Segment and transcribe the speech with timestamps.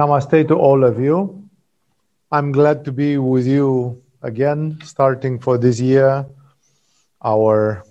[0.00, 1.46] Namaste to all of you.
[2.32, 6.24] I'm glad to be with you again, starting for this year
[7.22, 7.84] our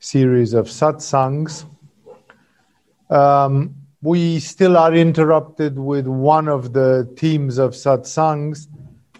[0.00, 1.66] series of satsangs.
[3.10, 8.66] Um, we still are interrupted with one of the themes of satsangs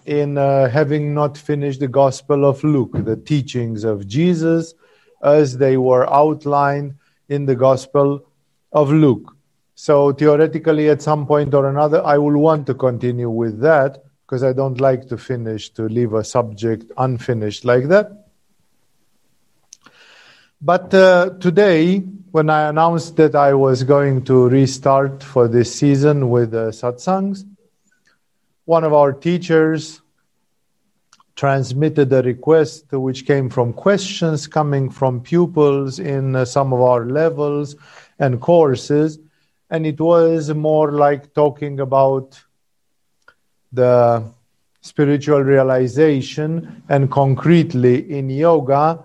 [0.04, 4.74] in uh, having not finished the Gospel of Luke, the teachings of Jesus
[5.22, 6.96] as they were outlined
[7.29, 8.26] in the Gospel
[8.72, 9.36] of Luke.
[9.75, 14.43] So theoretically, at some point or another, I will want to continue with that because
[14.43, 18.29] I don't like to finish, to leave a subject unfinished like that.
[20.62, 21.98] But uh, today,
[22.31, 27.45] when I announced that I was going to restart for this season with uh, satsangs,
[28.64, 30.00] one of our teachers
[31.36, 37.05] transmitted a request which came from questions coming from pupils in uh, some of our
[37.05, 37.77] levels
[38.19, 39.19] and courses
[39.74, 42.41] and it was more like talking about
[43.72, 44.22] the
[44.83, 49.03] spiritual realization and concretely in yoga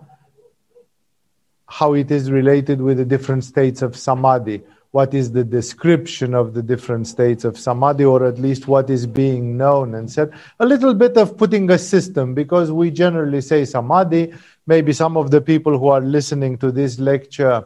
[1.65, 4.61] how it is related with the different states of samadhi.
[4.91, 9.07] What is the description of the different states of samadhi or at least what is
[9.07, 10.31] being known and said?
[10.59, 14.33] A little bit of putting a system because we generally say samadhi.
[14.67, 17.65] Maybe some of the people who are listening to this lecture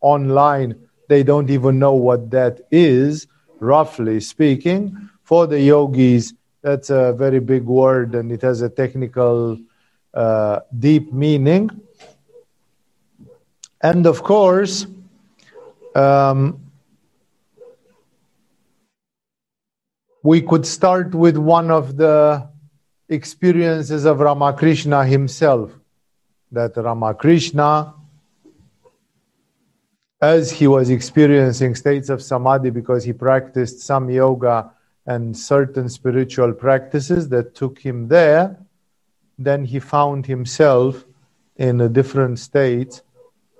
[0.00, 3.26] online they don't even know what that is,
[3.60, 5.10] roughly speaking.
[5.24, 6.32] For the yogis,
[6.62, 9.58] that's a very big word and it has a technical,
[10.14, 11.68] uh, deep meaning.
[13.82, 14.86] And of course,
[15.94, 16.40] um,
[20.22, 22.48] we could start with one of the
[23.10, 25.72] experiences of Ramakrishna himself.
[26.52, 28.01] That Ramakrishna
[30.22, 34.70] as he was experiencing states of samadhi because he practiced some yoga
[35.04, 38.56] and certain spiritual practices that took him there,
[39.36, 41.04] then he found himself
[41.56, 43.02] in a different state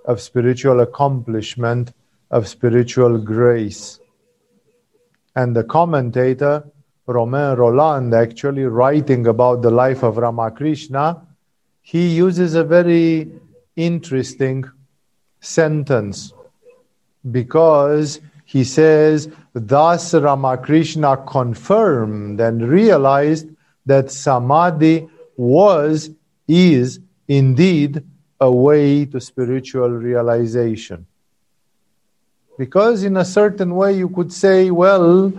[0.05, 1.91] of spiritual accomplishment,
[2.31, 3.99] of spiritual grace.
[5.35, 6.63] And the commentator,
[7.07, 11.27] Romain Rolland, actually writing about the life of Ramakrishna,
[11.81, 13.29] he uses a very
[13.75, 14.63] interesting
[15.41, 16.31] sentence
[17.31, 23.47] because he says, thus Ramakrishna confirmed and realized
[23.85, 25.07] that samadhi
[25.37, 26.09] was,
[26.47, 28.03] is indeed
[28.39, 31.05] a way to spiritual realization.
[32.57, 35.33] Because, in a certain way, you could say, well,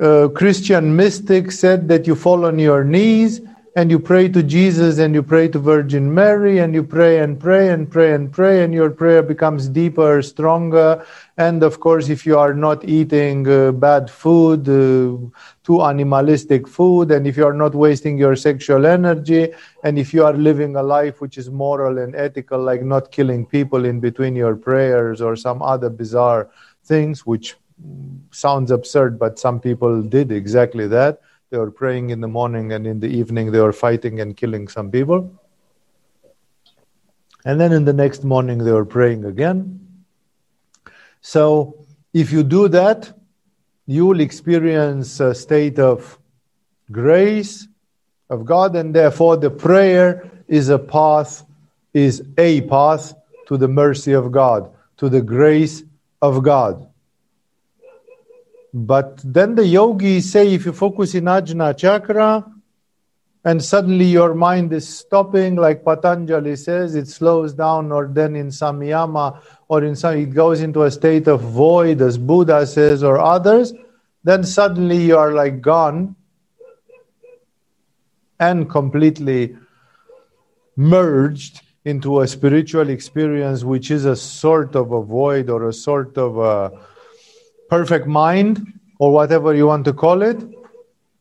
[0.00, 3.40] uh, Christian mystics said that you fall on your knees
[3.74, 7.40] and you pray to Jesus and you pray to Virgin Mary and you pray and
[7.40, 11.06] pray and pray and pray and your prayer becomes deeper, stronger.
[11.38, 15.16] And of course, if you are not eating uh, bad food, uh,
[15.64, 19.48] too animalistic food, and if you are not wasting your sexual energy,
[19.82, 23.46] and if you are living a life which is moral and ethical, like not killing
[23.46, 26.50] people in between your prayers or some other bizarre
[26.84, 27.56] things, which
[28.32, 31.20] sounds absurd, but some people did exactly that
[31.52, 34.68] they were praying in the morning, and in the evening, they were fighting and killing
[34.68, 35.30] some people.
[37.44, 39.86] And then in the next morning, they were praying again.
[41.20, 43.12] So, if you do that,
[43.86, 46.18] you will experience a state of
[46.90, 47.68] grace
[48.30, 51.44] of God, and therefore the prayer is a path,
[51.92, 53.12] is a path
[53.48, 55.84] to the mercy of God, to the grace
[56.22, 56.88] of God.
[58.74, 62.44] But then the yogis say if you focus in Ajna chakra
[63.44, 68.48] and suddenly your mind is stopping, like Patanjali says, it slows down, or then in
[68.48, 73.18] Samyama or in some, it goes into a state of void, as Buddha says, or
[73.18, 73.72] others,
[74.22, 76.14] then suddenly you are like gone
[78.38, 79.56] and completely
[80.76, 86.16] merged into a spiritual experience, which is a sort of a void or a sort
[86.16, 86.70] of a
[87.72, 90.36] perfect mind, or whatever you want to call it.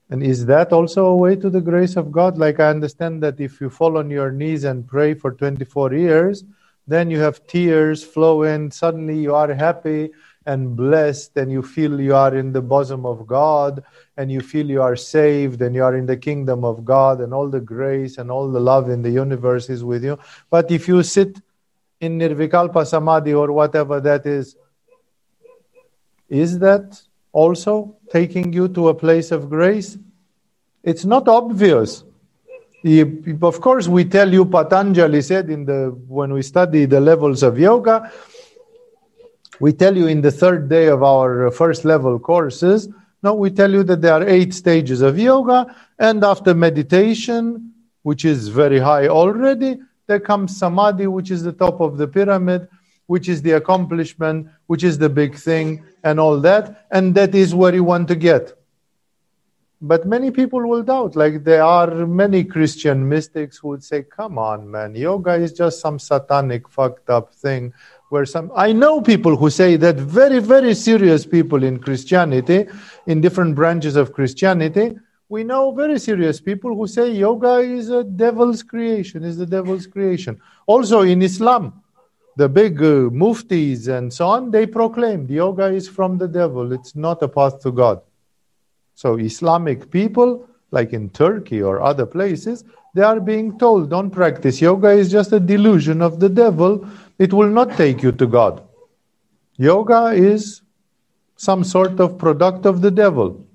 [0.10, 2.38] And is that also a way to the grace of God?
[2.38, 6.44] Like I understand that if you fall on your knees and pray for 24 years,
[6.86, 10.12] then you have tears flow in, suddenly you are happy
[10.46, 13.82] and blessed, and you feel you are in the bosom of God,
[14.18, 17.34] and you feel you are saved, and you are in the kingdom of God, and
[17.34, 20.20] all the grace and all the love in the universe is with you.
[20.50, 21.40] But if you sit
[22.02, 24.58] in Nirvikalpa Samadhi or whatever that is,
[26.32, 27.00] is that
[27.32, 29.98] also taking you to a place of grace?
[30.84, 32.04] It's not obvious.
[32.84, 37.60] Of course, we tell you, Patanjali said in the when we study the levels of
[37.60, 38.12] yoga,
[39.60, 42.90] we tell you in the third day of our first level courses
[43.24, 48.26] No, we tell you that there are eight stages of yoga, and after meditation, which
[48.26, 52.68] is very high already, there comes samadhi, which is the top of the pyramid,
[53.12, 57.54] which is the accomplishment, which is the big thing, and all that, and that is
[57.54, 58.54] where you want to get.
[59.82, 61.18] But many people will doubt.
[61.22, 65.82] Like there are many Christian mystics who would say, "Come on, man, yoga is just
[65.86, 67.74] some satanic, fucked up thing."
[68.12, 72.60] Where some I know people who say that very, very serious people in Christianity,
[73.12, 74.88] in different branches of Christianity,
[75.28, 79.88] we know very serious people who say yoga is a devil's creation, is the devil's
[79.88, 80.42] creation.
[80.66, 81.81] Also in Islam,
[82.42, 86.74] the big uh, muftis and so on, they proclaim yoga is from the devil.
[86.74, 88.02] It's not a path to God.
[88.96, 92.64] So Islamic people, like in Turkey or other places,
[92.96, 94.60] they are being told, don't practice.
[94.60, 96.88] Yoga is just a delusion of the devil.
[97.20, 98.64] It will not take you to God.
[99.58, 100.64] Yoga is
[101.36, 103.46] some sort of product of the devil.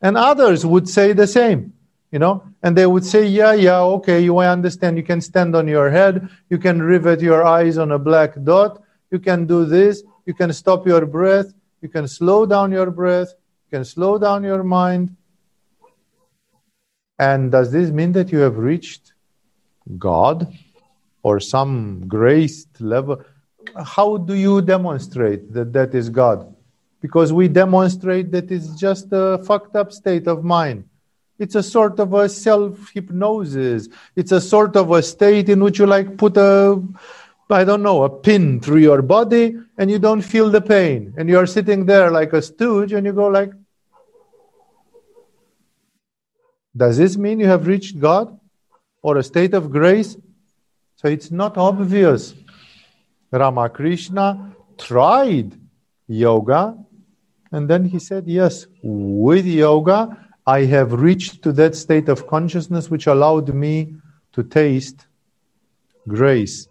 [0.00, 1.72] And others would say the same,
[2.16, 4.96] you know, and they would say, yeah, yeah, okay, you I understand.
[4.96, 6.26] You can stand on your head.
[6.48, 8.72] You can rivet your eyes on a black dot.
[9.10, 10.02] You can do this.
[10.24, 11.52] You can stop your breath.
[11.82, 13.34] You can slow down your breath
[13.66, 15.16] you can slow down your mind.
[17.18, 19.12] And does this mean that you have reached
[19.98, 20.56] God
[21.22, 23.24] or some graced level?
[23.84, 26.54] How do you demonstrate that that is God?
[27.00, 30.84] Because we demonstrate that it's just a fucked up state of mind.
[31.38, 33.88] It's a sort of a self hypnosis.
[34.14, 36.82] It's a sort of a state in which you like put a
[37.48, 41.14] I don't know, a pin through your body and you don't feel the pain.
[41.16, 43.52] And you're sitting there like a stooge and you go like,
[46.76, 48.38] does this mean you have reached God
[49.00, 50.16] or a state of grace?
[50.96, 52.34] So it's not obvious.
[53.30, 55.52] Ramakrishna tried
[56.08, 56.76] yoga
[57.52, 62.88] and then he said, Yes, with yoga, I have reached to that state of consciousness
[62.88, 63.96] which allowed me
[64.32, 65.06] to taste
[66.06, 66.68] grace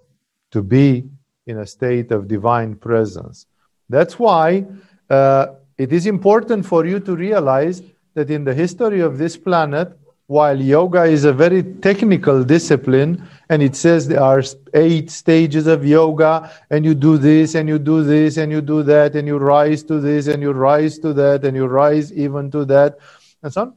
[0.51, 1.04] to be
[1.45, 3.45] in a state of divine presence.
[3.89, 4.66] That's why
[5.10, 7.81] uh, it is important for you to realize
[8.13, 13.62] that in the history of this planet, while yoga is a very technical discipline, and
[13.62, 14.42] it says there are
[14.74, 18.81] eight stages of yoga, and you do this, and you do this, and you do
[18.81, 22.50] that, and you rise to this, and you rise to that, and you rise even
[22.50, 22.98] to that,
[23.52, 23.74] so on.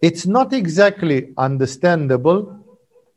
[0.00, 2.60] It's not exactly understandable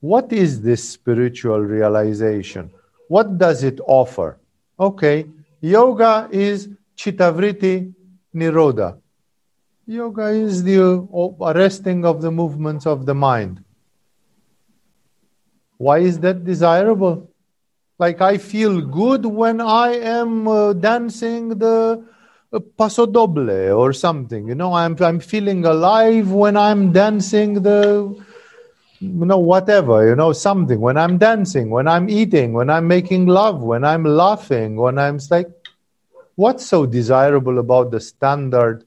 [0.03, 2.71] what is this spiritual realization?
[3.07, 4.37] What does it offer?
[4.77, 5.25] Okay,
[5.61, 7.93] yoga is chittavriti
[8.35, 8.99] nirodha.
[9.87, 11.07] Yoga is the
[11.41, 13.63] arresting of the movements of the mind.
[15.77, 17.29] Why is that desirable?
[17.97, 22.12] Like I feel good when I am uh, dancing the uh,
[22.59, 24.47] paso doble or something.
[24.47, 28.15] You know, I'm I'm feeling alive when I'm dancing the
[29.03, 30.79] you know, whatever, you know, something.
[30.79, 35.19] When I'm dancing, when I'm eating, when I'm making love, when I'm laughing, when I'm
[35.29, 35.49] like,
[36.35, 38.85] what's so desirable about the standard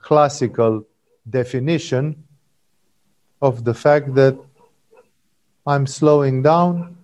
[0.00, 0.86] classical
[1.28, 2.22] definition
[3.42, 4.38] of the fact that
[5.66, 6.98] I'm slowing down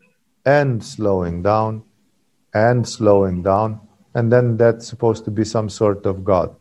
[0.44, 1.82] and slowing down
[2.55, 3.81] and slowing down,
[4.14, 6.55] and then that's supposed to be some sort of God.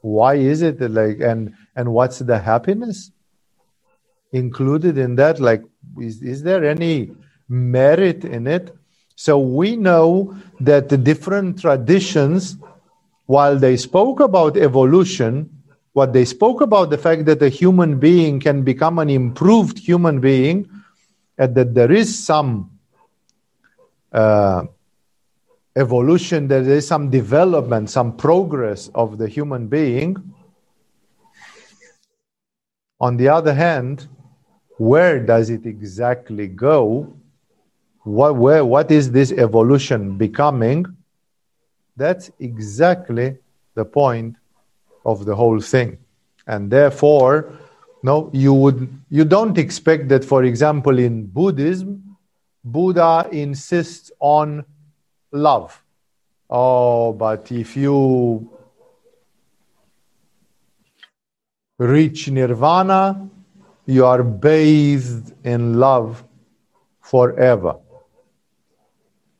[0.00, 3.10] Why is it like, and and what's the happiness?
[4.32, 5.40] included in that?
[5.40, 5.62] Like,
[6.00, 7.12] is, is there any
[7.48, 8.74] merit in it?
[9.16, 12.56] So we know that the different traditions,
[13.26, 15.50] while they spoke about evolution,
[15.92, 20.20] what they spoke about the fact that a human being can become an improved human
[20.20, 20.68] being,
[21.38, 22.70] and that there is some
[24.12, 24.64] uh,
[25.76, 30.16] evolution, there is some development, some progress of the human being.
[32.98, 34.08] On the other hand,
[34.78, 37.14] where does it exactly go?
[38.04, 40.86] What, where, what is this evolution becoming?
[41.96, 43.36] That's exactly
[43.74, 44.36] the point
[45.04, 45.98] of the whole thing.
[46.46, 47.52] And therefore,
[48.02, 52.16] no, you would you don't expect that, for example, in Buddhism,
[52.62, 54.64] Buddha insists on
[55.32, 55.82] love.
[56.48, 58.50] Oh, but if you
[61.78, 63.28] reach nirvana,
[63.86, 66.24] you are bathed in love
[67.00, 67.76] forever.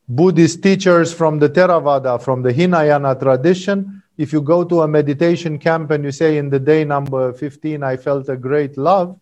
[0.08, 5.58] Buddhist teachers from the Theravada, from the Hinayana tradition, if you go to a meditation
[5.58, 9.18] camp and you say, in the day number 15, I felt a great love,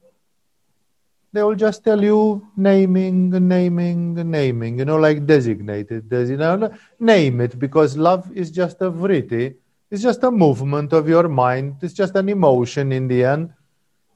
[1.34, 6.70] they will just tell you naming, naming, naming, you know, like designated, designated.
[7.00, 9.56] Name it because love is just a vritti,
[9.90, 11.78] It's just a movement of your mind.
[11.82, 13.52] It's just an emotion in the end.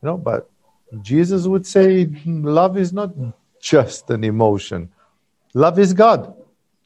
[0.01, 0.49] You know, but
[1.03, 3.11] Jesus would say love is not
[3.61, 4.89] just an emotion.
[5.55, 6.33] Love is God.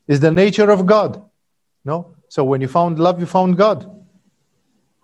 [0.08, 1.22] Is the nature of God.
[1.84, 2.14] No?
[2.28, 3.78] So when you found love, you found God.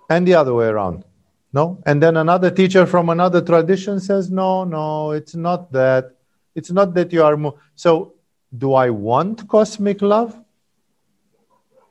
[0.08, 1.04] And the other way around.
[1.52, 1.82] No?
[1.86, 6.14] And then another teacher from another tradition says, no, no, it's not that.
[6.54, 7.36] It's not that you are.
[7.36, 7.58] Mo-.
[7.74, 8.14] So,
[8.56, 10.38] do I want cosmic love?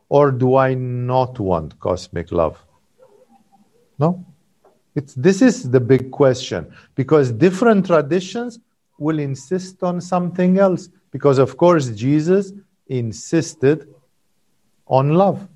[0.08, 2.64] Or do I not want cosmic love?
[3.98, 4.24] No?
[4.94, 8.58] It's, this is the big question because different traditions
[8.98, 10.88] will insist on something else.
[11.10, 12.52] Because, of course, Jesus
[12.86, 13.86] insisted
[14.86, 15.46] on love.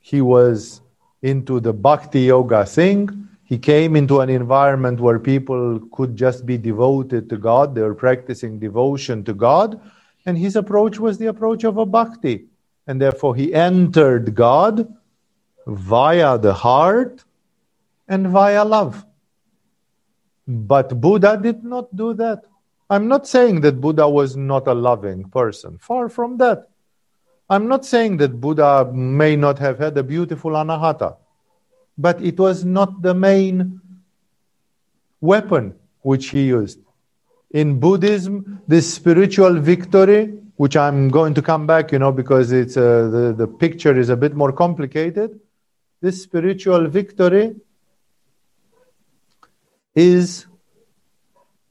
[0.00, 0.80] He was
[1.22, 3.28] into the bhakti yoga thing.
[3.44, 7.94] He came into an environment where people could just be devoted to God, they were
[7.94, 9.80] practicing devotion to God,
[10.26, 12.46] and his approach was the approach of a bhakti.
[12.86, 14.92] And therefore, he entered God
[15.66, 17.24] via the heart
[18.06, 19.04] and via love.
[20.46, 22.44] But Buddha did not do that.
[22.90, 25.78] I'm not saying that Buddha was not a loving person.
[25.78, 26.68] Far from that.
[27.50, 31.16] I'm not saying that Buddha may not have had a beautiful anahata,
[31.96, 33.80] but it was not the main
[35.20, 36.78] weapon which he used.
[37.50, 40.26] In Buddhism, this spiritual victory,
[40.56, 44.10] which I'm going to come back, you know, because it's uh, the, the picture is
[44.10, 45.40] a bit more complicated.
[46.02, 47.56] This spiritual victory
[49.94, 50.46] is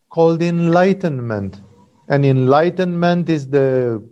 [0.09, 1.61] called enlightenment.
[2.09, 4.03] And enlightenment is the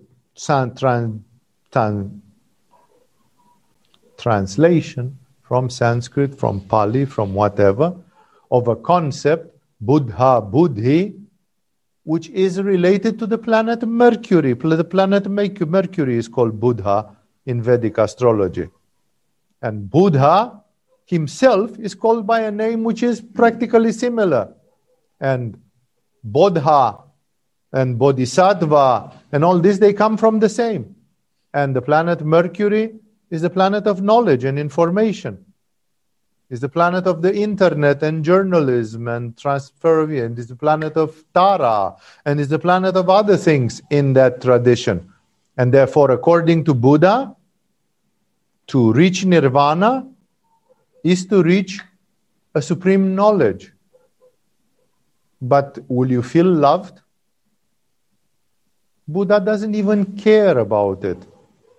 [4.17, 7.96] translation from Sanskrit, from Pali, from whatever,
[8.51, 11.15] of a concept, Buddha, Buddhi,
[12.03, 14.53] which is related to the planet Mercury.
[14.53, 17.15] The planet Mercury is called Buddha
[17.46, 18.70] in Vedic astrology.
[19.62, 20.62] And Buddha
[21.05, 24.53] himself is called by a name which is practically similar.
[25.20, 25.60] And
[26.24, 27.01] Bodha
[27.72, 30.96] and Bodhisattva and all this, they come from the same.
[31.55, 32.95] And the planet Mercury
[33.29, 35.45] is the planet of knowledge and information.
[36.50, 41.24] Is the planet of the internet and journalism and transfer and is the planet of
[41.33, 41.95] Tara
[42.25, 45.13] and is the planet of other things in that tradition.
[45.57, 47.33] And therefore, according to Buddha,
[48.67, 50.05] to reach nirvana
[51.05, 51.79] is to reach
[52.53, 53.71] a supreme knowledge.
[55.41, 57.00] But will you feel loved?
[59.07, 61.25] Buddha doesn't even care about it.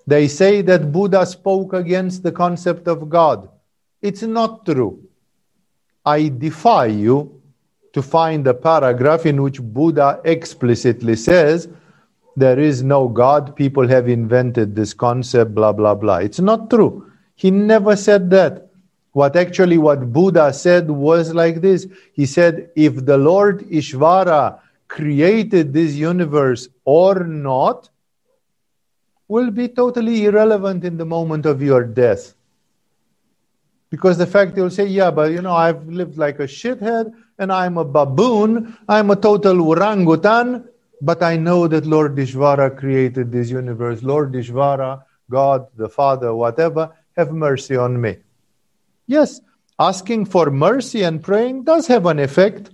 [0.07, 3.49] They say that Buddha spoke against the concept of God.
[4.01, 5.03] It's not true.
[6.05, 7.43] I defy you
[7.93, 11.69] to find a paragraph in which Buddha explicitly says
[12.37, 16.19] there is no God, people have invented this concept, blah, blah, blah.
[16.19, 17.11] It's not true.
[17.35, 18.69] He never said that.
[19.13, 21.87] What actually what Buddha said was like this.
[22.13, 27.89] He said, if the Lord Ishvara created this universe or not,
[29.29, 32.35] will be totally irrelevant in the moment of your death.
[33.91, 37.53] Because the fact you'll say, yeah, but you know, I've lived like a shithead and
[37.53, 40.69] I'm a baboon, I'm a total orangutan,
[41.01, 44.03] but I know that Lord Ishvara created this universe.
[44.03, 48.19] Lord Ishvara, God, the Father, whatever, have mercy on me.
[49.07, 49.41] Yes,
[49.79, 52.71] asking for mercy and praying does have an effect.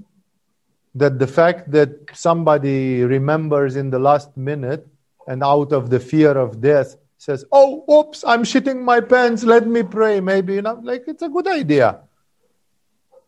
[0.95, 4.87] that the fact that somebody remembers in the last minute
[5.29, 9.67] and out of the fear of death says, Oh, oops, I'm shitting my pants, let
[9.67, 10.21] me pray.
[10.21, 12.01] Maybe, you know, like it's a good idea.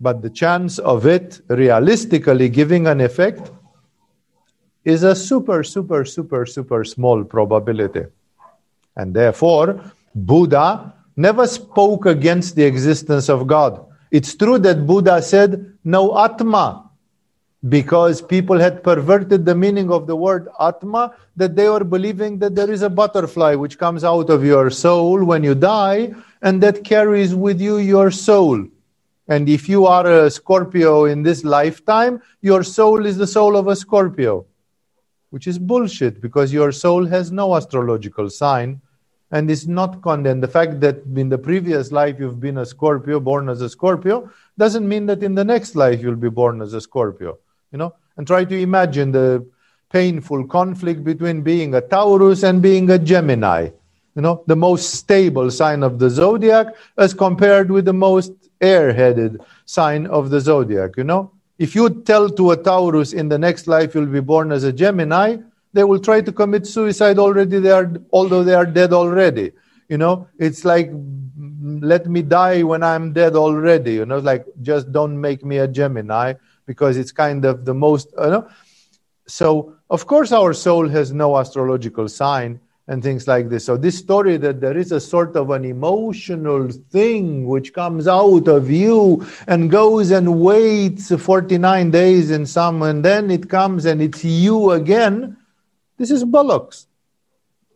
[0.01, 3.51] But the chance of it realistically giving an effect
[4.83, 8.05] is a super, super, super, super small probability.
[8.97, 13.85] And therefore, Buddha never spoke against the existence of God.
[14.11, 16.91] It's true that Buddha said, No Atma,
[17.69, 22.57] because people had perverted the meaning of the word atma that they were believing that
[22.57, 26.83] there is a butterfly which comes out of your soul when you die and that
[26.83, 28.66] carries with you your soul.
[29.28, 33.69] And if you are a scorpio in this lifetime your soul is the soul of
[33.69, 34.45] a scorpio
[35.31, 38.81] which is bullshit because your soul has no astrological sign
[39.31, 40.42] and is not condemned.
[40.42, 44.28] The fact that in the previous life you've been a scorpio born as a scorpio
[44.59, 47.38] doesn't mean that in the next life you'll be born as a scorpio
[47.73, 49.45] you know, and try to imagine the
[49.91, 53.71] painful conflict between being a Taurus and being a Gemini.
[54.14, 56.67] You know, the most stable sign of the zodiac
[56.99, 60.97] as compared with the most airheaded sign of the zodiac.
[60.97, 64.52] You know, if you tell to a Taurus in the next life you'll be born
[64.52, 65.38] as a Gemini,
[65.73, 67.59] they will try to commit suicide already.
[67.59, 69.52] They are, although they are dead already.
[69.88, 70.91] You know, it's like
[71.81, 73.95] let me die when I'm dead already.
[73.95, 76.35] You know, like just don't make me a Gemini
[76.66, 78.49] because it's kind of the most you know.
[79.26, 83.64] So of course our soul has no astrological sign and things like this.
[83.64, 88.49] So this story that there is a sort of an emotional thing which comes out
[88.49, 94.02] of you and goes and waits 49 days in some and then it comes and
[94.02, 95.37] it's you again
[95.99, 96.87] this is bollocks.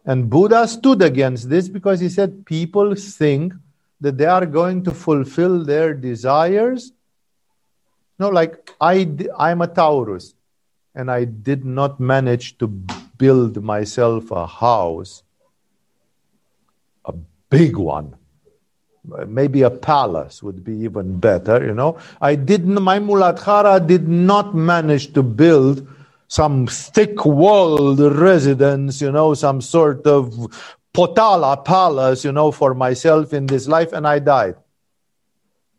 [0.04, 3.52] And buddha stood against this because he said people think
[4.00, 6.92] that they are going to fulfill their desires
[8.18, 9.08] no, like I,
[9.38, 10.34] I'm a Taurus
[10.94, 15.22] and I did not manage to build myself a house,
[17.04, 17.12] a
[17.50, 18.16] big one.
[19.26, 21.98] Maybe a palace would be even better, you know.
[22.20, 25.86] I didn't, my Muladhara did not manage to build
[26.26, 30.34] some thick walled residence, you know, some sort of
[30.92, 34.56] Potala palace, you know, for myself in this life, and I died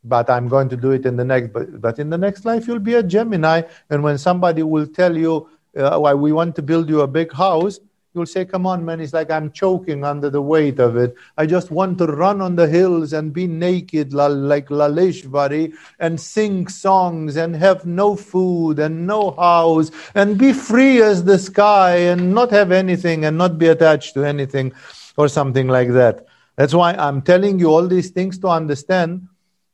[0.07, 1.53] but I'm going to do it in the next.
[1.53, 3.63] But, but in the next life, you'll be a Gemini.
[3.89, 7.31] And when somebody will tell you, uh, why we want to build you a big
[7.31, 7.79] house,
[8.13, 8.99] you'll say, Come on, man.
[8.99, 11.15] It's like I'm choking under the weight of it.
[11.37, 16.67] I just want to run on the hills and be naked like Laleshvari and sing
[16.67, 22.33] songs and have no food and no house and be free as the sky and
[22.33, 24.73] not have anything and not be attached to anything
[25.15, 26.25] or something like that.
[26.55, 29.27] That's why I'm telling you all these things to understand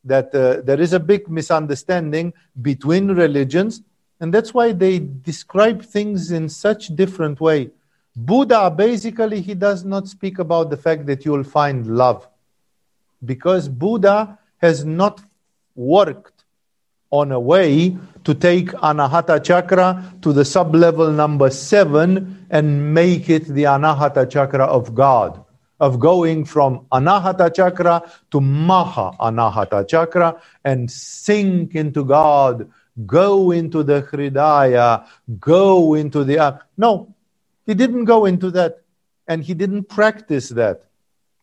[0.03, 3.81] that uh, there is a big misunderstanding between religions
[4.19, 7.71] and that's why they describe things in such different way.
[8.15, 12.27] Buddha basically he does not speak about the fact that you will find love
[13.25, 15.21] because buddha has not
[15.75, 16.43] worked
[17.09, 23.29] on a way to take anahata chakra to the sub level number 7 and make
[23.29, 25.43] it the anahata chakra of god
[25.83, 32.71] of going from anahata chakra to maha anahata chakra and sink into God,
[33.05, 35.05] go into the hridaya,
[35.39, 36.39] go into the.
[36.39, 37.13] Uh, no,
[37.65, 38.83] he didn't go into that
[39.27, 40.85] and he didn't practice that.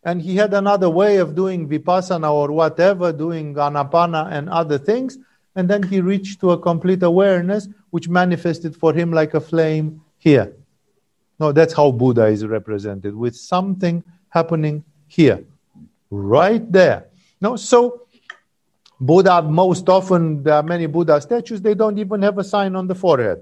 [0.03, 5.19] And he had another way of doing vipassana or whatever, doing anapana and other things.
[5.55, 10.01] And then he reached to a complete awareness, which manifested for him like a flame
[10.17, 10.55] here.
[11.39, 15.45] No, that's how Buddha is represented with something happening here,
[16.09, 17.05] right there.
[17.39, 18.07] No, so
[18.99, 22.87] Buddha, most often, there are many Buddha statues, they don't even have a sign on
[22.87, 23.41] the forehead.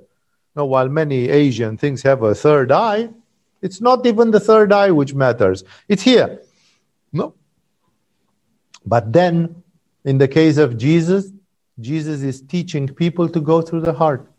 [0.56, 3.10] No, while many Asian things have a third eye,
[3.62, 5.63] it's not even the third eye which matters.
[5.88, 6.41] It's here.
[7.12, 7.36] No.
[8.86, 9.63] But then,
[10.06, 11.32] in the case of Jesus,
[11.80, 14.30] Jesus is teaching people to go through the heart.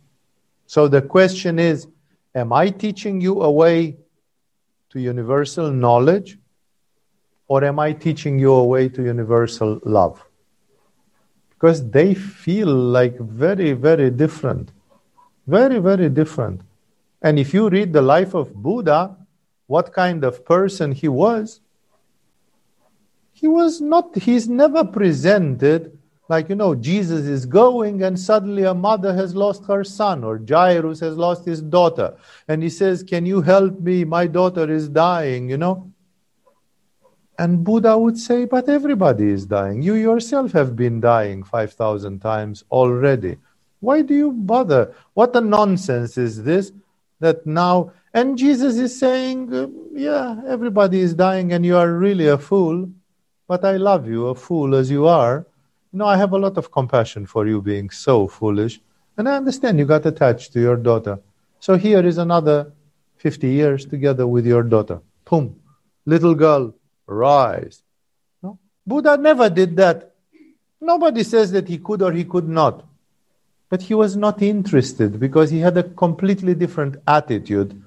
[0.67, 1.87] So the question is
[2.35, 3.97] Am I teaching you a way
[4.91, 6.39] to universal knowledge?
[7.51, 10.25] Or am I teaching you a way to universal love?
[11.49, 14.71] Because they feel like very, very different.
[15.49, 16.61] Very, very different.
[17.21, 19.17] And if you read the life of Buddha,
[19.67, 21.59] what kind of person he was,
[23.33, 28.75] he was not, he's never presented like, you know, Jesus is going and suddenly a
[28.75, 32.17] mother has lost her son or Jairus has lost his daughter.
[32.47, 34.05] And he says, Can you help me?
[34.05, 35.90] My daughter is dying, you know.
[37.41, 39.81] And Buddha would say, But everybody is dying.
[39.81, 43.39] You yourself have been dying 5,000 times already.
[43.81, 44.95] Why do you bother?
[45.15, 46.73] What a nonsense is this
[47.21, 47.93] that now.
[48.13, 49.49] And Jesus is saying,
[49.95, 52.91] Yeah, everybody is dying and you are really a fool,
[53.49, 55.47] but I love you, a fool as you are.
[55.95, 58.83] No, I have a lot of compassion for you being so foolish.
[59.17, 61.19] And I understand you got attached to your daughter.
[61.59, 62.71] So here is another
[63.17, 65.01] 50 years together with your daughter.
[65.25, 65.57] Boom.
[66.05, 66.75] Little girl,
[67.11, 67.83] rise.
[68.43, 68.59] No?
[68.87, 70.15] Buddha never did that.
[70.81, 72.85] Nobody says that he could or he could not.
[73.71, 77.81] but he was not interested because he had a completely different attitude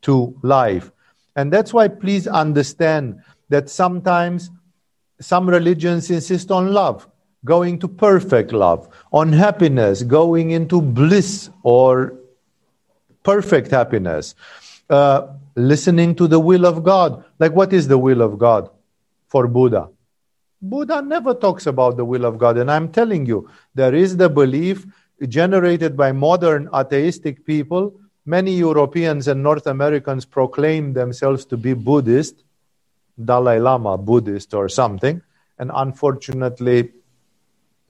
[0.00, 0.90] to life.
[1.36, 4.50] And that's why, please understand that sometimes
[5.20, 7.06] some religions insist on love,
[7.44, 12.14] going to perfect love, on happiness, going into bliss or
[13.22, 14.34] perfect happiness,
[14.88, 17.24] uh, listening to the will of God.
[17.38, 18.70] Like, what is the will of God
[19.28, 19.88] for Buddha?
[20.60, 22.56] Buddha never talks about the will of God.
[22.56, 24.86] And I'm telling you, there is the belief
[25.28, 28.00] generated by modern atheistic people.
[28.24, 32.44] Many Europeans and North Americans proclaim themselves to be Buddhist,
[33.22, 35.20] Dalai Lama Buddhist or something.
[35.58, 36.92] And unfortunately,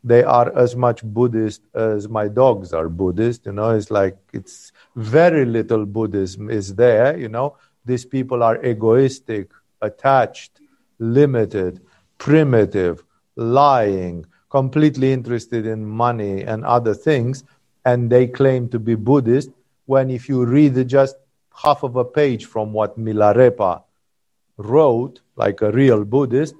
[0.02, 3.46] they are as much Buddhist as my dogs are Buddhist.
[3.46, 7.16] You know, it's like it's very little Buddhism is there.
[7.16, 9.50] You know, these people are egoistic,
[9.80, 10.60] attached,
[10.98, 11.80] limited
[12.22, 13.02] primitive,
[13.34, 17.42] lying, completely interested in money and other things,
[17.84, 19.50] and they claim to be Buddhist,
[19.86, 21.16] when if you read just
[21.52, 23.82] half of a page from what Milarepa
[24.56, 26.54] wrote, like a real Buddhist,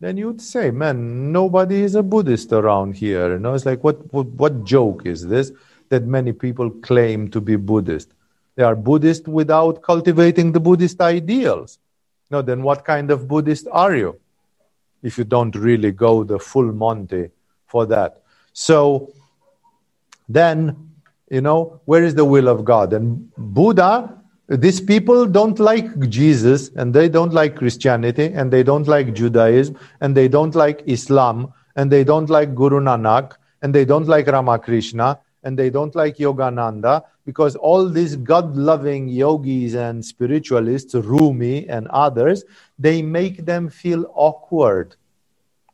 [0.00, 3.32] then you'd say, man, nobody is a Buddhist around here.
[3.32, 5.50] You know, it's like, what, what, what joke is this
[5.90, 8.12] that many people claim to be Buddhist?
[8.56, 11.78] They are Buddhist without cultivating the Buddhist ideals.
[12.30, 14.18] No, then what kind of Buddhist are you?
[15.02, 17.30] if you don't really go the full Monty
[17.66, 18.22] for that.
[18.52, 19.12] So
[20.28, 20.90] then,
[21.30, 22.92] you know, where is the will of God?
[22.92, 24.16] And Buddha,
[24.48, 29.78] these people don't like Jesus and they don't like Christianity and they don't like Judaism
[30.00, 34.26] and they don't like Islam and they don't like Guru Nanak and they don't like
[34.26, 41.68] Ramakrishna and they don't like Yogananda because all these God loving yogis and spiritualists, Rumi
[41.68, 42.44] and others,
[42.78, 44.96] they make them feel awkward.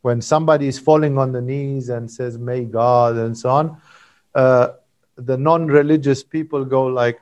[0.03, 3.81] When somebody is falling on the knees and says, May God, and so on,
[4.35, 4.69] uh,
[5.17, 7.19] the non religious people go like,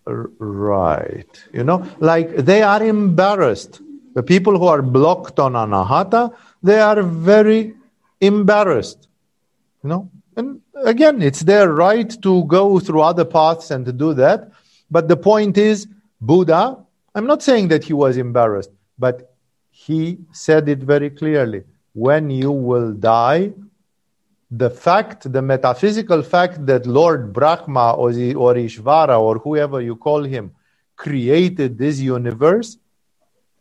[0.06, 1.44] Right.
[1.52, 3.80] You know, like they are embarrassed.
[4.14, 7.74] The people who are blocked on Anahata, they are very
[8.20, 9.08] embarrassed.
[9.86, 14.14] You know, and again, it's their right to go through other paths and to do
[14.14, 14.50] that.
[14.90, 15.86] But the point is,
[16.20, 16.76] Buddha,
[17.14, 19.32] I'm not saying that he was embarrassed, but
[19.70, 21.62] he said it very clearly.
[21.92, 23.52] When you will die,
[24.50, 30.24] the fact, the metaphysical fact that Lord Brahma or, or Ishvara or whoever you call
[30.24, 30.50] him
[30.96, 32.76] created this universe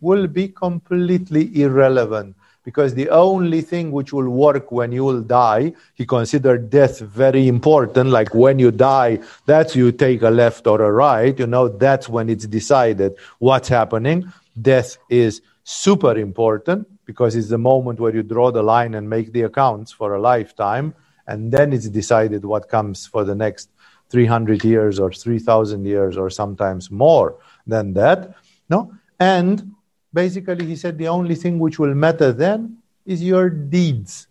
[0.02, 5.71] will be completely irrelevant because the only thing which will work when you will die,
[5.93, 8.10] he considered death very important.
[8.10, 12.10] Like when you die, that's you take a left or a right, you know, that's
[12.10, 14.34] when it's decided what's happening.
[14.60, 19.32] Death is super important because it's the moment where you draw the line and make
[19.32, 20.95] the accounts for a lifetime.
[21.28, 23.69] And then it's decided what comes for the next
[24.10, 27.36] 300 years or 3,000 years or sometimes more
[27.67, 28.36] than that.
[28.69, 28.91] No?
[29.19, 29.75] And
[30.15, 34.28] Basically, he said the only thing which will matter then is your deeds,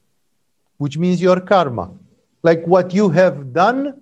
[0.79, 1.91] which means your karma.
[2.43, 4.01] Like what you have done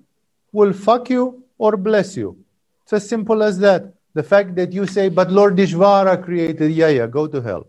[0.53, 2.37] will fuck you or bless you.
[2.85, 3.93] It's as simple as that.
[4.15, 7.67] The fact that you say, but Lord Ishvara created, yeah, yeah, go to hell.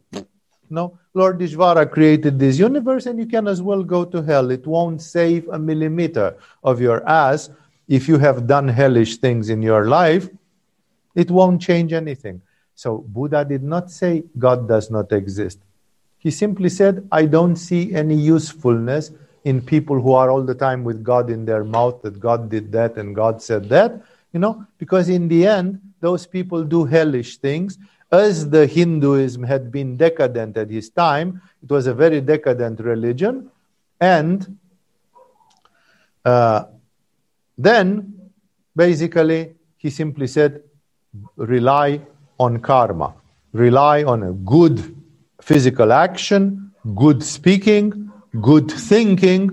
[0.70, 4.52] No, Lord Ishvara created this universe and you can as well go to hell.
[4.52, 7.50] It won't save a millimeter of your ass
[7.88, 10.30] if you have done hellish things in your life.
[11.16, 12.44] It won't change anything.
[12.84, 15.58] So Buddha did not say God does not exist.
[16.18, 19.12] He simply said, I don't see any usefulness
[19.46, 22.74] in people who are all the time with God in their mouth that God did
[22.74, 24.02] that and God said that,
[24.34, 27.78] you know, because in the end, those people do hellish things.
[28.12, 33.50] As the Hinduism had been decadent at his time, it was a very decadent religion.
[34.02, 34.58] And
[36.26, 36.66] uh,
[37.58, 38.30] then,
[38.76, 40.64] basically, he simply said,
[41.38, 42.02] rely
[42.44, 43.14] on karma.
[43.54, 44.78] Rely on a good
[45.42, 49.44] physical action, good speaking, good thinking.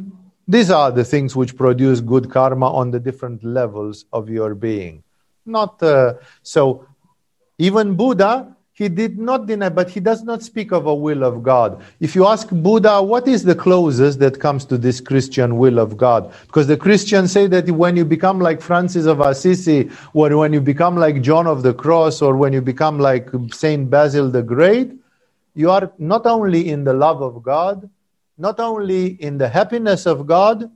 [0.46, 5.02] These are the things which produce good karma on the different levels of your being.
[5.46, 6.86] Not uh, so.
[7.58, 11.42] Even Buddha he did not deny, but he does not speak of a will of
[11.42, 11.82] God.
[12.00, 15.98] If you ask Buddha, what is the closest that comes to this Christian will of
[15.98, 16.32] God?
[16.46, 20.62] Because the Christians say that when you become like Francis of Assisi, or when you
[20.62, 24.92] become like John of the Cross, or when you become like Saint Basil the Great,
[25.54, 27.86] you are not only in the love of God,
[28.38, 30.70] not only in the happiness of God,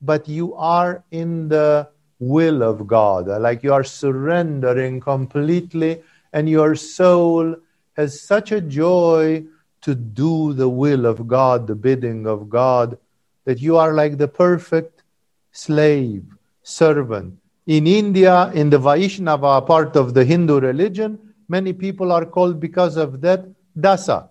[0.00, 1.88] but you are in the
[2.20, 3.26] will of God.
[3.26, 6.00] Like you are surrendering completely
[6.32, 7.56] and your soul
[7.96, 9.44] has such a joy
[9.82, 12.98] to do the will of God, the bidding of God,
[13.44, 15.02] that you are like the perfect
[15.52, 16.24] slave,
[16.62, 17.38] servant.
[17.66, 22.96] In India, in the Vaishnava part of the Hindu religion, many people are called because
[22.96, 23.46] of that
[23.78, 24.28] dasa.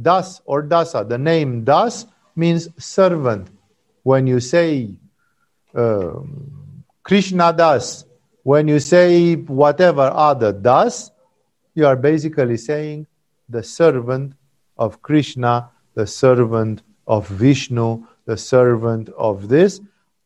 [0.00, 1.08] Das or dasa.
[1.08, 3.48] The name das means servant.
[4.02, 4.94] When you say
[5.74, 6.20] uh,
[7.02, 8.04] Krishna das,
[8.50, 11.12] when you say whatever other does,
[11.76, 13.06] you are basically saying
[13.48, 14.32] the servant
[14.76, 19.80] of Krishna, the servant of Vishnu, the servant of this,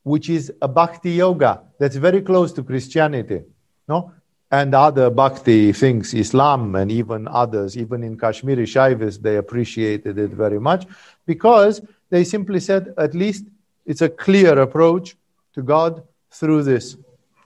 [0.04, 3.42] which is a bhakti yoga that's very close to Christianity.
[3.88, 4.12] No?
[4.50, 10.30] And other bhakti things, Islam and even others, even in Kashmiri Shaivis, they appreciated it
[10.30, 10.86] very much
[11.26, 13.44] because they simply said, at least
[13.84, 15.14] it's a clear approach
[15.52, 16.96] to God through this.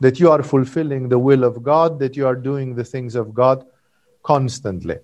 [0.00, 3.34] That you are fulfilling the will of God, that you are doing the things of
[3.34, 3.64] God
[4.22, 4.98] constantly.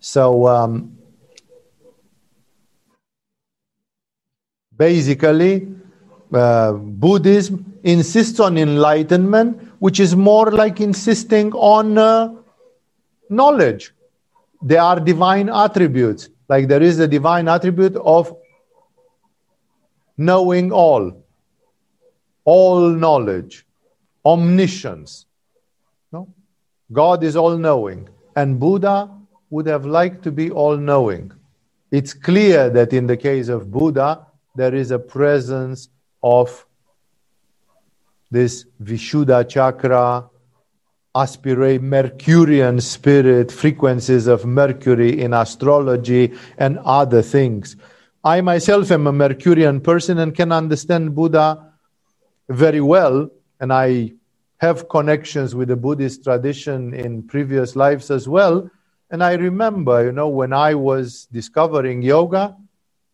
[0.00, 0.96] So, um,
[4.76, 5.68] basically,
[6.32, 12.34] uh, Buddhism insists on enlightenment, which is more like insisting on uh,
[13.28, 13.92] knowledge.
[14.62, 18.34] There are divine attributes, like there is a divine attribute of
[20.16, 21.25] knowing all,
[22.46, 23.66] all knowledge,
[24.24, 25.26] omniscience.
[26.12, 26.32] No?
[26.90, 29.10] God is all knowing, and Buddha
[29.50, 31.32] would have liked to be all knowing.
[31.90, 35.88] It's clear that in the case of Buddha, there is a presence
[36.22, 36.64] of
[38.30, 40.28] this Vishuddha chakra,
[41.14, 47.76] aspirate Mercurian spirit, frequencies of Mercury in astrology, and other things.
[48.22, 51.72] I myself am a Mercurian person and can understand Buddha
[52.48, 53.28] very well,
[53.60, 54.12] and I
[54.58, 58.70] have connections with the Buddhist tradition in previous lives as well.
[59.10, 62.56] And I remember, you know, when I was discovering yoga,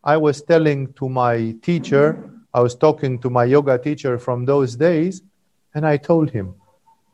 [0.04, 4.76] I was telling to my teacher, I was talking to my yoga teacher from those
[4.76, 5.22] days,
[5.74, 6.54] and I told him,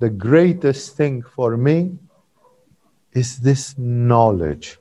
[0.01, 1.99] the greatest thing for me
[3.13, 4.79] is this knowledge.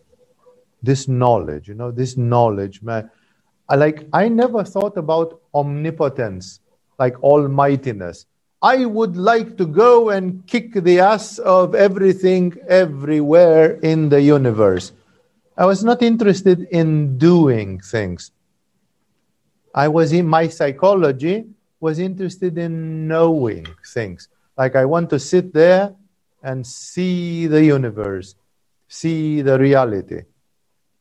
[0.84, 2.82] This knowledge, you know, this knowledge.
[2.88, 6.60] I like I never thought about omnipotence,
[6.99, 8.25] like almightiness.
[8.62, 14.93] I would like to go and kick the ass of everything everywhere in the universe.
[15.55, 18.31] I was not interested in doing things.
[19.73, 21.45] I was in my psychology
[21.79, 24.27] was interested in knowing things.
[24.57, 25.93] Like I want to sit there
[26.41, 28.36] and see the universe,
[28.88, 30.21] see the reality.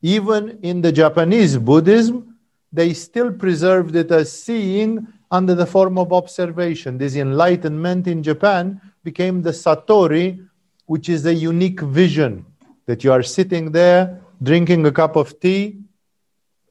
[0.03, 2.37] Even in the Japanese Buddhism,
[2.73, 6.99] they still preserved it as seeing under the form of observation.
[6.99, 10.47] This enlightenment in Japan became the Satori,
[10.87, 12.47] which is a unique vision
[12.87, 15.81] that you are sitting there drinking a cup of tea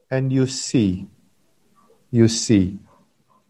[0.10, 1.08] and you see.
[2.12, 2.80] You see.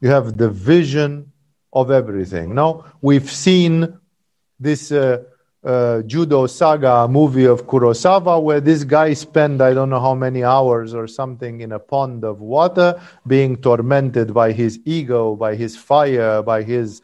[0.02, 1.32] You have the vision
[1.72, 2.56] of everything.
[2.56, 4.00] Now, we've seen
[4.60, 5.24] this uh,
[5.66, 10.44] uh, Judo Saga movie of Kurosawa where this guy spent, I don't know how many
[10.44, 15.76] hours or something, in a pond of water being tormented by his ego, by his
[15.76, 17.02] fire, by his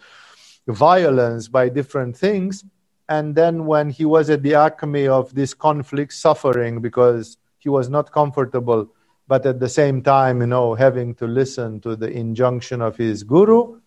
[0.68, 2.64] violence, by different things.
[3.10, 7.90] And then when he was at the acme of this conflict suffering because he was
[7.90, 8.90] not comfortable
[9.28, 13.24] but at the same time you know having to listen to the injunction of his
[13.24, 13.80] guru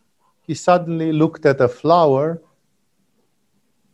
[0.46, 2.40] he suddenly looked at a flower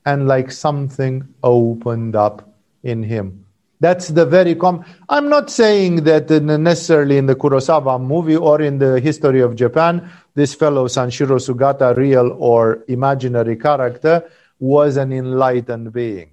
[0.07, 2.49] and like something opened up
[2.83, 3.45] in him
[3.81, 8.79] that's the very com i'm not saying that necessarily in the kurosawa movie or in
[8.79, 14.25] the history of japan this fellow sanshiro sugata real or imaginary character
[14.61, 16.31] was an enlightened being.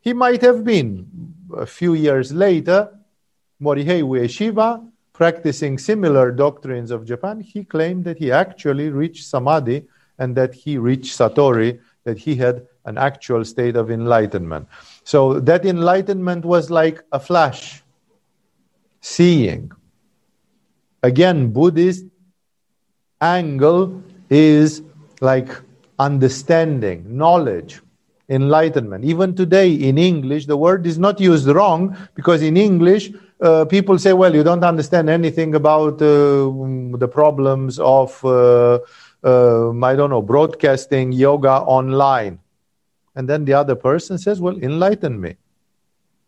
[0.00, 1.34] He might have been.
[1.54, 2.88] A few years later,
[3.60, 9.84] Morihei Ueshiba, practicing similar doctrines of Japan, he claimed that he actually reached samadhi
[10.18, 14.66] and that he reached satori, that he had an actual state of enlightenment.
[15.04, 17.82] So that enlightenment was like a flash,
[19.00, 19.72] seeing.
[21.02, 22.04] Again, Buddhist
[23.20, 24.82] angle is
[25.20, 25.48] like
[25.98, 27.80] understanding, knowledge,
[28.28, 29.04] enlightenment.
[29.04, 33.98] Even today in English, the word is not used wrong because in English, uh, people
[33.98, 36.50] say, well, you don't understand anything about uh,
[36.98, 38.78] the problems of, uh,
[39.22, 42.38] um, I don't know, broadcasting yoga online.
[43.14, 45.36] And then the other person says, well, enlighten me.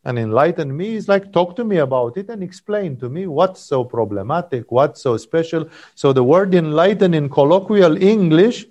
[0.04, 3.60] And enlighten me is like, talk to me about it and explain to me what's
[3.60, 5.68] so problematic, what's so special.
[5.94, 8.66] So the word enlighten in colloquial English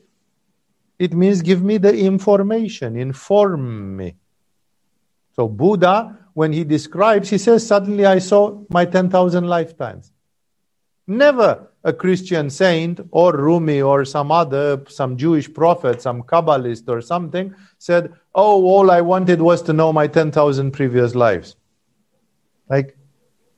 [0.99, 4.15] it means give me the information, inform me.
[5.35, 10.11] So Buddha, when he describes, he says, Suddenly I saw my 10,000 lifetimes.
[11.07, 17.01] Never a Christian saint or Rumi or some other, some Jewish prophet, some Kabbalist or
[17.01, 21.55] something said, Oh, all I wanted was to know my 10,000 previous lives.
[22.69, 22.97] Like,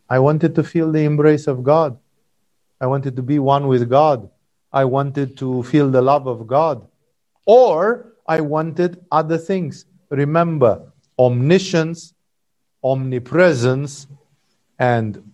[0.10, 1.98] I wanted to feel the embrace of God.
[2.82, 4.30] I wanted to be one with God.
[4.74, 6.88] I wanted to feel the love of God.
[7.46, 9.86] Or I wanted other things.
[10.10, 12.14] Remember, omniscience,
[12.84, 14.08] omnipresence,
[14.80, 15.32] and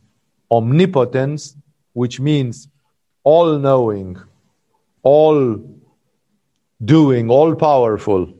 [0.52, 1.56] omnipotence,
[1.94, 2.68] which means
[3.24, 4.18] all knowing,
[5.04, 5.64] all
[6.84, 8.34] doing, all powerful,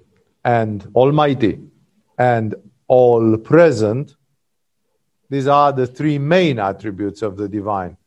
[0.44, 1.60] and almighty,
[2.18, 2.56] and
[2.88, 4.16] all present.
[5.30, 7.98] These are the three main attributes of the divine.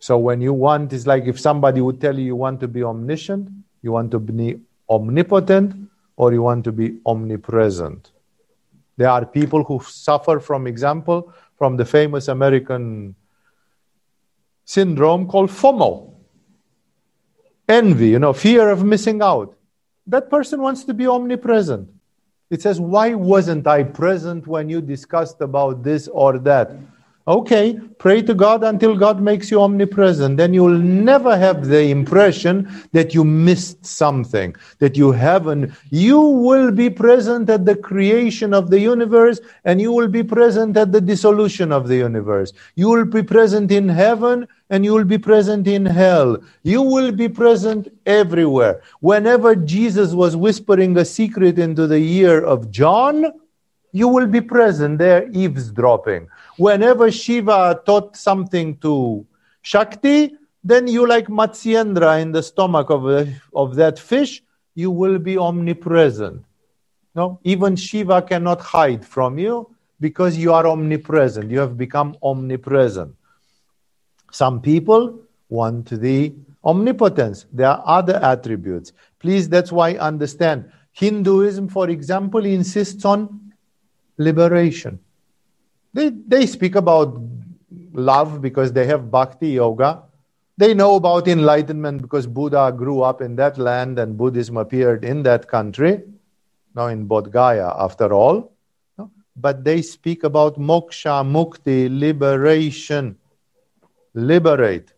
[0.00, 2.82] So when you want, it's like if somebody would tell you you want to be
[2.82, 3.48] omniscient,
[3.82, 8.10] you want to be omnipotent, or you want to be omnipresent.
[8.96, 13.14] There are people who suffer from example from the famous American
[14.68, 16.12] syndrome called FOMO.
[17.66, 19.56] Envy, you know, fear of missing out.
[20.06, 21.88] That person wants to be omnipresent.
[22.50, 26.70] It says, Why wasn't I present when you discussed about this or that?
[27.28, 30.38] Okay, pray to God until God makes you omnipresent.
[30.38, 35.70] Then you'll never have the impression that you missed something, that you haven't.
[35.90, 40.74] You will be present at the creation of the universe and you will be present
[40.78, 42.54] at the dissolution of the universe.
[42.76, 46.38] You will be present in heaven and you will be present in hell.
[46.62, 48.80] You will be present everywhere.
[49.00, 53.34] Whenever Jesus was whispering a secret into the ear of John,
[53.98, 59.24] you will be present there eavesdropping whenever Shiva taught something to
[59.62, 60.32] Shakti,
[60.62, 64.42] then you like Matsyendra in the stomach of, a, of that fish,
[64.74, 66.44] you will be omnipresent.
[67.14, 71.50] No, even Shiva cannot hide from you because you are omnipresent.
[71.50, 73.14] You have become omnipresent.
[74.30, 76.34] Some people want the
[76.64, 77.46] omnipotence.
[77.52, 78.92] There are other attributes.
[79.18, 80.70] Please, that's why I understand.
[80.92, 83.47] Hinduism, for example, insists on
[84.18, 84.98] liberation.
[85.94, 87.18] They, they speak about
[87.92, 90.02] love because they have bhakti yoga.
[90.56, 95.22] They know about enlightenment because Buddha grew up in that land and Buddhism appeared in
[95.22, 96.02] that country,
[96.74, 98.52] now in Bodh Gaya, after all.
[99.36, 103.16] But they speak about moksha, mukti, liberation.
[104.14, 104.92] Liberate.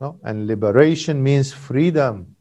[0.00, 0.18] No?
[0.24, 2.34] And liberation means freedom.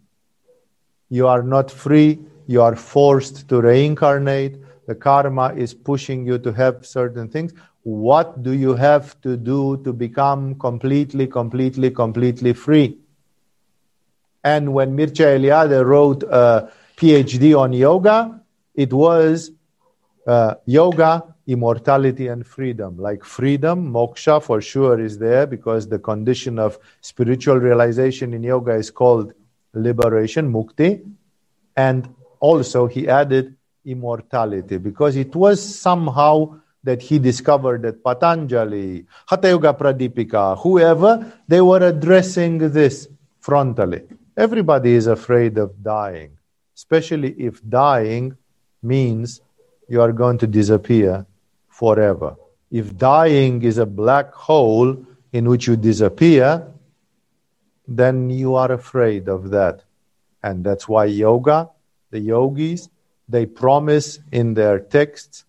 [1.09, 6.51] You are not free, you are forced to reincarnate the karma is pushing you to
[6.53, 7.53] have certain things.
[7.83, 12.97] What do you have to do to become completely, completely, completely free?
[14.43, 18.41] And when Mircea Eliade wrote a PhD on yoga,
[18.75, 19.51] it was
[20.27, 22.97] uh, yoga, immortality, and freedom.
[22.97, 28.73] Like freedom, moksha for sure is there because the condition of spiritual realization in yoga
[28.73, 29.33] is called
[29.73, 31.03] liberation, mukti.
[31.75, 33.54] And also, he added
[33.85, 41.61] immortality because it was somehow that he discovered that Patanjali, Hatha Yoga Pradipika, whoever, they
[41.61, 43.07] were addressing this
[43.41, 44.05] frontally.
[44.37, 46.37] Everybody is afraid of dying,
[46.75, 48.37] especially if dying
[48.83, 49.41] means
[49.87, 51.25] you are going to disappear
[51.69, 52.35] forever.
[52.71, 54.97] If dying is a black hole
[55.31, 56.67] in which you disappear,
[57.87, 59.83] then you are afraid of that.
[60.43, 61.69] And that's why yoga,
[62.11, 62.89] the yogis,
[63.27, 65.45] they promise in their texts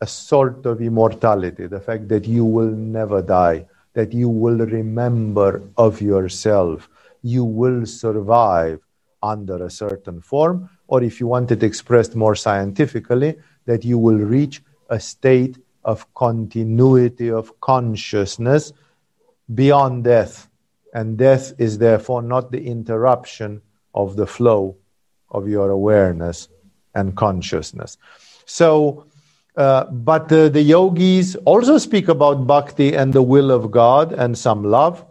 [0.00, 5.62] a sort of immortality, the fact that you will never die, that you will remember
[5.76, 6.88] of yourself,
[7.22, 8.80] you will survive
[9.22, 13.36] under a certain form, or if you want it expressed more scientifically,
[13.66, 18.72] that you will reach a state of continuity of consciousness
[19.54, 20.48] beyond death.
[20.94, 23.62] And death is therefore not the interruption
[23.94, 24.76] of the flow
[25.30, 26.48] of your awareness
[26.94, 27.98] and consciousness.
[28.46, 29.06] So,
[29.56, 34.64] uh, but the yogis also speak about bhakti and the will of God and some
[34.64, 35.04] love.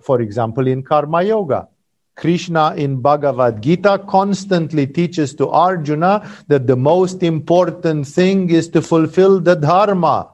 [0.00, 1.68] For example, in Karma Yoga,
[2.16, 8.80] Krishna in Bhagavad Gita constantly teaches to Arjuna that the most important thing is to
[8.80, 10.30] fulfill the Dharma.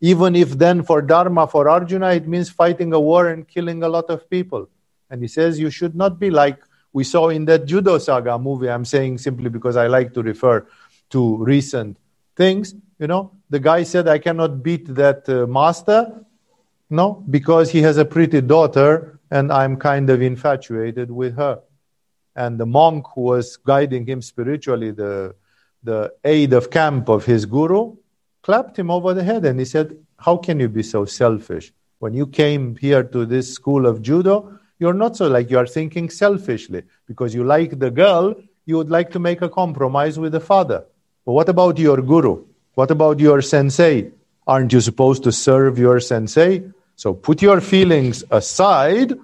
[0.00, 3.88] Even if then for Dharma, for Arjuna, it means fighting a war and killing a
[3.88, 4.68] lot of people.
[5.10, 6.62] And he says you should not be like
[6.92, 8.70] we saw in that Judo Saga movie.
[8.70, 10.66] I'm saying simply because I like to refer
[11.10, 11.96] to recent
[12.36, 12.74] things.
[12.98, 16.24] You know, the guy said, I cannot beat that uh, master,
[16.90, 21.60] no, because he has a pretty daughter and I'm kind of infatuated with her.
[22.34, 25.34] And the monk who was guiding him spiritually, the
[25.82, 27.96] the aide of camp of his guru,
[28.42, 31.72] clapped him over the head and he said, How can you be so selfish?
[31.98, 35.66] When you came here to this school of judo, you're not so like you are
[35.66, 40.32] thinking selfishly because you like the girl, you would like to make a compromise with
[40.32, 40.84] the father.
[41.24, 42.44] But what about your guru?
[42.74, 44.12] What about your sensei?
[44.46, 46.62] Aren't you supposed to serve your sensei?
[46.96, 49.14] So put your feelings aside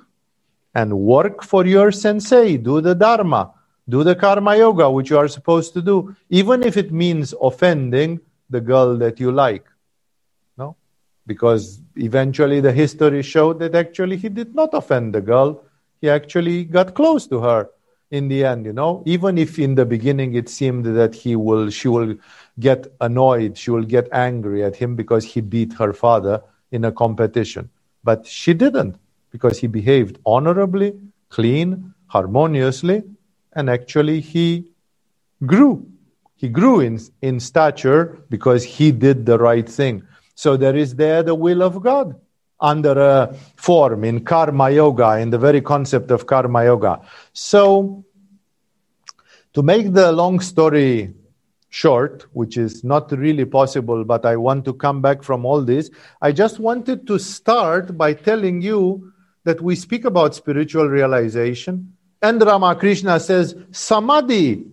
[0.74, 2.56] and work for your sensei.
[2.56, 3.52] Do the Dharma.
[3.88, 8.20] Do the Karma Yoga, which you are supposed to do, even if it means offending
[8.48, 9.66] the girl that you like.
[10.56, 10.76] No?
[11.26, 15.64] Because eventually the history showed that actually he did not offend the girl.
[16.00, 17.70] He actually got close to her
[18.10, 19.02] in the end, you know.
[19.06, 22.14] Even if in the beginning it seemed that he will she will
[22.58, 26.92] get annoyed, she will get angry at him because he beat her father in a
[26.92, 27.70] competition.
[28.02, 28.96] But she didn't
[29.30, 30.94] because he behaved honorably,
[31.28, 33.02] clean, harmoniously,
[33.52, 34.66] and actually he
[35.44, 35.86] grew.
[36.36, 40.02] He grew in, in stature because he did the right thing.
[40.34, 42.20] So there is there the will of God
[42.60, 47.00] under a form in karma yoga, in the very concept of karma yoga.
[47.32, 48.04] So,
[49.52, 51.14] to make the long story
[51.68, 55.90] short, which is not really possible, but I want to come back from all this,
[56.22, 59.12] I just wanted to start by telling you
[59.44, 61.94] that we speak about spiritual realization.
[62.22, 64.64] And Ramakrishna says samadhi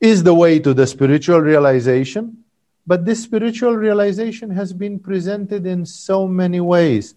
[0.00, 2.41] is the way to the spiritual realization.
[2.86, 7.14] But this spiritual realization has been presented in so many ways.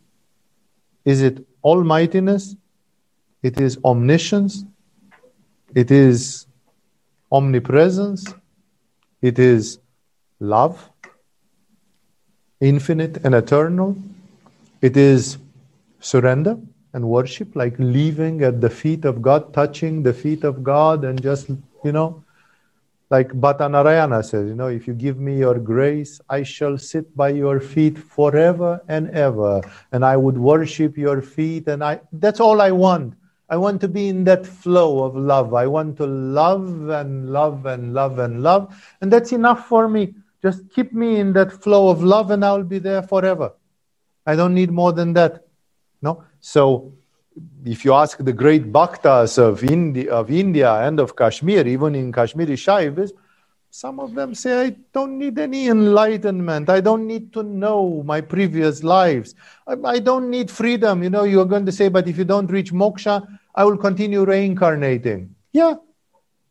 [1.04, 2.56] Is it almightiness?
[3.42, 4.64] It is omniscience?
[5.74, 6.46] It is
[7.32, 8.34] omnipresence?
[9.22, 9.80] It is
[10.40, 10.90] love,
[12.60, 13.98] infinite and eternal?
[14.82, 15.38] It is
[16.00, 16.58] surrender?
[16.96, 21.22] and worship, like leaving at the feet of God, touching the feet of God, and
[21.22, 21.50] just,
[21.84, 22.24] you know,
[23.10, 27.16] like Bhatta Narayana says, you know, if you give me your grace, I shall sit
[27.16, 32.40] by your feet forever and ever, and I would worship your feet, and I that's
[32.40, 33.14] all I want.
[33.48, 35.54] I want to be in that flow of love.
[35.54, 40.16] I want to love and love and love and love, and that's enough for me.
[40.42, 43.54] Just keep me in that flow of love, and I'll be there forever.
[44.26, 45.46] I don't need more than that.
[46.02, 46.24] No?
[46.40, 46.94] So
[47.66, 52.12] if you ask the great bhaktas of India, of India and of Kashmir, even in
[52.12, 53.12] Kashmiri Shaivism,
[53.76, 56.70] some of them say, I don't need any enlightenment.
[56.70, 59.36] I don't need to know my previous lives.
[59.68, 61.04] I, I, don't need freedom.
[61.04, 64.24] You know, you're going to say, but if you don't reach moksha, I will continue
[64.24, 65.36] reincarnating.
[65.52, 65.76] Yeah.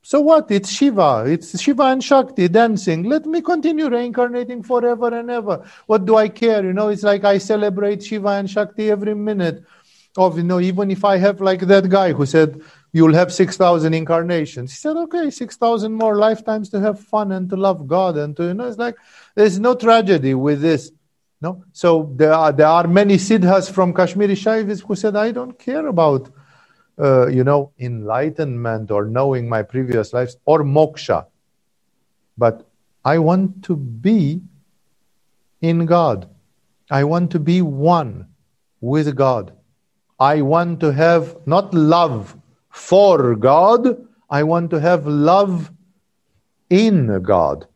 [0.02, 0.50] So what?
[0.50, 1.24] It's Shiva.
[1.26, 3.04] It's Shiva and Shakti dancing.
[3.04, 5.64] Let me continue reincarnating forever and ever.
[5.86, 6.62] What do I care?
[6.62, 9.64] You know, it's like I celebrate Shiva and Shakti every minute
[10.16, 12.60] of, you know, even if I have like that guy who said,
[12.92, 14.70] you'll have 6,000 incarnations.
[14.70, 18.16] He said, okay, 6,000 more lifetimes to have fun and to love God.
[18.16, 18.96] And to, you know, it's like,
[19.34, 20.92] there's no tragedy with this.
[21.40, 21.64] No?
[21.72, 25.88] So there are, there are many siddhas from Kashmiri Shaivis who said, I don't care
[25.88, 26.30] about,
[26.98, 31.26] uh, you know, enlightenment or knowing my previous lives or moksha.
[32.38, 32.66] But
[33.04, 34.40] I want to be
[35.60, 36.30] in God.
[36.90, 38.28] I want to be one
[38.80, 39.52] with God.
[40.18, 42.36] I want to have not love
[42.70, 45.70] for God, I want to have love
[46.70, 47.66] in God.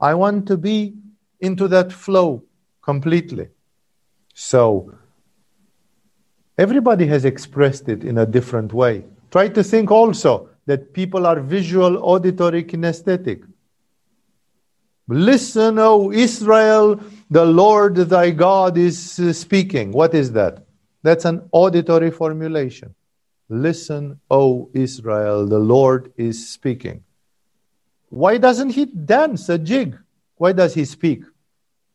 [0.00, 0.94] I want to be
[1.40, 2.42] into that flow
[2.82, 3.48] completely.
[4.34, 4.94] So,
[6.58, 9.04] everybody has expressed it in a different way.
[9.30, 13.46] Try to think also that people are visual, auditory, kinesthetic.
[15.08, 19.92] Listen, O Israel, the Lord thy God is uh, speaking.
[19.92, 20.64] What is that?
[21.02, 22.94] That's an auditory formulation.
[23.48, 27.02] Listen, O Israel, the Lord is speaking.
[28.10, 29.96] Why doesn't he dance a jig?
[30.36, 31.24] Why does he speak?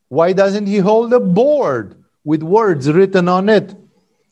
[0.08, 3.74] Why doesn't he hold a board with words written on it?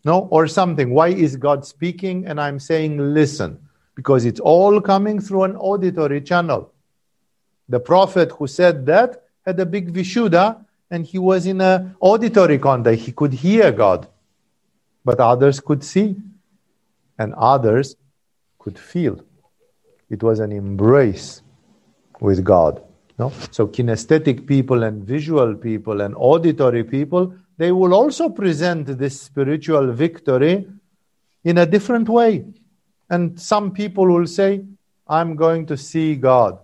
[0.05, 0.91] No, or something.
[0.91, 3.59] Why is God speaking and I'm saying listen?
[3.95, 6.73] Because it's all coming through an auditory channel.
[7.69, 12.59] The prophet who said that had a big vishuddha and he was in an auditory
[12.59, 13.01] contact.
[13.01, 14.09] He could hear God
[15.05, 16.17] but others could see
[17.19, 17.97] and others
[18.59, 19.21] could feel.
[20.11, 21.43] It was an embrace
[22.21, 22.83] with God.
[23.19, 23.33] No?
[23.51, 29.93] So kinesthetic people and visual people and auditory people, they will also present this spiritual
[29.93, 30.67] victory
[31.45, 32.45] in a different way.
[33.11, 34.65] And some people will say,
[35.07, 36.59] I'm going to see God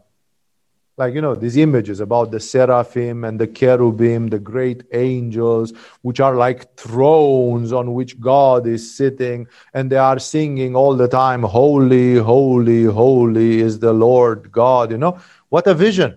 [1.00, 5.72] like you know these images about the seraphim and the cherubim the great angels
[6.02, 11.08] which are like thrones on which god is sitting and they are singing all the
[11.08, 16.16] time holy holy holy is the lord god you know what a vision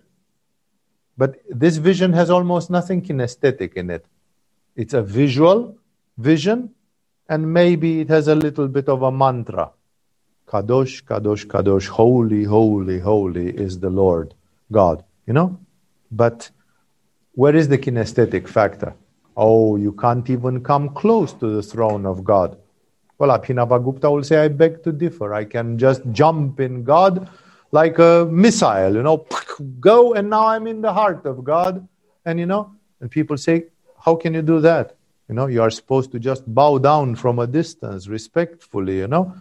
[1.18, 4.06] But this vision has almost nothing kinesthetic in it.
[4.76, 5.78] It's a visual
[6.18, 6.72] vision,
[7.30, 9.72] and maybe it has a little bit of a mantra.
[10.48, 14.34] Kadosh, Kadosh, Kadosh, holy, holy, holy is the Lord
[14.74, 15.58] God, you know?
[16.12, 16.52] But
[17.36, 18.94] where is the kinesthetic factor?
[19.38, 22.58] Oh, you can't even come close to the throne of God.
[23.18, 25.34] Well, Abhinavagupta will say, I beg to differ.
[25.34, 27.30] I can just jump in God
[27.72, 29.26] like a missile, you know,
[29.80, 31.88] go, and now I'm in the heart of God.
[32.26, 32.72] And, you know,
[33.02, 33.66] and people say,
[34.00, 34.96] How can you do that?
[35.30, 39.36] You know, you are supposed to just bow down from a distance, respectfully, you know.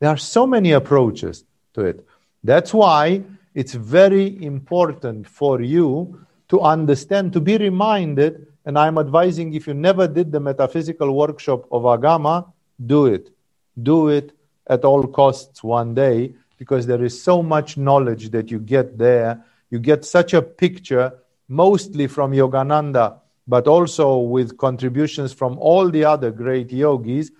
[0.00, 2.06] There are so many approaches to it.
[2.44, 3.22] That's why
[3.58, 8.46] it's very important for you to understand, to be reminded.
[8.64, 12.52] And I'm advising if you never did the metaphysical workshop of Agama,
[12.86, 13.30] do it.
[13.82, 14.30] Do it
[14.68, 19.44] at all costs one day because there is so much knowledge that you get there.
[19.70, 26.04] You get such a picture, mostly from Yogananda, but also with contributions from all the
[26.04, 27.32] other great yogis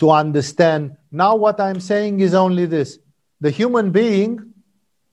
[0.00, 0.96] to understand.
[1.12, 2.98] Now, what I'm saying is only this
[3.40, 4.52] the human being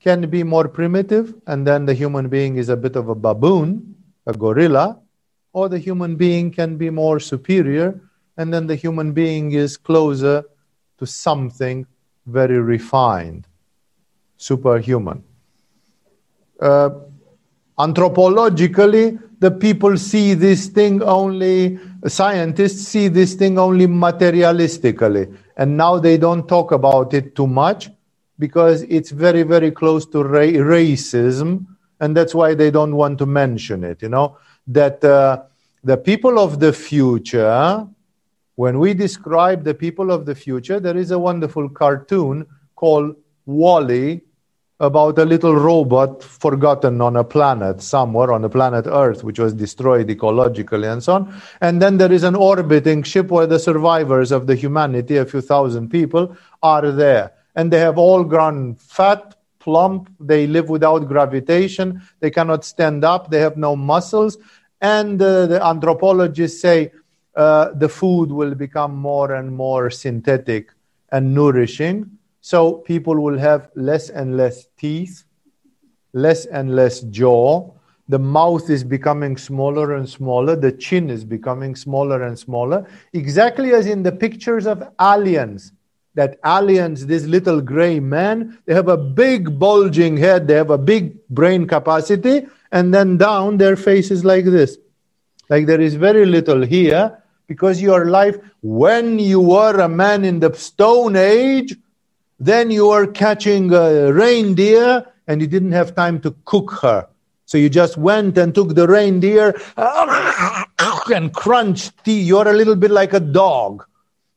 [0.02, 3.96] can be more primitive, and then the human being is a bit of a baboon,
[4.26, 5.00] a gorilla,
[5.54, 8.00] or the human being can be more superior,
[8.38, 10.44] and then the human being is closer
[10.98, 11.86] to something
[12.26, 13.48] very refined,
[14.38, 15.24] superhuman.
[16.60, 16.90] Uh,
[17.80, 25.36] anthropologically, the people see this thing only, scientists see this thing only materialistically.
[25.56, 27.90] And now they don't talk about it too much
[28.40, 31.66] because it's very, very close to ra- racism.
[32.00, 35.44] And that's why they don't want to mention it, you know, that uh,
[35.84, 37.88] the people of the future,
[38.56, 43.16] when we describe the people of the future, there is a wonderful cartoon called
[43.46, 44.22] WALL-E
[44.80, 49.54] about a little robot forgotten on a planet somewhere on the planet Earth, which was
[49.54, 51.42] destroyed ecologically and so on.
[51.62, 55.42] And then there is an orbiting ship where the survivors of the humanity, a few
[55.42, 60.10] thousand people, are there and they have all grown fat, plump.
[60.20, 62.02] They live without gravitation.
[62.20, 63.32] They cannot stand up.
[63.32, 64.38] They have no muscles.
[64.80, 66.92] And uh, the anthropologists say
[67.36, 70.72] uh, the food will become more and more synthetic
[71.12, 72.12] and nourishing.
[72.42, 75.26] So people will have less and less teeth,
[76.14, 77.72] less and less jaw.
[78.08, 80.56] The mouth is becoming smaller and smaller.
[80.56, 82.88] The chin is becoming smaller and smaller.
[83.14, 85.74] Exactly as in the pictures of aliens
[86.18, 90.78] that aliens, this little gray man, they have a big bulging head, they have a
[90.78, 94.78] big brain capacity, and then down their face is like this.
[95.48, 100.40] Like there is very little here because your life, when you were a man in
[100.40, 101.76] the Stone Age,
[102.40, 107.08] then you were catching a reindeer and you didn't have time to cook her.
[107.46, 112.22] So you just went and took the reindeer and crunched tea.
[112.22, 113.86] You're a little bit like a dog.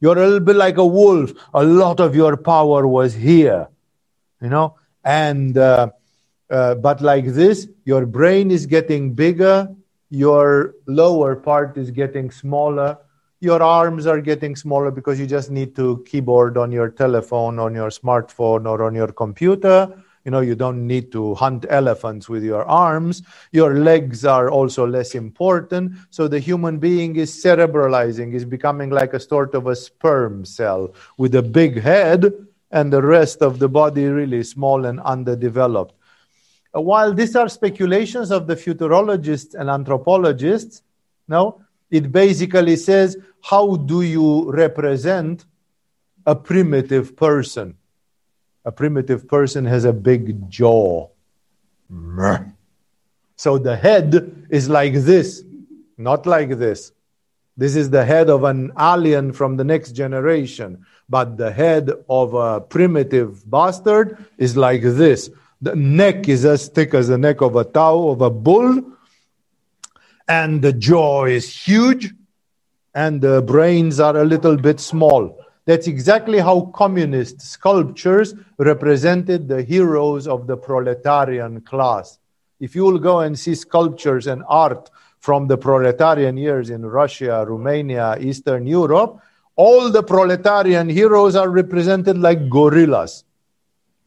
[0.01, 1.33] You're a little bit like a wolf.
[1.55, 3.69] A lot of your power was here,
[4.41, 4.77] you know.
[5.05, 5.91] And uh,
[6.51, 9.69] uh, but like this, your brain is getting bigger.
[10.11, 12.99] Your lower part is getting smaller.
[13.41, 17.75] Your arms are getting smaller because you just need to keyboard on your telephone, on
[17.75, 19.95] your smartphone, or on your computer
[20.25, 23.23] you know, you don't need to hunt elephants with your arms.
[23.53, 25.93] Your legs are also less important.
[26.11, 30.95] So the human being is cerebralizing, is becoming like a sort of a sperm cell
[31.17, 32.33] with a big head
[32.71, 35.95] and the rest of the body really small and underdeveloped.
[36.73, 40.83] While these are speculations of the futurologists and anthropologists,
[41.27, 45.47] no, it basically says, how do you represent
[46.27, 47.77] a primitive person?
[48.65, 51.09] A primitive person has a big jaw.
[53.37, 55.43] So the head is like this,
[55.97, 56.93] not like this.
[57.57, 60.87] This is the head of an alien from the next generation.
[61.09, 65.31] But the head of a primitive bastard is like this.
[65.61, 68.83] The neck is as thick as the neck of a cow, of a bull.
[70.29, 72.15] And the jaw is huge.
[72.95, 75.39] And the brains are a little bit small.
[75.71, 82.19] That's exactly how communist sculptures represented the heroes of the proletarian class.
[82.59, 84.91] If you will go and see sculptures and art
[85.21, 89.21] from the proletarian years in Russia, Romania, Eastern Europe,
[89.55, 93.23] all the proletarian heroes are represented like gorillas.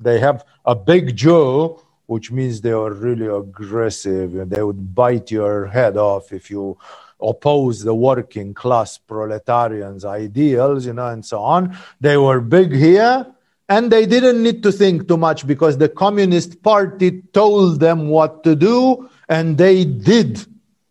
[0.01, 5.67] They have a big jaw, which means they are really aggressive they would bite your
[5.67, 6.77] head off if you
[7.23, 11.77] oppose the working class proletarians' ideals, you know, and so on.
[12.01, 13.25] They were big here
[13.69, 18.43] And they didn't need to think too much because the Communist Party told them what
[18.43, 20.45] to do and they did,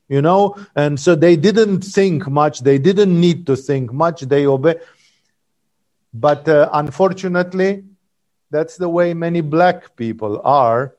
[0.08, 0.56] you know.
[0.74, 2.60] And so they didn't think much.
[2.60, 4.22] They didn't need to think much.
[4.22, 4.76] They obey.
[6.14, 7.84] But uh, unfortunately,
[8.50, 10.96] that's the way many black people are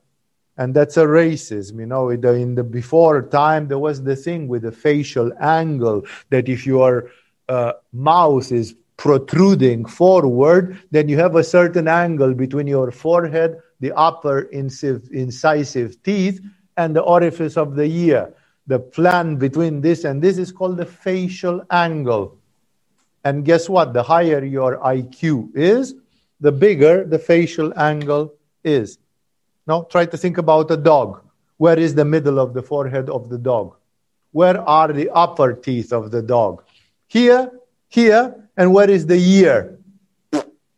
[0.58, 4.62] and that's a racism you know in the before time there was the thing with
[4.64, 7.10] the facial angle that if your
[7.50, 13.92] uh, mouth is protruding forward then you have a certain angle between your forehead the
[13.98, 16.40] upper incisive, incisive teeth
[16.78, 18.34] and the orifice of the ear.
[18.66, 22.38] The plan between this and this is called the facial angle.
[23.26, 23.92] And guess what?
[23.92, 25.96] The higher your iq is
[26.40, 28.34] the bigger the facial angle
[28.64, 29.00] is
[29.66, 31.22] now, try to think about a dog.
[31.58, 33.76] Where is the middle of the forehead of the dog?
[34.32, 36.64] Where are the upper teeth of the dog?
[37.08, 37.52] Here,
[37.88, 39.80] here, and where is the ear?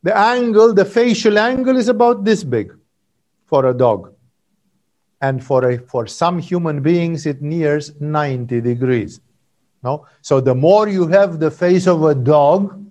[0.04, 2.76] The angle, the facial angle is about this big
[3.46, 4.14] for a dog.
[5.22, 9.20] And for, a, for some human beings, it nears 90 degrees.
[9.82, 10.06] No?
[10.22, 12.86] So the more you have the face of a dog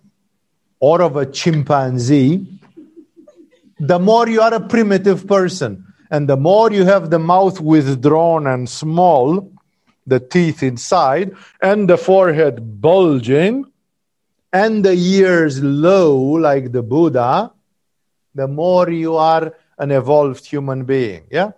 [0.80, 2.46] or of a chimpanzee,
[3.78, 5.86] the more you are a primitive person.
[6.10, 9.50] And the more you have the mouth withdrawn and small,
[10.06, 13.64] the teeth inside, and the forehead bulging,
[14.52, 17.52] and the ears low, like the Buddha,
[18.34, 21.24] the more you are an evolved human being.
[21.30, 21.52] Yeah?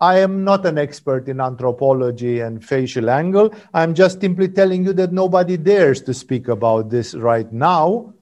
[0.00, 3.54] I am not an expert in anthropology and facial angle.
[3.74, 8.14] I'm just simply telling you that nobody dares to speak about this right now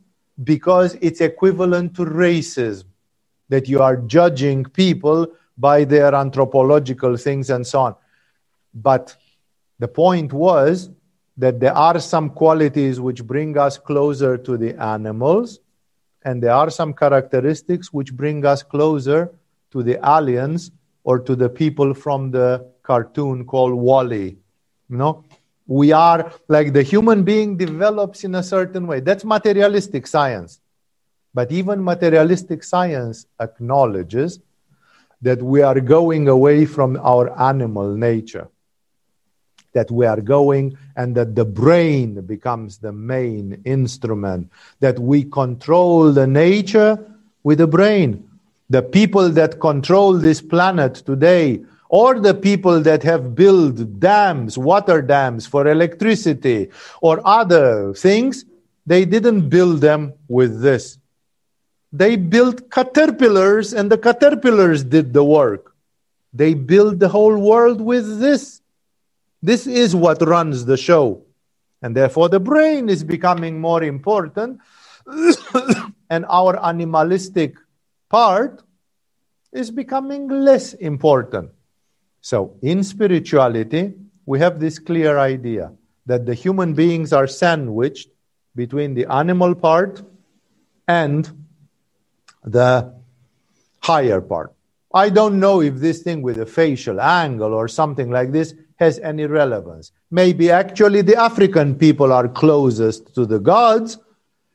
[0.43, 2.85] because it's equivalent to racism,
[3.49, 5.27] that you are judging people
[5.57, 7.95] by their anthropological things and so on.
[8.75, 9.17] But
[9.79, 10.91] the point was
[11.39, 15.61] that there are some qualities which bring us closer to the animals,
[16.25, 19.31] and there are some characteristics which bring us closer
[19.71, 20.71] to the aliens
[21.05, 24.37] or to the people from the cartoon called WALL-E.
[24.89, 25.25] You know,
[25.67, 29.01] we are like the human being develops in a certain way.
[29.01, 30.61] That's materialistic science.
[31.35, 34.41] But even materialistic science acknowledges
[35.23, 38.49] that we are going away from our animal nature.
[39.73, 44.51] That we are going and that the brain becomes the main instrument,
[44.81, 46.99] that we control the nature
[47.43, 48.31] with the brain.
[48.71, 55.03] The people that control this planet today or the people that have built dams, water
[55.03, 56.71] dams for electricity
[57.01, 58.45] or other things,
[58.87, 60.99] they didn't build them with this.
[61.93, 65.75] They built caterpillars and the caterpillars did the work.
[66.33, 68.61] They built the whole world with this.
[69.43, 71.23] This is what runs the show.
[71.83, 74.61] And therefore, the brain is becoming more important,
[76.11, 77.55] and our animalistic
[78.09, 78.63] part
[79.53, 81.51] is becoming less important.
[82.27, 85.71] So, in spirituality, we have this clear idea
[86.07, 88.09] that the human beings are sandwiched
[88.57, 90.03] between the animal part
[90.89, 91.31] and
[92.43, 92.93] the
[93.79, 94.53] higher part.
[94.93, 98.99] I don't know if this thing with a facial angle or something like this has
[98.99, 99.93] any relevance.
[100.11, 103.99] Maybe actually the African people are closest to the gods,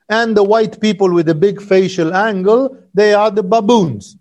[0.09, 4.17] and the white people with a big facial angle, they are the baboons.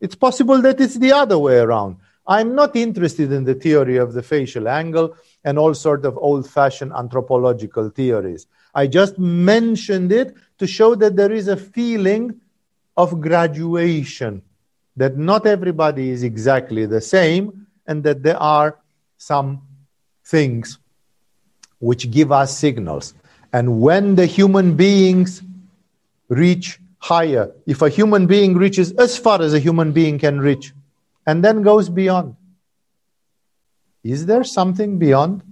[0.00, 1.96] It's possible that it's the other way around.
[2.26, 6.92] I'm not interested in the theory of the facial angle and all sort of old-fashioned
[6.92, 8.46] anthropological theories.
[8.74, 12.40] I just mentioned it to show that there is a feeling
[12.96, 14.42] of graduation,
[14.96, 18.78] that not everybody is exactly the same, and that there are
[19.16, 19.62] some
[20.24, 20.78] things
[21.78, 23.14] which give us signals.
[23.52, 25.42] And when the human beings
[26.28, 30.72] reach higher, if a human being reaches as far as a human being can reach,
[31.26, 32.36] and then goes beyond.
[34.02, 35.42] Is there something beyond?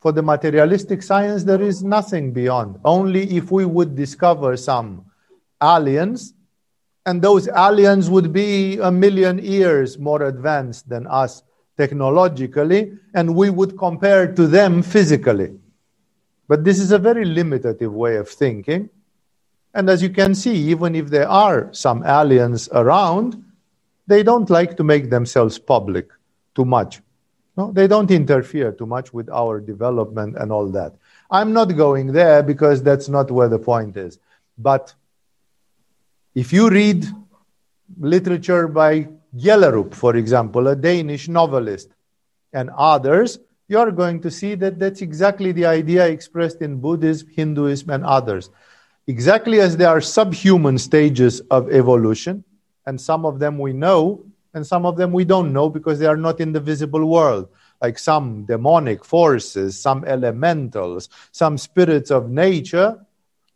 [0.00, 2.78] For the materialistic science, there is nothing beyond.
[2.84, 5.06] Only if we would discover some
[5.62, 6.34] aliens,
[7.04, 11.42] and those aliens would be a million years more advanced than us
[11.76, 15.58] technologically, and we would compare to them physically.
[16.48, 18.90] But this is a very limitative way of thinking.
[19.74, 23.44] And as you can see, even if there are some aliens around,
[24.08, 26.08] they don't like to make themselves public
[26.54, 27.00] too much.
[27.56, 30.94] No, they don't interfere too much with our development and all that.
[31.30, 34.18] I'm not going there because that's not where the point is.
[34.56, 34.94] But
[36.34, 37.06] if you read
[38.00, 41.90] literature by Gjellerup, for example, a Danish novelist,
[42.52, 43.38] and others,
[43.68, 48.50] you're going to see that that's exactly the idea expressed in Buddhism, Hinduism, and others.
[49.08, 52.44] exactly as there are subhuman stages of evolution,
[52.88, 54.24] and some of them we know,
[54.54, 57.46] and some of them we don't know because they are not in the visible world.
[57.82, 62.98] Like some demonic forces, some elementals, some spirits of nature,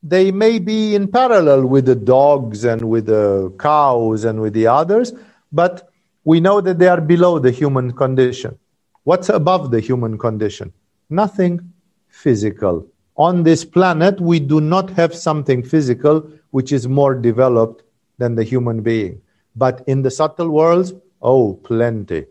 [0.02, 4.66] they may be in parallel with the dogs and with the cows and with the
[4.66, 5.14] others,
[5.50, 5.88] but
[6.24, 8.58] we know that they are below the human condition.
[9.04, 10.74] What's above the human condition?
[11.08, 11.72] Nothing
[12.08, 12.86] physical.
[13.16, 17.82] On this planet, we do not have something physical which is more developed
[18.18, 19.20] than the human being.
[19.56, 22.26] But in the subtle worlds, oh, plenty.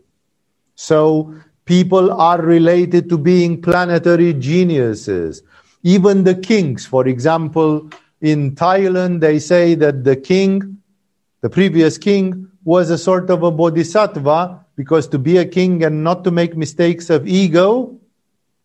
[0.74, 5.42] So people are related to being planetary geniuses.
[5.82, 10.78] Even the kings, for example, in Thailand, they say that the king,
[11.40, 16.04] the previous king, was a sort of a bodhisattva because to be a king and
[16.04, 17.98] not to make mistakes of ego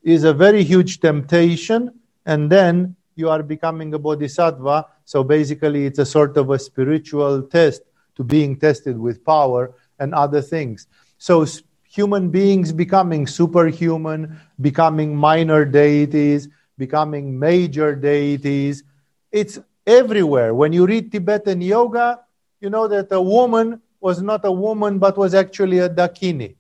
[0.04, 1.92] is a very huge temptation.
[2.26, 4.86] And then you are becoming a bodhisattva.
[5.06, 7.82] So basically, it's a sort of a spiritual test
[8.16, 10.88] to being tested with power and other things.
[11.18, 11.46] So
[11.84, 16.48] human beings becoming superhuman, becoming minor deities,
[16.78, 18.84] becoming major deities.
[19.32, 20.54] It's everywhere.
[20.54, 22.20] When you read Tibetan yoga,
[22.60, 26.56] you know that a woman was not a woman but was actually a Dakini.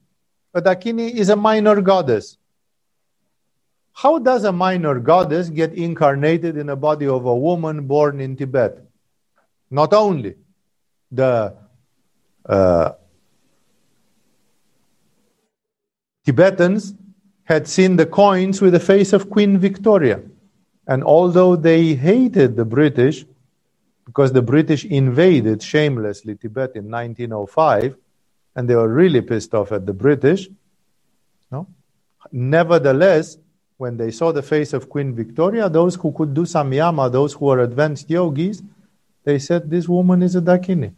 [0.53, 2.37] A Dakini is a minor goddess.
[3.97, 8.35] How does a minor goddess get incarnated in a body of a woman born in
[8.35, 8.77] Tibet?
[9.71, 10.35] Not only
[11.11, 11.55] the
[12.45, 12.91] uh,
[16.23, 16.93] Tibetans
[17.45, 20.21] had seen the coins with the face of Queen Victoria.
[20.85, 23.25] And although they hated the British,
[24.05, 27.95] because the British invaded shamelessly Tibet in 1905,
[28.55, 30.49] and they were really pissed off at the British.
[31.51, 31.65] No?
[32.31, 33.39] Nevertheless,
[33.77, 37.45] when they saw the face of Queen Victoria, those who could do samyama, those who
[37.45, 38.61] were advanced yogis,
[39.23, 40.93] they said, This woman is a Dakini.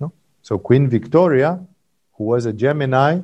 [0.00, 0.12] No?
[0.40, 1.64] So Queen Victoria,
[2.14, 3.20] who was a Gemini,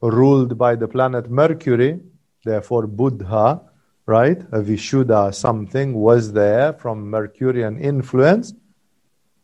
[0.00, 2.00] ruled by the planet Mercury,
[2.44, 3.60] therefore Buddha,
[4.06, 4.40] right?
[4.52, 8.52] A Vishuddha something was there from Mercurian influence.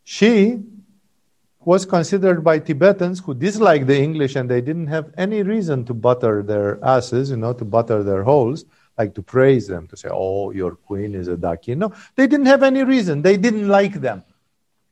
[0.04, 0.58] She
[1.64, 5.94] was considered by Tibetans who disliked the English and they didn't have any reason to
[5.94, 8.64] butter their asses, you know, to butter their holes,
[8.96, 11.74] like to praise them, to say, oh, your queen is a Daki.
[11.74, 13.22] No, they didn't have any reason.
[13.22, 14.24] They didn't like them.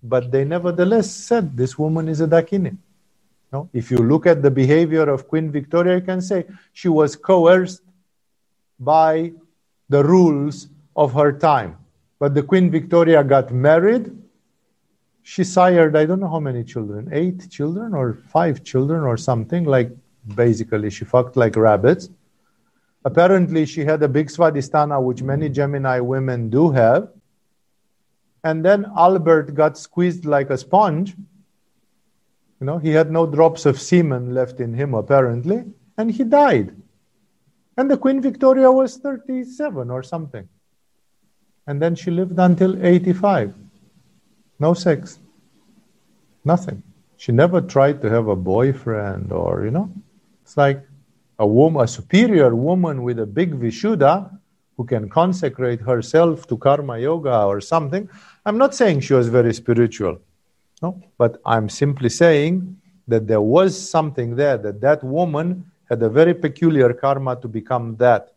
[0.02, 2.76] But they nevertheless said, this woman is a Dakini.
[3.52, 3.68] No?
[3.72, 7.82] If you look at the behavior of Queen Victoria, you can say she was coerced
[8.78, 9.32] by
[9.88, 11.78] the rules of her time.
[12.18, 14.12] But the Queen Victoria got married.
[15.28, 19.64] She sired, I don't know how many children, eight children or five children or something.
[19.64, 19.90] Like
[20.34, 22.08] basically, she fucked like rabbits.
[23.04, 27.10] Apparently, she had a big svadhisthana, which many Gemini women do have.
[28.42, 31.14] And then Albert got squeezed like a sponge.
[32.58, 35.62] You know, he had no drops of semen left in him, apparently,
[35.98, 36.74] and he died.
[37.76, 40.48] And the Queen Victoria was 37 or something.
[41.66, 43.67] And then she lived until 85.
[44.58, 45.18] No sex.
[46.44, 46.82] Nothing.
[47.16, 49.90] She never tried to have a boyfriend or, you know,
[50.42, 50.82] it's like
[51.38, 54.38] a woman, a superior woman with a big Vishuddha
[54.76, 58.08] who can consecrate herself to karma yoga or something.
[58.46, 60.20] I'm not saying she was very spiritual,
[60.80, 62.76] no, but I'm simply saying
[63.08, 67.96] that there was something there that that woman had a very peculiar karma to become
[67.96, 68.32] that.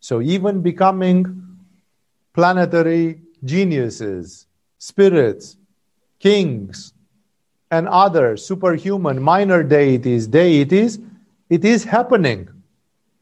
[0.00, 1.58] So even becoming
[2.34, 4.46] planetary geniuses,
[4.78, 5.56] spirits,
[6.18, 6.92] kings,
[7.70, 10.98] and other superhuman minor deities, deities,
[11.50, 12.48] it is happening.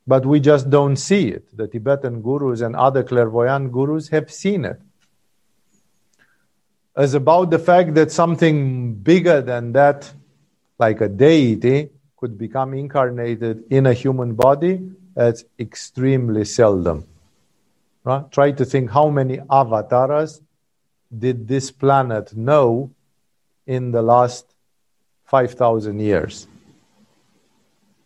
[0.06, 1.56] But we just don't see it.
[1.56, 4.80] The Tibetan gurus and other clairvoyant gurus have seen it.
[6.96, 10.12] As about the fact that something bigger than that,
[10.78, 14.80] like a deity, could become incarnated in a human body,
[15.14, 17.06] that's extremely seldom.
[18.04, 18.30] Right?
[18.30, 20.40] Try to think how many avatars
[21.16, 22.90] did this planet know
[23.66, 24.54] in the last
[25.24, 26.46] 5,000 years?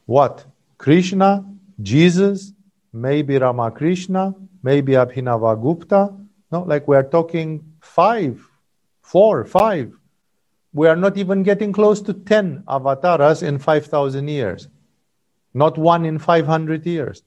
[0.07, 0.45] What?
[0.79, 1.45] Krishna,
[1.81, 2.53] Jesus,
[2.93, 6.27] maybe Ramakrishna, maybe Abhinavagupta?
[6.51, 8.41] No, like we're talking five,
[9.03, 9.93] four, five
[10.73, 14.69] we are not even getting close to 10 avatars in 5,000 years.
[15.53, 17.23] Not one in 500 years.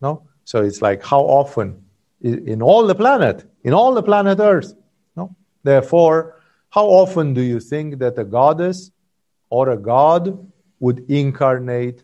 [0.00, 0.28] No?
[0.44, 1.84] So it's like how often
[2.20, 4.74] in all the planet, in all the planet Earth.
[5.64, 6.40] Therefore,
[6.70, 8.90] how often do you think that a goddess
[9.50, 10.46] or a god
[10.78, 12.02] would incarnate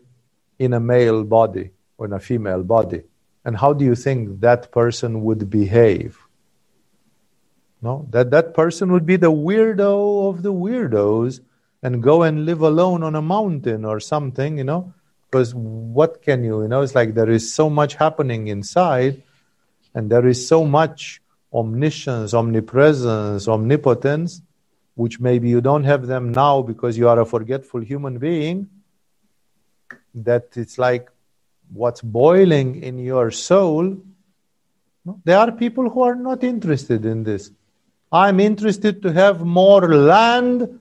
[0.58, 3.02] in a male body or in a female body?
[3.44, 6.18] And how do you think that person would behave?
[7.82, 11.40] No, that that person would be the weirdo of the weirdos
[11.82, 14.92] and go and live alone on a mountain or something, you know?
[15.30, 19.22] Because what can you, you know, it's like there is so much happening inside
[19.94, 21.19] and there is so much
[21.52, 24.42] omniscience, omnipresence, omnipotence,
[24.94, 28.68] which maybe you don't have them now because you are a forgetful human being,
[30.14, 31.08] that it's like
[31.72, 33.96] what's boiling in your soul.
[35.24, 37.50] There are people who are not interested in this.
[38.12, 40.80] I'm interested to have more land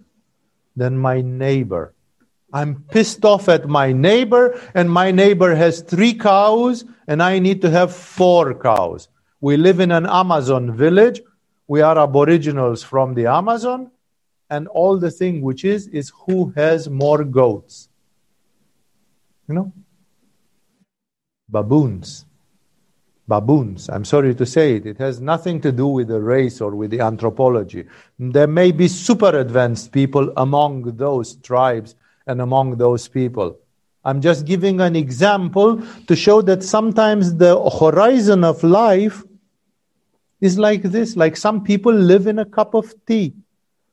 [0.75, 1.93] than my neighbor.
[2.51, 7.61] I'm pissed off at my neighbor, and my neighbor has three cows, and I need
[7.61, 9.07] to have four cows.
[9.41, 11.21] We live in an Amazon village.
[11.67, 13.91] We are aboriginals from the Amazon,
[14.49, 17.89] and all the thing which is, is who has more goats.
[19.47, 19.73] You know?
[21.47, 22.25] Baboons
[23.29, 23.89] baboons.
[23.89, 24.85] I'm sorry to say it.
[24.85, 27.85] It has nothing to do with the race or with the anthropology.
[28.17, 31.95] There may be super advanced people among those tribes
[32.27, 33.57] and among those people.
[34.03, 39.23] I'm just giving an example to show that sometimes the horizon of life
[40.41, 41.15] is like this.
[41.15, 43.33] Like some people live in a cup of tea.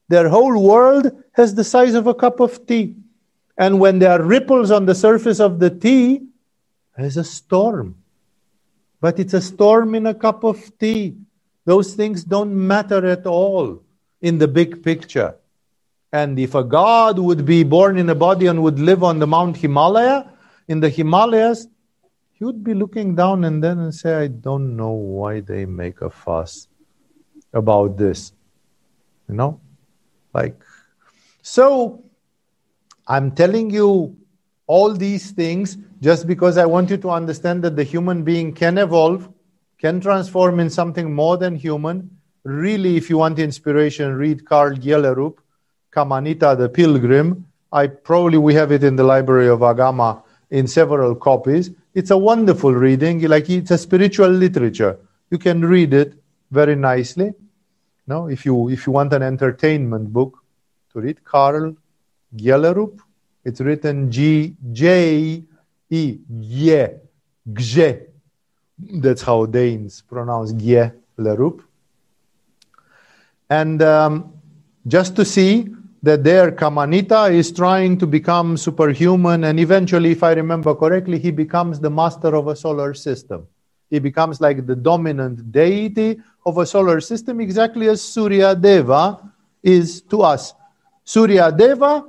[0.08, 2.96] Their whole world has the size of a cup of tea.
[3.58, 6.26] And when there are ripples on the surface of the tea,
[6.96, 7.96] there's a storm
[9.00, 11.16] but it's a storm in a cup of tea.
[11.64, 13.82] Those things don't matter at all
[14.20, 15.36] in the big picture.
[16.12, 19.26] And if a god would be born in a body and would live on the
[19.26, 20.30] Mount Himalaya,
[20.68, 21.66] in the Himalayas,
[22.38, 26.02] he would be looking down and then and say, I don't know why they make
[26.02, 26.68] a fuss
[27.54, 28.32] about this.
[29.26, 29.60] You know?
[30.34, 30.62] Like,
[31.40, 32.04] so
[33.08, 34.18] I'm telling you
[34.66, 38.76] all these things just because I want you to understand that the human being can
[38.76, 39.30] evolve,
[39.78, 42.10] can transform in something more than human.
[42.44, 45.38] Really, if you want inspiration, read Karl Gjellerup,
[45.90, 47.46] Kamanita the Pilgrim.
[47.72, 51.70] I probably we have it in the library of Agama in several copies.
[51.94, 53.20] It's a wonderful reading.
[53.22, 54.98] Like it's a spiritual literature.
[55.30, 56.14] You can read it
[56.50, 57.32] very nicely.
[58.06, 60.38] No, if you if you want an entertainment book
[60.92, 61.74] to read, Karl
[62.34, 63.00] Gjellerup.
[63.44, 65.42] It's written G J
[65.90, 66.18] E.
[68.78, 71.62] That's how Danes pronounce Gje Lerup.
[73.48, 74.32] And um,
[74.86, 75.75] just to see
[76.06, 81.32] that their Kamanita is trying to become superhuman, and eventually, if I remember correctly, he
[81.32, 83.48] becomes the master of a solar system.
[83.90, 89.18] He becomes like the dominant deity of a solar system, exactly as Surya Deva
[89.64, 90.54] is to us.
[91.02, 92.04] Surya Deva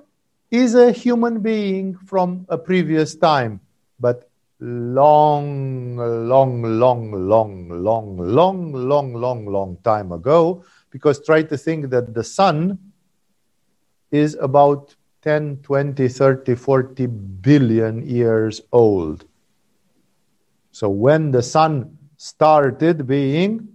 [0.51, 3.59] is a human being from a previous time,
[3.99, 4.29] but
[4.59, 11.89] long, long, long, long, long, long, long, long, long time ago, because try to think
[11.89, 12.77] that the sun
[14.11, 19.25] is about 10, 20, 30, 40 billion years old.
[20.71, 23.67] So when the sun started being,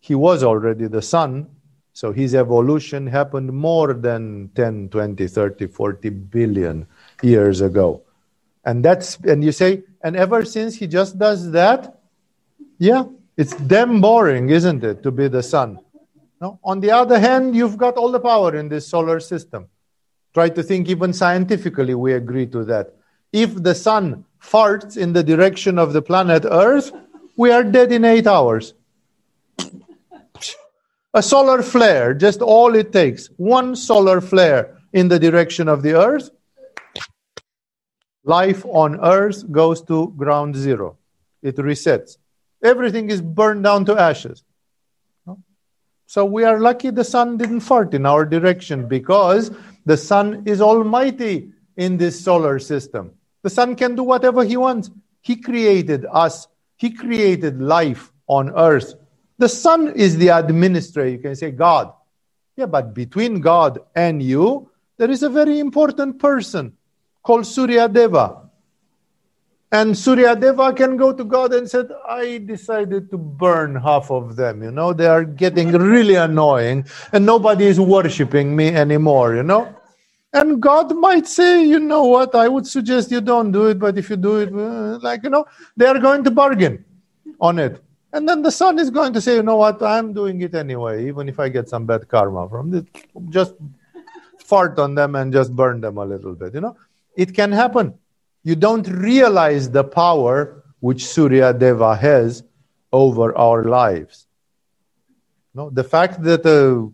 [0.00, 1.48] he was already the sun,
[1.92, 6.86] so his evolution happened more than 10, 20, 30, 40 billion
[7.22, 8.02] years ago.
[8.64, 12.00] And that's and you say, and ever since he just does that,
[12.78, 13.04] yeah,
[13.36, 15.78] it's damn boring, isn't it, to be the sun?
[16.40, 16.58] No?
[16.64, 19.68] On the other hand, you've got all the power in this solar system.
[20.34, 22.92] Try to think even scientifically, we agree to that.
[23.32, 26.92] If the sun farts in the direction of the planet Earth,
[27.36, 28.74] we are dead in eight hours.
[31.14, 35.94] A solar flare, just all it takes, one solar flare in the direction of the
[35.94, 36.30] Earth,
[38.24, 40.96] life on Earth goes to ground zero.
[41.42, 42.16] It resets.
[42.62, 44.42] Everything is burned down to ashes.
[46.06, 49.50] So we are lucky the sun didn't fart in our direction because
[49.84, 53.12] the sun is almighty in this solar system.
[53.42, 54.90] The sun can do whatever he wants.
[55.20, 58.94] He created us, he created life on earth.
[59.38, 61.08] The sun is the administrator.
[61.10, 61.92] You can say God.
[62.56, 66.76] Yeah, but between God and you, there is a very important person
[67.22, 68.43] called Surya Deva.
[69.74, 74.36] And Surya Deva can go to God and said, I decided to burn half of
[74.36, 74.62] them.
[74.62, 79.74] You know, they are getting really annoying and nobody is worshiping me anymore, you know.
[80.32, 83.98] And God might say, you know what, I would suggest you don't do it, but
[83.98, 85.44] if you do it, uh, like, you know,
[85.76, 86.84] they are going to bargain
[87.40, 87.82] on it.
[88.12, 91.08] And then the sun is going to say, you know what, I'm doing it anyway,
[91.08, 92.86] even if I get some bad karma from it.
[93.28, 93.54] Just
[94.38, 96.54] fart on them and just burn them a little bit.
[96.54, 96.76] You know,
[97.16, 97.94] it can happen.
[98.44, 102.44] You don't realize the power which Surya Deva has
[102.92, 104.26] over our lives.
[105.54, 106.90] No, the fact that uh,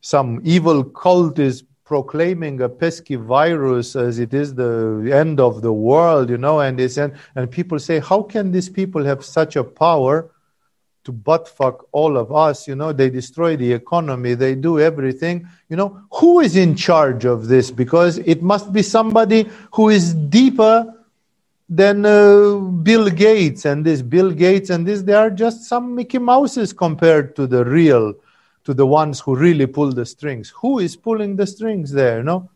[0.00, 5.72] some evil cult is proclaiming a pesky virus as it is the end of the
[5.72, 9.56] world, you know, and it's, and, and people say, how can these people have such
[9.56, 10.30] a power
[11.08, 12.68] to butt fuck all of us?
[12.68, 15.48] You know, they destroy the economy, they do everything.
[15.70, 17.70] You know, who is in charge of this?
[17.70, 20.94] Because it must be somebody who is deeper
[21.66, 26.18] than uh, Bill Gates and this Bill Gates and this, they are just some Mickey
[26.18, 28.14] Mouses compared to the real
[28.64, 30.52] to the ones who really pull the strings.
[30.60, 32.22] Who is pulling the strings there?
[32.22, 32.50] No?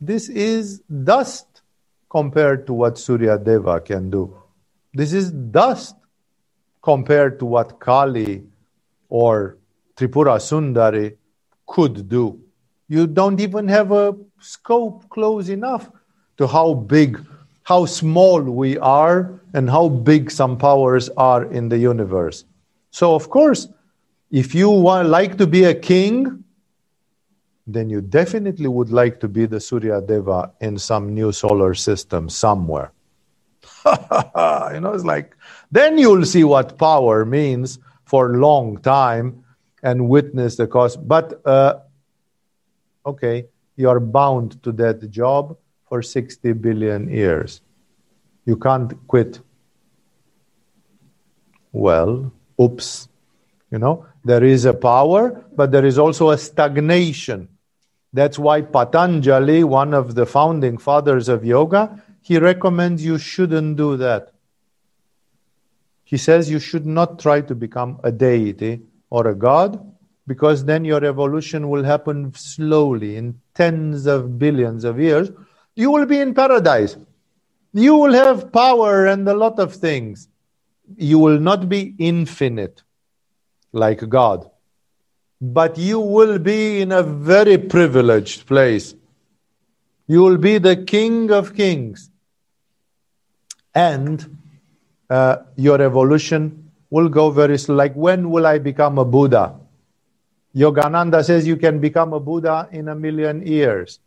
[0.00, 1.60] This is dust
[2.08, 4.34] compared to what Surya Deva can do.
[4.94, 5.96] This is dust
[6.86, 8.44] compared to what Kali
[9.08, 9.58] or
[9.96, 11.16] Tripura Sundari
[11.66, 12.38] could do.
[12.86, 15.90] You don't even have a scope close enough
[16.38, 17.20] to how big,
[17.64, 22.44] how small we are, and how big some powers are in the universe.
[22.92, 23.66] So, of course,
[24.30, 26.44] if you want, like to be a king,
[27.66, 32.28] then you definitely would like to be the Surya Deva in some new solar system
[32.28, 32.92] somewhere.
[33.86, 35.36] you know, it's like,
[35.70, 39.44] then you'll see what power means for a long time
[39.82, 41.06] and witness the cost.
[41.06, 41.80] But, uh,
[43.04, 43.46] okay,
[43.76, 45.56] you're bound to that job
[45.88, 47.60] for 60 billion years.
[48.44, 49.40] You can't quit.
[51.72, 53.08] Well, oops.
[53.70, 57.48] You know, there is a power, but there is also a stagnation.
[58.12, 63.96] That's why Patanjali, one of the founding fathers of yoga, he recommends you shouldn't do
[63.96, 64.32] that.
[66.02, 69.78] He says you should not try to become a deity or a god
[70.26, 75.30] because then your evolution will happen slowly in tens of billions of years.
[75.76, 76.96] You will be in paradise.
[77.72, 80.26] You will have power and a lot of things.
[80.96, 82.82] You will not be infinite
[83.70, 84.50] like God.
[85.40, 88.96] But you will be in a very privileged place.
[90.08, 92.10] You will be the King of Kings.
[93.76, 94.38] And
[95.10, 97.76] uh, your evolution will go very slow.
[97.76, 99.54] Like, when will I become a Buddha?
[100.54, 104.00] Yogananda says you can become a Buddha in a million years.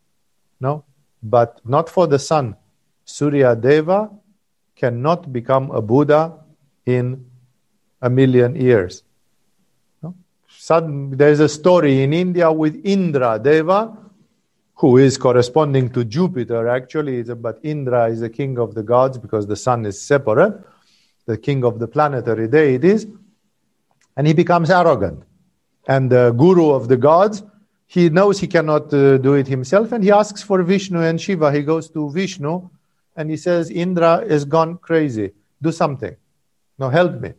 [0.60, 0.84] No?
[1.22, 2.56] But not for the sun.
[3.06, 4.10] Surya Deva
[4.76, 6.34] cannot become a Buddha
[6.86, 7.26] in
[8.02, 9.04] a million years
[10.70, 13.98] there's a story in India with Indra Deva,
[14.80, 19.46] who is corresponding to Jupiter actually, but Indra is the king of the gods because
[19.46, 20.58] the sun is separate,
[21.26, 23.06] the king of the planetary deities,
[24.16, 25.22] and he becomes arrogant.
[25.86, 27.44] And the guru of the gods,
[27.88, 31.52] he knows he cannot uh, do it himself, and he asks for Vishnu and Shiva.
[31.52, 32.70] He goes to Vishnu
[33.18, 35.32] and he says, Indra is gone crazy.
[35.62, 36.16] Do something.
[36.78, 37.34] No, help me.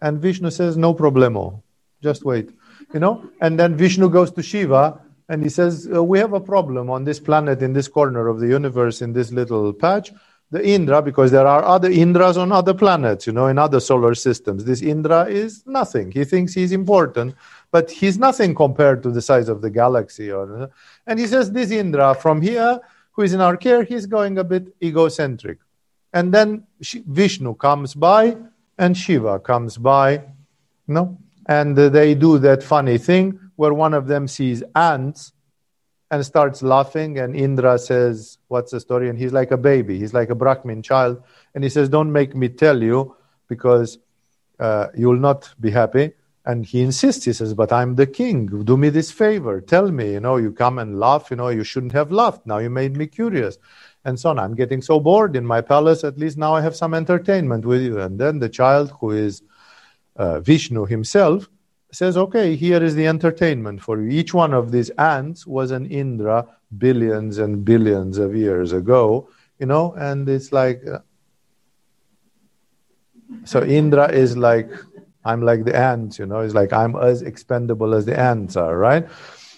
[0.00, 1.60] And Vishnu says, No problemo.
[2.02, 2.48] Just wait.
[2.94, 3.28] You know?
[3.42, 5.02] And then Vishnu goes to Shiva
[5.32, 8.38] and he says, uh, We have a problem on this planet, in this corner of
[8.38, 10.12] the universe, in this little patch.
[10.50, 14.14] The Indra, because there are other Indras on other planets, you know, in other solar
[14.14, 14.66] systems.
[14.66, 16.10] This Indra is nothing.
[16.10, 17.34] He thinks he's important,
[17.70, 20.30] but he's nothing compared to the size of the galaxy.
[20.30, 20.70] Or,
[21.06, 22.78] and he says, This Indra from here,
[23.12, 25.58] who is in our care, he's going a bit egocentric.
[26.12, 28.36] And then Vishnu comes by
[28.76, 30.12] and Shiva comes by.
[30.88, 31.18] You know?
[31.46, 35.32] and they do that funny thing where one of them sees ants
[36.10, 39.08] and starts laughing and indra says what's the story?
[39.08, 39.98] And he's like a baby.
[39.98, 41.22] He's like a brahmin child.
[41.54, 43.16] And he says don't make me tell you
[43.48, 43.98] because
[44.60, 46.12] uh, you'll not be happy.
[46.44, 47.24] And he insists.
[47.24, 48.46] He says but i'm the king.
[48.64, 49.60] Do me this favor.
[49.60, 52.46] Tell me you know you come and laugh you know you shouldn't have laughed.
[52.46, 53.56] Now you made me curious.
[54.04, 54.38] And so on.
[54.38, 56.04] I'm getting so bored in my palace.
[56.04, 58.00] At least now i have some entertainment with you.
[58.00, 59.42] And then the child who is
[60.16, 61.48] uh, Vishnu himself,
[61.92, 64.08] says, okay, here is the entertainment for you.
[64.10, 66.46] Each one of these ants was an Indra
[66.78, 69.28] billions and billions of years ago,
[69.58, 71.00] you know, and it's like, uh,
[73.44, 74.70] so Indra is like,
[75.24, 78.76] I'm like the ants, you know, it's like I'm as expendable as the ants are,
[78.76, 79.06] right?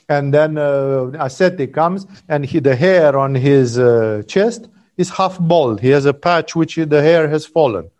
[0.08, 5.38] And then uh, ascetic comes, and he, the hair on his uh, chest is half
[5.38, 5.80] bald.
[5.80, 7.90] He has a patch which the hair has fallen.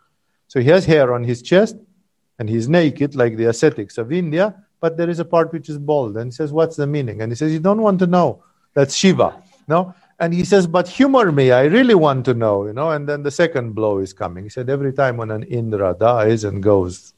[0.49, 1.77] So he has hair on his chest,
[2.39, 5.79] and he's naked like the ascetics of India, but there is a part which is
[5.79, 6.17] bald.
[6.17, 7.23] And he says, What's the meaning?
[7.23, 8.43] And he says, You don't want to know.
[8.75, 9.43] That's Shiva.
[9.69, 9.95] No?
[10.19, 12.91] And he says, But humor me, I really want to know, you know.
[12.91, 14.45] And then the second blow is coming.
[14.45, 17.15] He said, Every time when an Indra dies and goes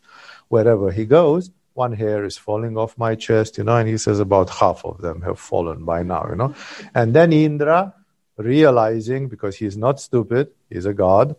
[0.48, 4.18] wherever he goes, one hair is falling off my chest, you know, and he says
[4.18, 6.54] about half of them have fallen by now, you know.
[6.94, 7.92] And then Indra,
[8.36, 11.36] realizing, because he's not stupid, he's a god,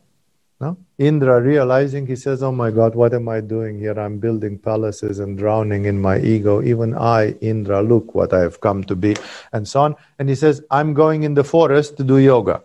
[0.60, 0.76] No?
[0.98, 4.00] Indra realizing, he says, Oh my God, what am I doing here?
[4.00, 6.64] I'm building palaces and drowning in my ego.
[6.64, 9.16] Even I, Indra, look what I have come to be,
[9.54, 9.96] and so on.
[10.18, 12.64] And he says, I'm going in the forest to do yoga.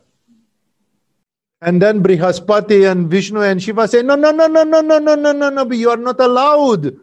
[1.60, 5.14] And then Brihaspati and Vishnu and Shiva say, No, no, no, no, no, no, no,
[5.14, 6.96] no, no, no, you are not allowed.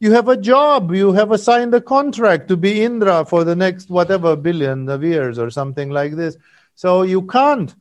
[0.00, 0.92] You have a job.
[0.92, 5.38] You have signed a contract to be Indra for the next whatever billion of years
[5.38, 6.36] or something like this.
[6.74, 7.72] So you can't.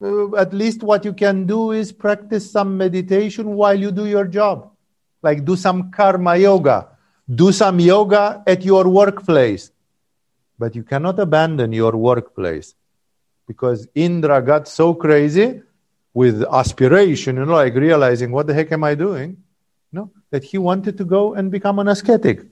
[0.00, 4.26] Uh, at least what you can do is practice some meditation while you do your
[4.26, 4.70] job.
[5.22, 6.88] Like do some karma yoga,
[7.34, 9.72] do some yoga at your workplace.
[10.58, 12.74] But you cannot abandon your workplace
[13.46, 15.62] because Indra got so crazy
[16.12, 19.36] with aspiration, you know, like realizing what the heck am I doing?
[19.92, 22.44] No, that he wanted to go and become an ascetic.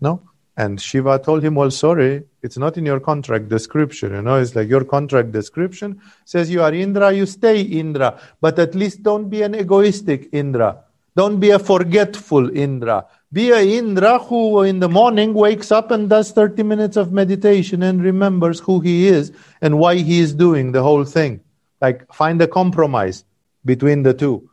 [0.00, 0.20] No,
[0.56, 4.12] and Shiva told him, Well, sorry, it's not in your contract description.
[4.12, 8.58] You know, it's like your contract description says you are Indra, you stay Indra, but
[8.58, 10.84] at least don't be an egoistic Indra.
[11.16, 13.06] Don't be a forgetful Indra.
[13.32, 17.82] Be a Indra who in the morning wakes up and does 30 minutes of meditation
[17.82, 21.40] and remembers who he is and why he is doing the whole thing.
[21.80, 23.24] Like find a compromise
[23.64, 24.48] between the two.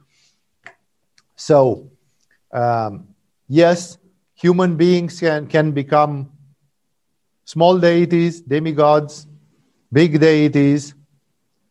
[1.36, 1.92] So,
[2.52, 3.08] um,
[3.48, 3.98] yes,
[4.42, 6.32] human beings can, can become
[7.46, 9.28] small deities, demigods,
[9.94, 10.96] big deities,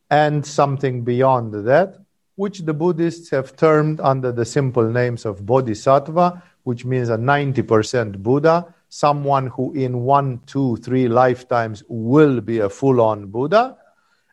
[0.08, 1.96] and something beyond that,
[2.36, 8.18] which the Buddhists have termed under the simple names of bodhisattva, which means a 90%
[8.18, 13.76] Buddha, someone who in one, two, three lifetimes will be a full on Buddha,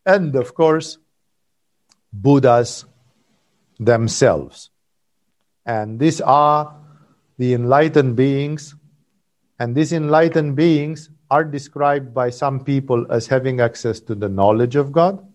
[0.06, 1.00] and of course,
[2.14, 2.86] Buddhas
[3.80, 4.70] themselves.
[5.66, 6.87] And these are
[7.38, 8.76] the enlightened beings.
[9.60, 14.76] And these enlightened beings are described by some people as having access to the knowledge
[14.76, 15.26] of God.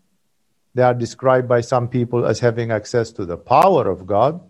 [0.74, 4.40] They are described by some people as having access to the power of God.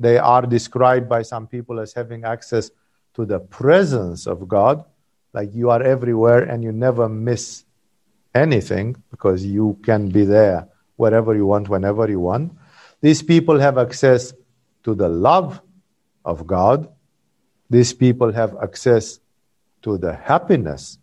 [0.00, 2.70] They are described by some people as having access
[3.14, 4.84] to the presence of God,
[5.32, 7.64] like you are everywhere and you never miss
[8.34, 12.52] anything because you can be there wherever you want, whenever you want.
[13.00, 14.32] These people have access
[14.84, 15.60] to the love
[16.28, 16.88] of God.
[17.70, 19.18] These people have access
[19.82, 20.98] to the happiness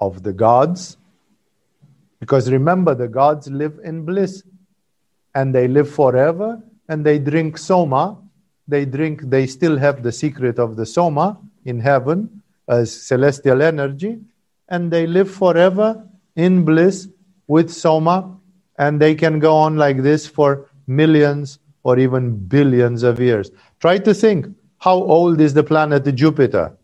[0.00, 0.96] of the gods.
[2.20, 4.44] Because remember, the gods live in bliss
[5.34, 8.16] and they live forever and they drink soma.
[8.68, 14.20] They drink, they still have the secret of the soma in heaven as celestial energy
[14.68, 16.06] and they live forever
[16.36, 17.08] in bliss
[17.48, 18.36] with soma
[18.78, 23.50] and they can go on like this for millions or even billions of years.
[23.80, 24.46] Try to think
[24.80, 26.76] how old is the planet Jupiter?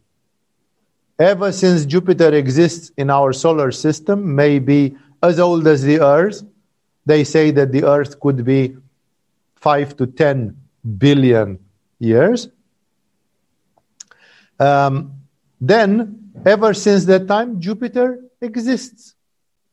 [1.18, 6.42] Ever since Jupiter exists in our solar system, maybe as old as the Earth,
[7.06, 8.76] they say that the Earth could be
[9.56, 10.56] 5 to 10
[10.98, 11.58] billion
[11.98, 12.48] years.
[14.60, 15.14] Um,
[15.58, 19.14] then, ever since that time, Jupiter exists.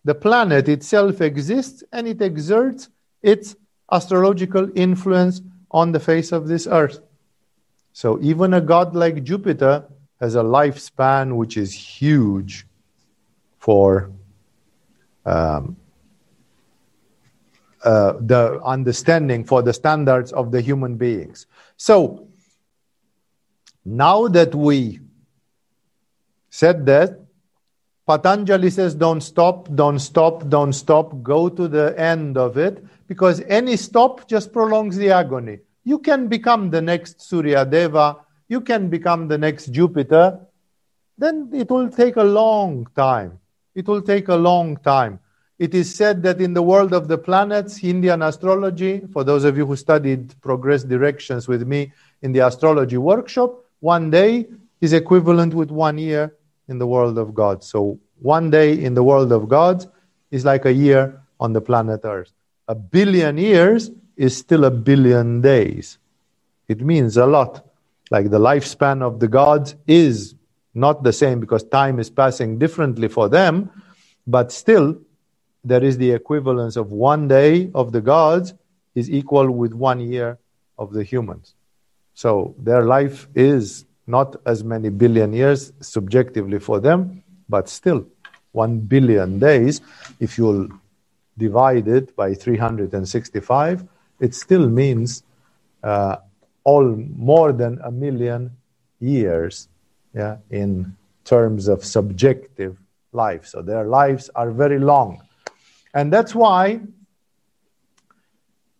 [0.06, 2.88] The planet itself exists and it exerts
[3.22, 3.56] its
[3.92, 7.00] astrological influence on the face of this earth.
[7.94, 9.86] So even a god like Jupiter
[10.20, 12.66] has a lifespan which is huge
[13.60, 14.12] for
[15.26, 15.78] um,
[17.84, 21.46] uh, the understanding for the standards of the human beings.
[21.78, 22.28] So
[23.86, 25.00] now that we
[26.50, 27.20] said that,
[28.06, 33.42] Patanjali says, don't stop, don't stop, don't stop, go to the end of it, because
[33.48, 35.60] any stop just prolongs the agony.
[35.84, 40.40] You can become the next Surya Deva, you can become the next Jupiter,
[41.18, 43.40] then it will take a long time.
[43.76, 45.20] It will take a long time.
[45.60, 49.58] It is said that in the world of the planets, Indian astrology, for those of
[49.58, 54.48] you who studied progress directions with me in the astrology workshop, one day
[54.82, 56.36] is equivalent with one year
[56.68, 57.64] in the world of God.
[57.64, 59.86] So one day in the world of God
[60.32, 62.32] is like a year on the planet Earth.
[62.68, 65.98] A billion years is still a billion days.
[66.68, 67.66] It means a lot.
[68.12, 70.36] Like the lifespan of the gods is
[70.74, 73.70] not the same because time is passing differently for them,
[74.26, 74.98] but still
[75.64, 78.54] there is the equivalence of one day of the gods
[78.96, 80.38] is equal with one year
[80.78, 81.56] of the humans.
[82.14, 88.06] So their life is not as many billion years subjectively for them, but still
[88.52, 89.82] one billion days.
[90.20, 90.68] If you'll
[91.38, 93.88] divide it by 365,
[94.20, 95.24] it still means
[95.84, 96.18] uh,
[96.64, 98.52] all more than a million
[99.00, 99.68] years
[100.16, 100.96] yeah, in
[101.26, 102.78] terms of subjective
[103.12, 103.46] life.
[103.46, 105.22] So their lives are very long.
[105.94, 106.82] And that's why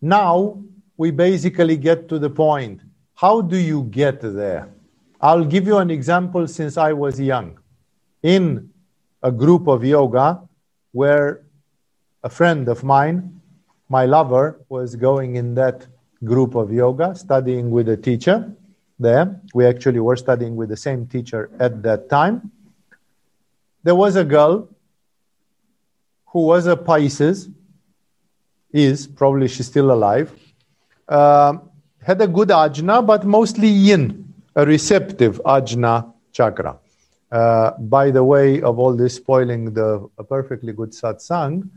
[0.00, 0.62] Now
[0.98, 2.82] we basically get to the point.
[3.14, 4.68] How do you get there?
[5.20, 7.58] I'll give you an example since I was young.
[8.22, 8.70] In
[9.22, 10.42] a group of yoga
[10.92, 11.44] where
[12.22, 13.40] a friend of mine,
[13.88, 15.86] my lover, was going in that
[16.24, 18.52] group of yoga, studying with a teacher
[18.98, 19.40] there.
[19.52, 22.50] We actually were studying with the same teacher at that time.
[23.82, 24.68] There was a girl
[26.28, 27.48] who was a Pisces,
[28.72, 30.32] is probably she's still alive,
[31.08, 31.58] uh,
[32.02, 36.78] had a good ajna, but mostly yin, a receptive ajna chakra.
[37.30, 41.68] Uh, by the way of all this spoiling the a perfectly good satsang,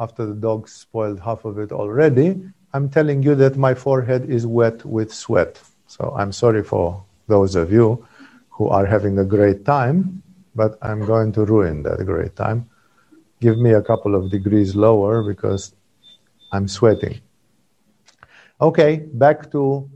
[0.00, 2.40] after the dogs spoiled half of it already,
[2.72, 5.60] I'm telling you that my forehead is wet with sweat.
[5.86, 8.06] So I'm sorry for those of you
[8.50, 10.22] who are having a great time,
[10.54, 12.68] but I'm going to ruin that great time.
[13.40, 15.74] Give me a couple of degrees lower because
[16.52, 17.20] I'm sweating.
[18.60, 19.88] Okay, back to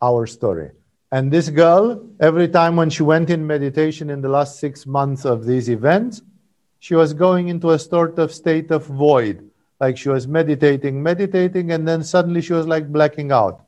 [0.00, 0.70] our story.
[1.12, 5.24] And this girl, every time when she went in meditation in the last six months
[5.24, 6.22] of these events,
[6.78, 9.50] she was going into a sort of state of void.
[9.80, 13.64] Like she was meditating, meditating, and then suddenly she was like blacking out.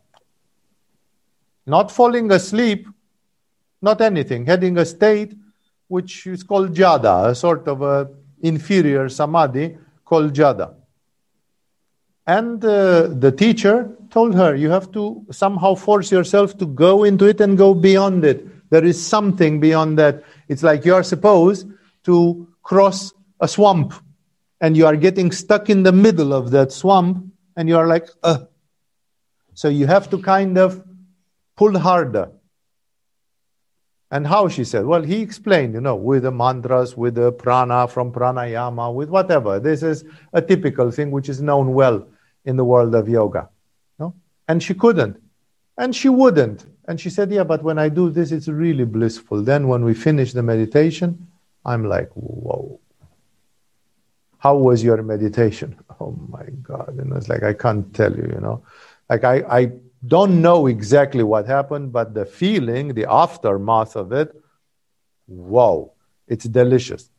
[1.66, 2.88] Not falling asleep,
[3.82, 5.34] not anything, having a state
[5.88, 8.10] which is called jada, a sort of a
[8.40, 10.74] inferior samadhi called jada.
[12.26, 17.26] And uh, the teacher told her, You have to somehow force yourself to go into
[17.26, 18.70] it and go beyond it.
[18.70, 20.24] There is something beyond that.
[20.48, 21.68] It's like you are supposed
[22.04, 23.94] to cross a swamp
[24.60, 27.24] and you are getting stuck in the middle of that swamp
[27.56, 28.40] and you are like, uh.
[29.54, 30.84] So you have to kind of
[31.56, 32.30] pull harder.
[34.10, 34.84] And how she said?
[34.84, 39.58] Well, he explained, you know, with the mantras, with the prana from pranayama, with whatever.
[39.58, 42.06] This is a typical thing which is known well
[42.44, 43.48] in the world of yoga.
[43.98, 44.14] No?
[44.46, 45.20] And she couldn't.
[45.76, 46.66] And she wouldn't.
[46.86, 49.42] And she said, Yeah, but when I do this, it's really blissful.
[49.42, 51.27] Then when we finish the meditation,
[51.68, 52.80] I'm like, Whoa.
[54.38, 55.76] How was your meditation?
[56.00, 56.94] Oh my God.
[56.98, 58.62] And it's like, I can't tell you, you know.
[59.10, 59.72] Like, I, I
[60.06, 64.32] don't know exactly what happened, but the feeling, the aftermath of it,
[65.26, 65.92] whoa,
[66.28, 67.10] it's delicious.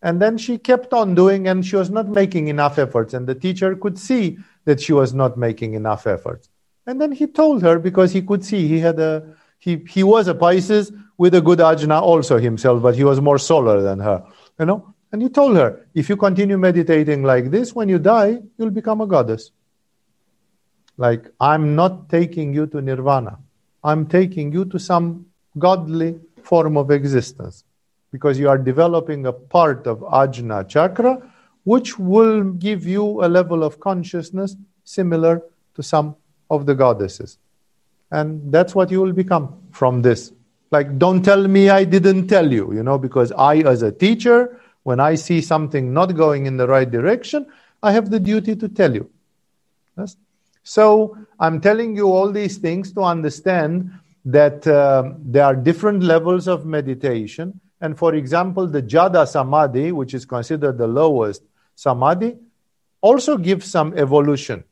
[0.00, 3.12] And then she kept on doing, and she was not making enough efforts.
[3.12, 6.48] And the teacher could see that she was not making enough efforts.
[6.86, 10.28] And then he told her because he could see he had a he he was
[10.28, 14.24] a Pisces with a good ajna also himself, but he was more solar than her,
[14.58, 14.94] you know.
[15.12, 19.00] And he told her, if you continue meditating like this, when you die, you'll become
[19.00, 19.52] a goddess.
[20.96, 23.38] Like I'm not taking you to nirvana.
[23.82, 25.26] I'm taking you to some
[25.58, 27.64] godly form of existence
[28.10, 31.30] because you are developing a part of ajna chakra
[31.64, 35.42] which will give you a level of consciousness similar
[35.74, 36.14] to some
[36.50, 37.38] of the goddesses.
[38.10, 40.32] And that's what you will become from this.
[40.74, 44.60] Like, don't tell me I didn't tell you, you know, because I, as a teacher,
[44.82, 47.46] when I see something not going in the right direction,
[47.80, 49.08] I have the duty to tell you.
[49.96, 50.16] Yes?
[50.64, 53.92] So, I'm telling you all these things to understand
[54.24, 57.60] that uh, there are different levels of meditation.
[57.80, 61.44] And for example, the Jada Samadhi, which is considered the lowest,
[61.76, 62.34] samadhi
[63.00, 64.64] also gives some evolution.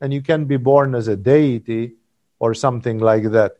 [0.00, 1.96] And you can be born as a deity
[2.38, 3.57] or something like that.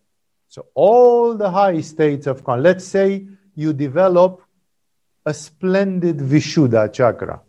[0.49, 4.43] So, all the high states of con, let's say you develop
[5.27, 7.43] a splendid Vishuddha chakra.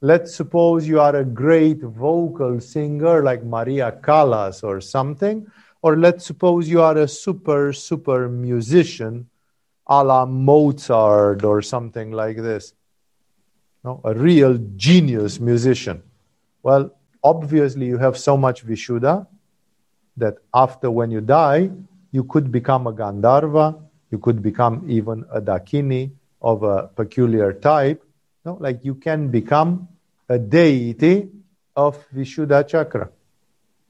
[0.00, 5.46] Let's suppose you are a great vocal singer like Maria Callas or something,
[5.82, 9.28] or let's suppose you are a super, super musician
[9.90, 12.74] a la Mozart or something like this
[13.82, 16.02] no, a real genius musician.
[16.62, 16.94] Well,
[17.24, 19.26] obviously, you have so much Vishuddha
[20.20, 21.70] that after when you die,
[22.12, 23.80] you could become a Gandharva,
[24.10, 26.10] you could become even a Dakini
[26.40, 28.04] of a peculiar type.
[28.44, 28.56] No?
[28.60, 29.88] Like you can become
[30.28, 31.28] a deity
[31.76, 33.10] of Vishuddha Chakra.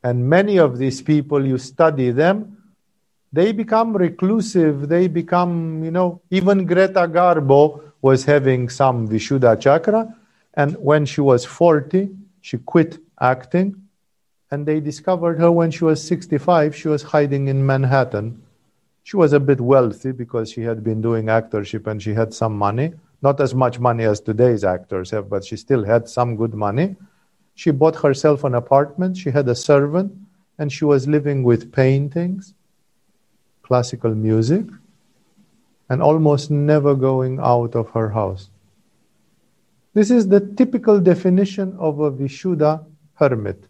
[0.03, 2.57] And many of these people, you study them,
[3.33, 10.15] they become reclusive, they become, you know, even Greta Garbo was having some Vishuddha chakra.
[10.55, 13.80] And when she was 40, she quit acting.
[14.51, 16.75] And they discovered her when she was 65.
[16.75, 18.43] She was hiding in Manhattan.
[19.05, 22.57] She was a bit wealthy because she had been doing actorship and she had some
[22.57, 22.93] money.
[23.23, 26.97] Not as much money as today's actors have, but she still had some good money.
[27.55, 29.17] She bought herself an apartment.
[29.17, 30.13] She had a servant
[30.59, 32.55] and she was living with paintings,
[33.63, 34.67] classical music
[35.91, 38.49] and almost never going out of her house.
[39.93, 43.67] This is the typical definition of a Vishuddha hermit.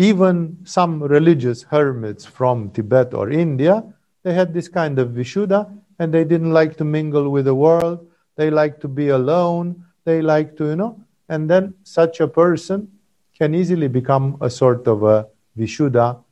[0.00, 3.84] Even some religious hermits from Tibet or India,
[4.22, 8.08] they had this kind of Vishuddha and they didn't like to mingle with the world.
[8.36, 9.84] They like to be alone.
[10.06, 12.88] They like to, you know, and then such a person
[13.36, 15.26] can easily become a sort of a
[15.58, 16.24] Vishuddha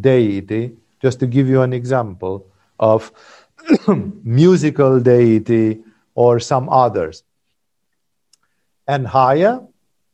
[0.00, 0.76] deity.
[1.02, 2.46] Just to give you an example
[2.78, 3.10] of
[4.22, 5.82] musical deity
[6.14, 7.24] or some others.
[8.86, 9.66] And higher,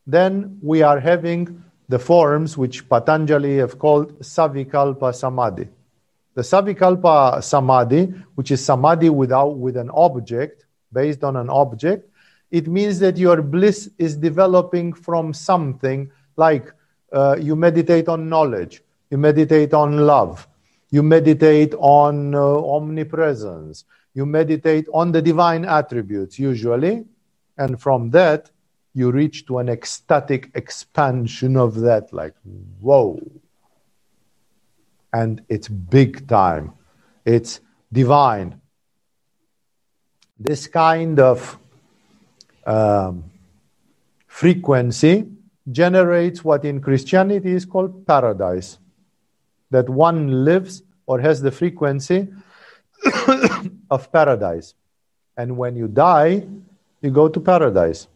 [0.07, 5.69] then we are having the forms which Patanjali have called Savikalpa Samadhi.
[6.35, 8.05] The Savikalpa Samadhi,
[8.35, 12.09] which is Samadhi without with an object, based on an object,
[12.51, 16.73] it means that your bliss is developing from something like
[17.13, 20.49] uh, you meditate on knowledge, you meditate on love,
[20.91, 27.05] you meditate on uh, omnipresence, you meditate on the divine attributes usually,
[27.59, 28.51] and from that
[28.95, 32.35] you reach to an ecstatic expansion of that, like,
[32.81, 33.21] whoa.
[35.13, 36.73] And it's big time,
[37.25, 37.61] it's
[37.93, 38.61] divine.
[40.39, 41.59] This kind of
[42.67, 43.25] um,
[44.27, 45.27] frequency
[45.71, 48.79] generates what in Christianity is called paradise.
[49.71, 52.29] That one lives or has the frequency
[53.91, 54.75] of paradise.
[55.37, 56.47] And when you die,
[57.01, 58.07] you go to paradise.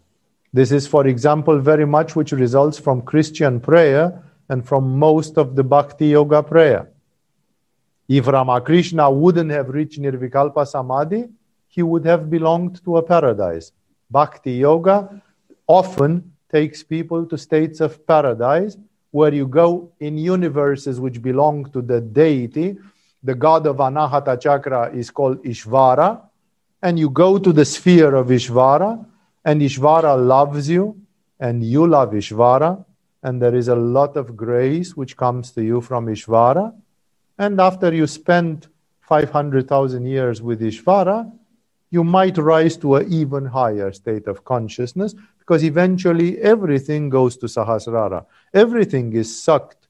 [0.57, 5.55] This is, for example, very much which results from Christian prayer and from most of
[5.55, 6.89] the Bhakti Yoga prayer.
[8.09, 11.29] If Ramakrishna wouldn't have reached Nirvikalpa Samadhi,
[11.69, 13.73] he would have belonged to a paradise.
[14.11, 15.21] Bhakti Yoga
[15.67, 18.79] often takes people to states of paradise
[19.11, 22.79] where you go in universes which belong to the deity.
[23.23, 26.23] The god of Anahata Chakra is called Ishvara,
[26.81, 29.05] and you go to the sphere of Ishvara,
[29.47, 31.01] and Ishvara loves you,
[31.39, 32.85] and you love Ishvara,
[33.23, 36.75] and there is a lot of grace which comes to you from Ishvara.
[37.39, 38.67] And after you spend
[39.03, 41.31] 500,000 years with Ishvara,
[41.91, 47.47] you might rise to an even higher state of consciousness because eventually everything goes to
[47.47, 48.27] Sahasrara.
[48.53, 49.87] Everything is sucked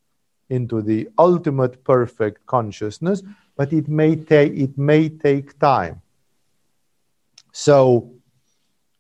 [0.51, 3.23] into the ultimate perfect consciousness,
[3.57, 6.03] but it may take it may take time.
[7.53, 8.16] So,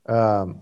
[0.09, 0.61] um,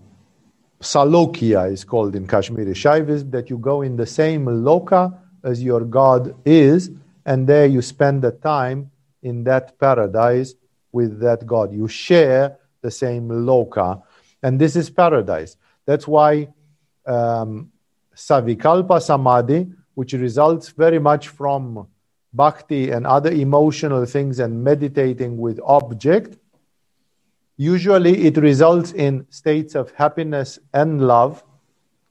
[0.80, 5.80] Salokya is called in Kashmiri Shaivism that you go in the same loka as your
[5.80, 6.90] God is,
[7.24, 8.90] and there you spend the time
[9.22, 10.54] in that paradise
[10.92, 11.72] with that God.
[11.72, 14.02] You share the same loka,
[14.42, 15.56] and this is paradise.
[15.86, 16.48] That's why
[17.06, 17.70] um,
[18.14, 21.86] Savikalpa Samadhi, which results very much from
[22.32, 26.36] bhakti and other emotional things and meditating with object,
[27.56, 31.44] usually it results in states of happiness and love.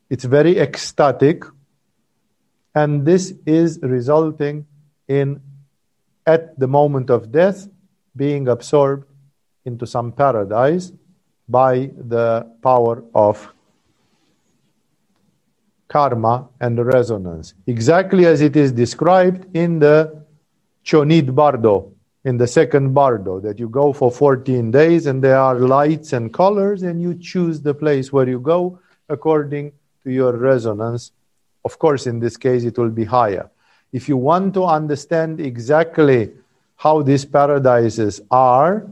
[0.09, 1.43] It's very ecstatic.
[2.75, 4.65] And this is resulting
[5.07, 5.41] in,
[6.25, 7.67] at the moment of death,
[8.15, 9.07] being absorbed
[9.65, 10.91] into some paradise
[11.47, 13.53] by the power of
[15.87, 20.23] karma and resonance, exactly as it is described in the
[20.83, 21.92] Chonyid Bardo,
[22.25, 26.33] in the second Bardo, that you go for 14 days and there are lights and
[26.33, 28.79] colors, and you choose the place where you go
[29.09, 29.73] according
[30.03, 31.11] to your resonance.
[31.65, 33.49] Of course, in this case, it will be higher.
[33.91, 36.31] If you want to understand exactly
[36.77, 38.87] how these paradises are,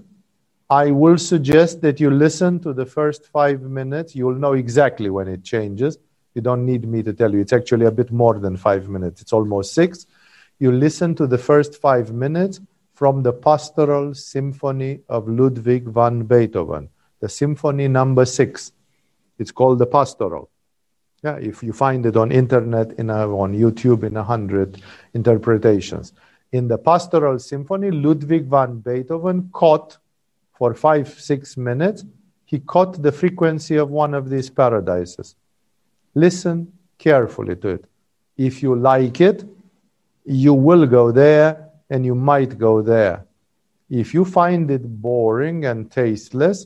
[0.70, 4.16] I will suggest that you listen to the first five minutes.
[4.16, 5.98] You will know exactly when it changes.
[6.34, 7.40] You don't need me to tell you.
[7.40, 10.06] It's actually a bit more than five minutes, it's almost six.
[10.60, 12.62] You listen to the first five minutes
[13.02, 16.88] from the Pastoral Symphony of Ludwig van Beethoven,
[17.20, 18.74] the symphony number six.
[19.40, 20.52] It's called the Pastoral.
[21.24, 24.84] Yeah, if you find it on internet, in a, on YouTube, in a hundred
[25.16, 26.14] interpretations
[26.52, 29.98] in the Pastoral Symphony, Ludwig van Beethoven caught
[30.56, 32.06] for five, six minutes,
[32.46, 35.36] he caught the frequency of one of these paradises.
[36.14, 37.86] Listen carefully to it.
[38.38, 39.44] If you like it,
[40.24, 43.26] you will go there and you might go there.
[43.90, 46.66] If you find it boring and tasteless,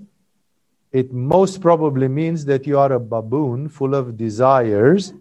[0.91, 5.13] it most probably means that you are a baboon full of desires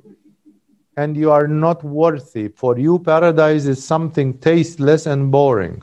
[0.96, 2.48] and you are not worthy.
[2.48, 5.82] For you, paradise is something tasteless and boring.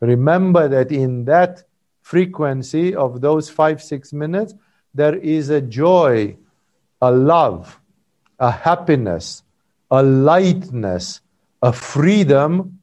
[0.00, 1.64] Remember that in that
[2.02, 4.54] frequency of those five, six minutes,
[4.94, 6.36] there is a joy,
[7.02, 7.80] a love,
[8.38, 9.42] a happiness,
[9.90, 11.20] a lightness,
[11.62, 12.75] a freedom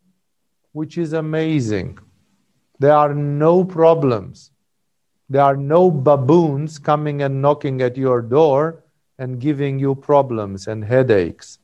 [0.74, 1.98] which is amazing.
[2.80, 4.52] There are no problems.
[5.30, 8.84] There are no baboons coming and knocking at your door
[9.18, 11.60] and giving you problems and headaches.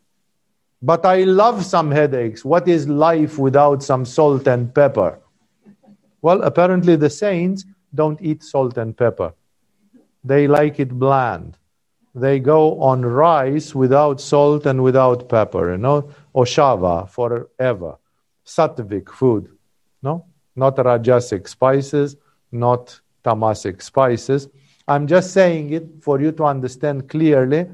[0.81, 2.45] But I love some headaches.
[2.45, 5.19] What is life without some salt and pepper?
[6.21, 9.33] Well, apparently the saints don't eat salt and pepper.
[10.23, 11.57] They like it bland.
[12.15, 17.97] They go on rice without salt and without pepper, you know, oshava forever.
[18.55, 19.49] Sattvic food,
[20.01, 20.25] no?
[20.55, 22.15] Not rajasic spices,
[22.51, 24.49] not tamasic spices.
[24.87, 27.67] I'm just saying it for you to understand clearly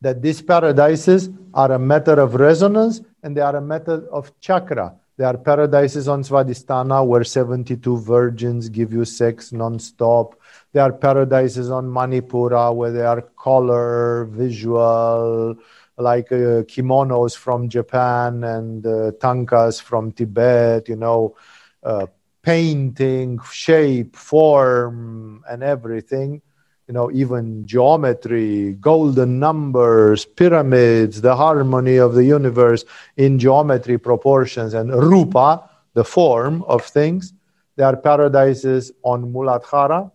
[0.00, 4.94] that these paradises are a matter of resonance and they are a matter of chakra.
[5.16, 10.34] There are paradises on Svadhisthana where 72 virgins give you sex non-stop.
[10.72, 15.56] There are paradises on Manipura where they are color, visual,
[16.00, 21.34] like uh, kimonos from Japan and uh, tankas from Tibet, you know,
[21.82, 22.06] uh,
[22.42, 26.42] painting, shape, form, and everything
[26.88, 32.84] you know, even geometry, golden numbers, pyramids, the harmony of the universe
[33.16, 37.32] in geometry proportions, and rupa, the form of things.
[37.76, 40.10] There are paradises on Muladhara,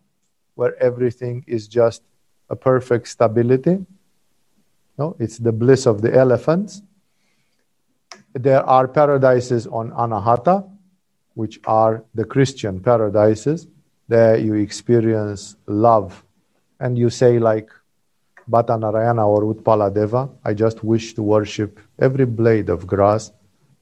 [0.56, 2.02] where everything is just
[2.50, 3.86] a perfect stability.
[4.98, 6.82] No, it's the bliss of the elephants.
[8.34, 10.70] There are paradises on Anahata,
[11.34, 13.68] which are the Christian paradises.
[14.08, 16.24] There you experience love
[16.80, 17.70] and you say like
[18.48, 23.32] Bhatta Narayana or Utpala Deva, I just wish to worship every blade of grass.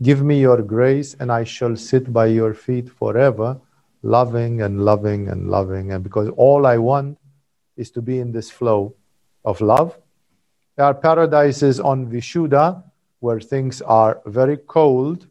[0.01, 3.59] Give me your grace, and I shall sit by your feet forever,
[4.01, 5.91] loving and loving and loving.
[5.91, 7.17] And because all I want
[7.75, 8.95] is to be in this flow
[9.43, 9.97] of love.
[10.75, 12.83] There are paradises on Vishuddha
[13.19, 15.27] where things are very cold,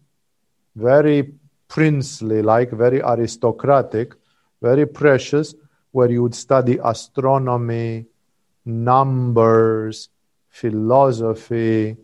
[0.77, 1.32] very
[1.69, 4.14] princely like, very aristocratic,
[4.60, 5.55] very precious,
[5.90, 8.06] where you would study astronomy,
[8.64, 10.09] numbers,
[10.48, 11.97] philosophy,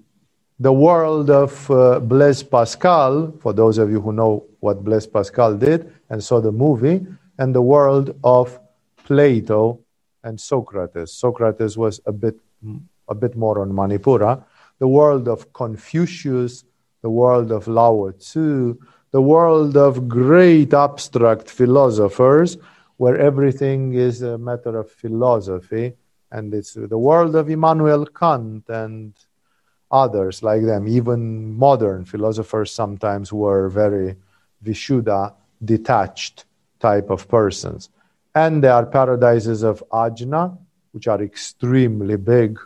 [0.61, 5.55] the world of uh, Blaise Pascal, for those of you who know what Blaise Pascal
[5.55, 7.07] did and saw the movie,
[7.39, 8.59] and the world of
[9.05, 9.79] Plato
[10.25, 11.13] and Socrates.
[11.13, 12.37] Socrates was a bit,
[13.09, 14.45] a bit more on Manipura.
[14.79, 16.65] The world of Confucius,
[17.03, 18.79] the world of Lao Tzu,
[19.11, 22.59] the world of great abstract philosophers
[22.99, 25.95] where everything is a matter of philosophy,
[26.31, 29.15] and it's the world of Immanuel Kant and
[29.91, 30.87] others like them.
[30.89, 34.17] Even modern philosophers sometimes were very
[34.63, 35.33] Vishuddha
[35.65, 36.45] detached
[36.81, 37.89] type of persons.
[38.35, 40.59] And there are paradises of Ajna,
[40.93, 42.59] which are extremely big,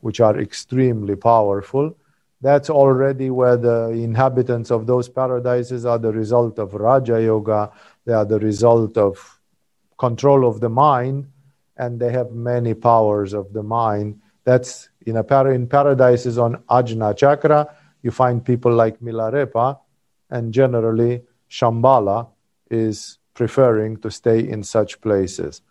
[0.00, 1.96] which are extremely powerful.
[2.40, 7.70] That's already where the inhabitants of those paradises are the result of Raja Yoga,
[8.06, 9.40] they are the result of
[9.98, 11.26] control of the mind,
[11.76, 14.20] and they have many powers of the mind.
[14.44, 17.74] That's in a par- in paradises on Ajna Chakra.
[18.02, 19.78] You find people like Milarepa,
[20.30, 22.28] and generally Shambhala
[22.70, 25.62] is preferring to stay in such places.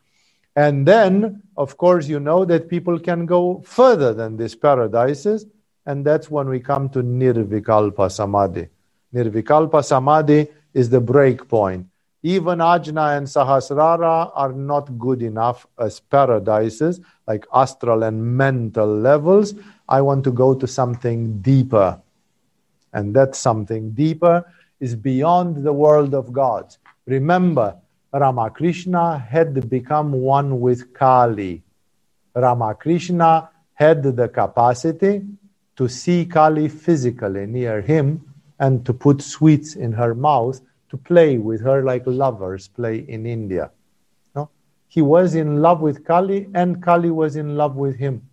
[0.60, 5.46] And then, of course, you know that people can go further than these paradises,
[5.86, 8.68] and that's when we come to Nirvikalpa Samadhi.
[9.16, 11.88] Nirvikalpa Samadhi is the break point.
[12.24, 19.54] Even Ajna and Sahasrara are not good enough as paradises, like astral and mental levels.
[19.88, 22.02] I want to go to something deeper.
[22.92, 24.44] And that something deeper
[24.82, 26.80] is beyond the world of gods.
[27.06, 27.78] Remember,
[28.12, 31.64] Ramakrishna had become one with Kali.
[32.34, 35.22] Ramakrishna had the capacity
[35.76, 38.22] to see Kali physically near him
[38.60, 40.60] and to put sweets in her mouth
[40.90, 43.72] to play with her like lovers play in India.
[44.36, 44.50] No?
[44.88, 48.28] He was in love with Kali, and Kali was in love with him.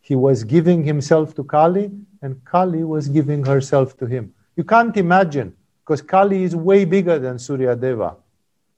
[0.00, 1.90] He was giving himself to Kali,
[2.22, 4.32] and Kali was giving herself to him.
[4.56, 8.16] You can't imagine, because Kali is way bigger than Surya Deva.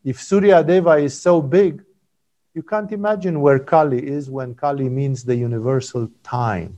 [0.04, 1.84] If Surya Deva is so big,
[2.54, 6.76] you can't imagine where Kali is when Kali means the universal time,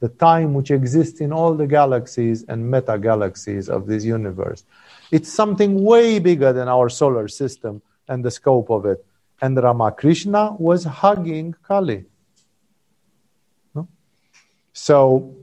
[0.00, 4.64] the time which exists in all the galaxies and meta galaxies of this universe.
[5.10, 9.04] It's something way bigger than our solar system and the scope of it.
[9.42, 12.04] And Ramakrishna was hugging Kali.
[13.74, 13.88] No?
[14.72, 15.34] So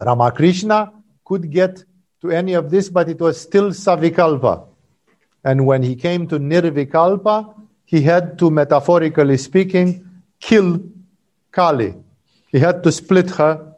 [0.00, 0.92] Ramakrishna
[1.24, 1.84] could get
[2.22, 4.69] to any of this, but it was still Savikalpa.
[5.44, 7.54] And when he came to Nirvikalpa,
[7.84, 10.08] he had to, metaphorically speaking,
[10.38, 10.80] kill
[11.50, 11.94] Kali.
[12.48, 13.74] He had to split her,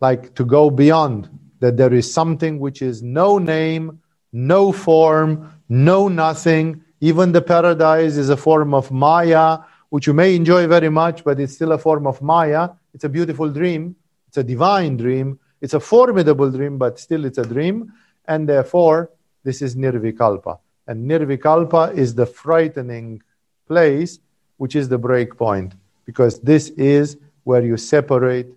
[0.00, 1.28] like to go beyond
[1.60, 4.00] that there is something which is no name,
[4.32, 6.82] no form, no nothing.
[7.00, 9.58] Even the paradise is a form of Maya,
[9.90, 12.70] which you may enjoy very much, but it's still a form of Maya.
[12.92, 13.96] It's a beautiful dream.
[14.28, 15.38] It's a divine dream.
[15.60, 17.92] It's a formidable dream, but still it's a dream.
[18.26, 19.10] And therefore,
[19.42, 20.58] this is Nirvikalpa.
[20.86, 23.22] And Nirvikalpa is the frightening
[23.66, 24.18] place,
[24.56, 25.74] which is the break point,
[26.04, 28.48] because this is where you separate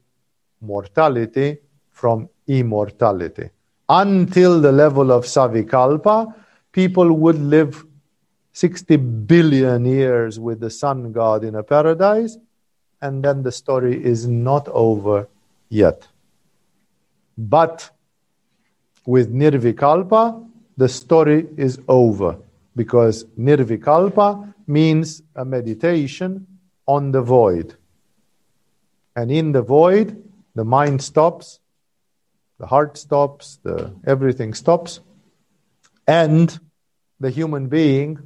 [0.62, 1.58] mortality
[1.92, 3.50] from immortality.
[3.90, 6.34] Until the level of Savikalpa,
[6.72, 7.86] people would live
[8.54, 12.38] 60 billion years with the sun god in a paradise,
[13.02, 15.28] and then the story is not over
[15.70, 16.08] yet.
[17.38, 17.92] But
[19.06, 20.47] with Nirvikalpa,
[20.78, 22.38] the story is over.
[22.76, 26.46] Because Nirvikalpa means a meditation
[26.86, 27.76] on the void.
[29.16, 30.24] And in the void,
[30.54, 31.60] the mind stops,
[32.60, 35.00] the heart stops, the, everything stops,
[36.08, 36.60] and
[37.20, 38.20] the human being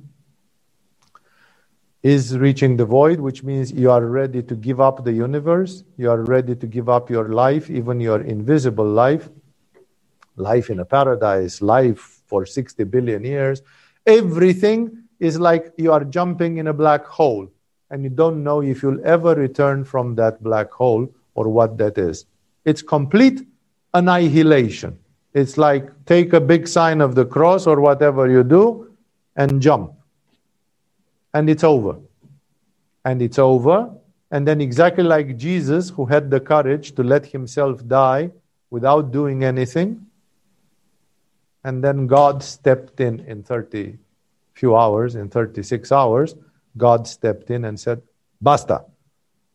[2.03, 6.10] is reaching the void, which means you are ready to give up the universe, you
[6.10, 9.30] are ready to give up your life, even your invisible life,
[10.36, 13.62] life in a paradise, life for 60 billion years.
[14.06, 14.80] Everything
[15.20, 17.45] is like you are jumping in a black hole,
[17.90, 21.06] and you don't know if you'll ever return from that black hole
[21.36, 22.26] or what that is.
[22.64, 23.41] It's complete
[23.94, 24.98] annihilation.
[25.34, 28.64] It's like take a big sign of the cross or whatever you do
[29.36, 29.94] and jump
[31.34, 31.98] and it's over.
[33.06, 33.90] And it's over.
[34.30, 38.32] And then, exactly like Jesus, who had the courage to let himself die
[38.70, 40.06] without doing anything,
[41.64, 43.98] and then God stepped in in 30
[44.54, 46.36] few hours, in 36 hours,
[46.78, 48.02] God stepped in and said,
[48.40, 48.86] Basta,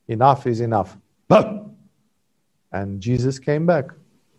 [0.08, 0.96] enough is enough.
[2.72, 3.86] And Jesus came back,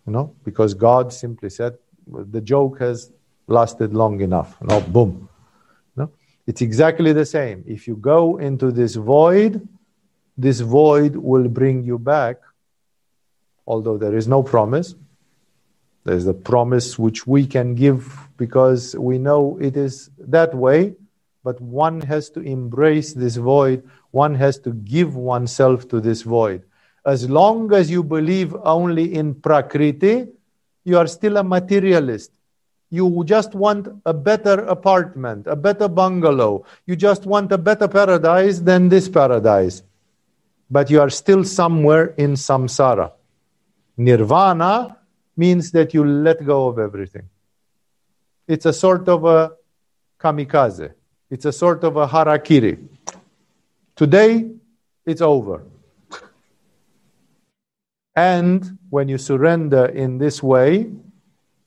[0.06, 1.78] you know, because God simply said,
[2.08, 3.12] the joke has
[3.48, 4.58] lasted long enough.
[4.62, 5.30] You know, boom.
[6.48, 7.66] It's exactly the same.
[7.68, 9.68] If you go into this void,
[10.38, 12.38] this void will bring you back,
[13.68, 14.96] although there is no promise.
[16.08, 20.96] There's the promise which we can give because we know it is that way,
[21.44, 26.64] but one has to embrace this void, one has to give oneself to this void.
[27.06, 30.28] As long as you believe only in Prakriti,
[30.86, 32.32] you are still a materialist.
[32.90, 36.64] You just want a better apartment, a better bungalow.
[36.86, 39.84] You just want a better paradise than this paradise.
[40.72, 43.12] But you are still somewhere in samsara.
[43.98, 44.97] Nirvana
[45.38, 47.30] means that you let go of everything.
[48.48, 49.54] It's a sort of a
[50.20, 50.94] kamikaze,
[51.30, 52.88] it's a sort of a harakiri.
[53.96, 54.50] Today,
[55.06, 55.64] it's over.
[58.16, 60.92] And when you surrender in this way,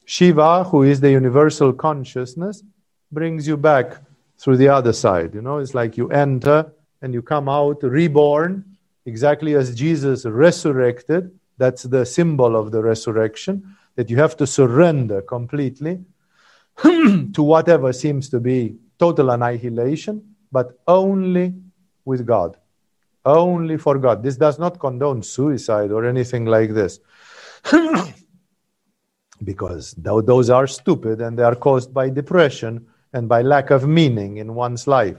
[0.05, 2.65] Shiva, who is the universal consciousness,
[3.13, 3.99] brings you back
[4.37, 5.35] through the other side.
[5.35, 6.73] You know, it's like you enter
[7.03, 8.65] and you come out reborn,
[9.07, 11.39] exactly as Jesus resurrected.
[11.61, 16.01] That's the symbol of the resurrection, that you have to surrender completely
[16.83, 21.53] to whatever seems to be total annihilation, but only
[22.07, 22.57] with God.
[23.27, 24.23] Only for God.
[24.23, 26.99] This does not condone suicide or anything like this.
[29.45, 34.39] because those are stupid and they are caused by depression and by lack of meaning
[34.39, 35.19] in one's life.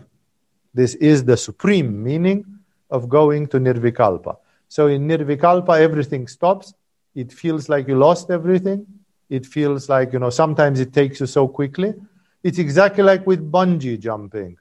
[0.74, 2.46] This is the supreme meaning
[2.90, 4.38] of going to Nirvikalpa.
[4.72, 6.74] So in Nirvikalpa, everything stops.
[7.14, 8.88] It feels like you lost everything.
[9.30, 11.94] It feels like, you know, sometimes it takes you so quickly.
[12.42, 14.56] It's exactly like with bungee jumping.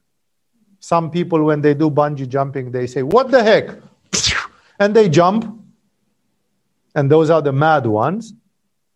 [0.81, 3.71] Some people, when they do bungee jumping, they say, What the heck?
[4.81, 5.45] And they jump.
[6.97, 8.35] And those are the mad ones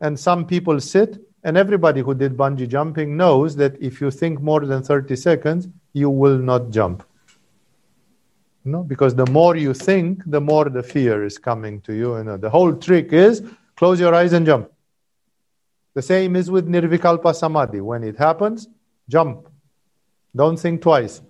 [0.00, 4.40] and some people sit and everybody who did bungee jumping knows that if you think
[4.40, 7.04] more than 30 seconds you will not jump
[8.64, 12.24] no because the more you think the more the fear is coming to you you
[12.24, 13.42] know, the whole trick is
[13.76, 14.70] close your eyes and jump.
[15.94, 17.80] The same is with nirvikalpa samadhi.
[17.80, 18.68] When it happens
[19.08, 19.48] jump.
[20.34, 21.22] Don't think twice.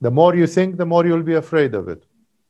[0.00, 2.04] The more you think the more you'll be afraid of it.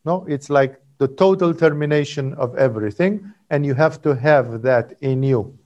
[0.05, 5.23] No it's like the total termination of everything, and you have to have that in
[5.23, 5.59] you.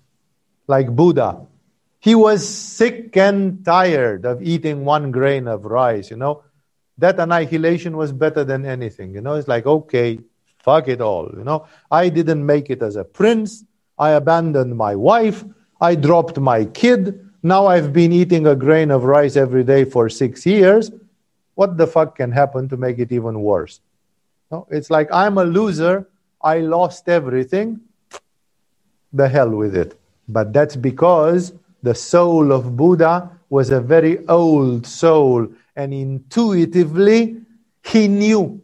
[0.67, 1.47] Like Buddha,
[2.01, 6.43] he was sick and tired of eating one grain of rice, you know.
[6.99, 9.35] That annihilation was better than anything, you know.
[9.35, 10.19] It's like, okay,
[10.59, 11.67] fuck it all, you know.
[11.91, 13.65] I didn't make it as a prince.
[13.99, 15.45] I abandoned my wife.
[15.81, 17.21] I dropped my kid.
[17.43, 20.91] Now I've been eating a grain of rice every day for six years.
[21.55, 23.81] What the fuck can happen to make it even worse?
[24.51, 26.09] No, it's like I'm a loser.
[26.43, 27.81] I lost everything.
[29.13, 29.99] The hell with it.
[30.29, 31.53] But that's because
[31.83, 37.43] the soul of Buddha was a very old soul, and intuitively
[37.85, 38.61] he knew.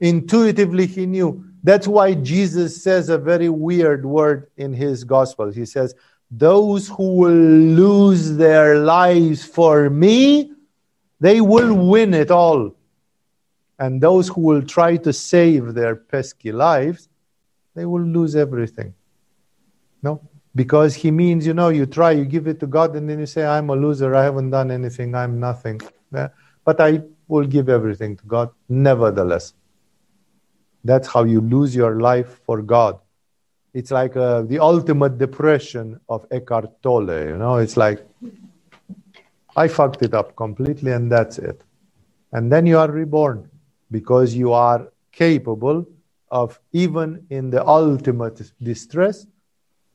[0.00, 5.50] Intuitively he knew That's why Jesus says a very weird word in his gospel.
[5.50, 5.94] He says,
[6.30, 10.52] Those who will lose their lives for me,
[11.18, 12.76] they will win it all.
[13.78, 17.08] And those who will try to save their pesky lives,
[17.74, 18.94] they will lose everything.
[20.02, 20.20] No?
[20.54, 23.26] Because he means, you know, you try, you give it to God, and then you
[23.26, 25.80] say, I'm a loser, I haven't done anything, I'm nothing.
[26.64, 29.54] But I will give everything to God, nevertheless.
[30.84, 32.98] That's how you lose your life for God.
[33.74, 38.06] It's like uh, the ultimate depression of Eckhart Tolle, you know, it's like,
[39.56, 41.60] I fucked it up completely, and that's it.
[42.32, 43.48] And then you are reborn
[43.90, 45.86] because you are capable
[46.30, 49.26] of, even in the ultimate distress,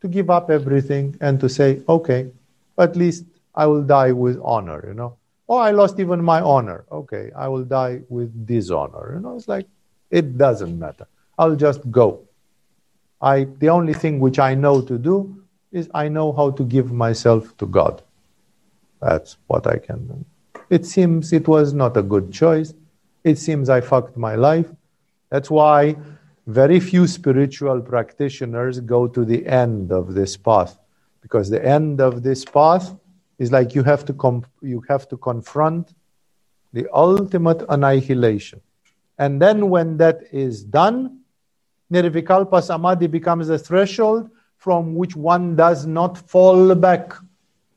[0.01, 2.31] to give up everything and to say, okay,
[2.77, 5.17] at least I will die with honor, you know.
[5.51, 6.85] Oh, I lost even my honor.
[6.89, 9.15] Okay, I will die with dishonor.
[9.15, 9.67] You know, it's like,
[10.09, 11.05] it doesn't matter.
[11.37, 12.21] I'll just go.
[13.21, 16.93] I, the only thing which I know to do is I know how to give
[16.93, 18.01] myself to God.
[19.01, 20.25] That's what I can do.
[20.69, 22.73] It seems it was not a good choice.
[23.25, 24.71] It seems I fucked my life.
[25.31, 25.97] That's why
[26.47, 30.79] very few spiritual practitioners go to the end of this path
[31.21, 32.95] because the end of this path
[33.41, 34.13] is like you have to
[34.61, 35.95] you have to confront
[36.73, 38.61] the ultimate annihilation.
[39.17, 41.21] And then when that is done
[41.91, 47.13] nirvikalpa samadhi becomes a threshold from which one does not fall back.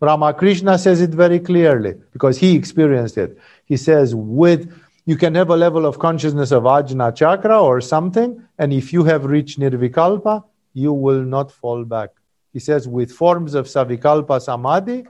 [0.01, 3.39] Ramakrishna says it very clearly because he experienced it.
[3.65, 4.71] He says with
[5.07, 9.05] you can have a level of consciousness of Ajna chakra or something, and if you
[9.05, 12.11] have reached Nirvikalpa, you will not fall back.
[12.53, 15.05] He says, with forms of Savikalpa Samadhi,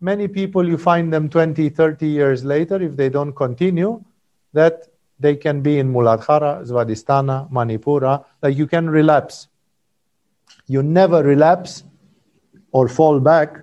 [0.00, 4.04] many people you find them 20, 30 years later, if they don't continue,
[4.52, 4.86] that
[5.18, 9.48] they can be in Muladhara, Svadhisthana, Manipura, uh, like you can relapse.
[10.66, 11.84] You never relapse
[12.72, 13.56] or fall back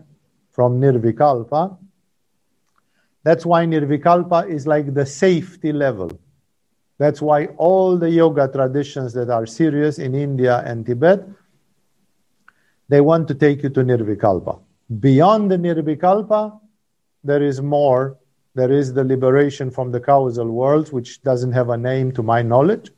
[0.52, 1.78] from Nirvikalpa
[3.24, 6.12] that's why Nirvikalpa is like the safety level.
[6.98, 11.26] That's why all the yoga traditions that are serious in India and Tibet,
[12.90, 14.60] they want to take you to Nirvikalpa.
[15.00, 16.60] Beyond the Nirvikalpa,
[17.24, 18.18] there is more.
[18.56, 22.42] There is the liberation from the causal world, which doesn't have a name to my
[22.42, 22.92] knowledge.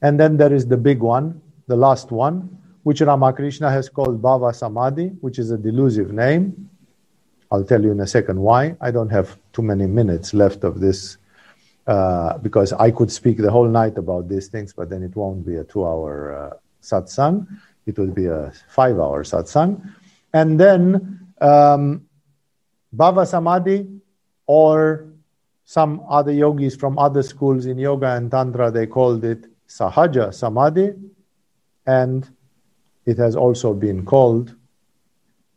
[0.00, 4.54] And then there is the big one, the last one, which Ramakrishna has called Bhava
[4.54, 6.70] Samadhi, which is a delusive name.
[7.50, 8.76] I'll tell you in a second why.
[8.80, 11.18] I don't have too many minutes left of this
[11.86, 15.46] uh, because I could speak the whole night about these things, but then it won't
[15.46, 17.46] be a two hour uh, satsang.
[17.86, 19.94] It would be a five hour satsang.
[20.32, 22.06] And then um,
[22.94, 23.86] Bhava Samadhi
[24.46, 25.06] or
[25.64, 30.94] some other yogis from other schools in yoga and tantra, they called it Sahaja Samadhi.
[31.86, 32.28] And
[33.04, 34.54] it has also been called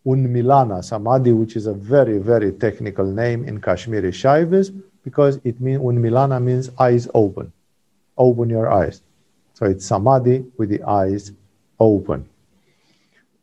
[0.06, 5.82] Unmilana Samadhi, which is a very, very technical name in Kashmiri Shaivism because it means
[5.82, 7.52] Unmilana means eyes open.
[8.18, 9.02] Open your eyes.
[9.54, 11.32] So it's Samadhi with the eyes
[11.80, 12.28] open.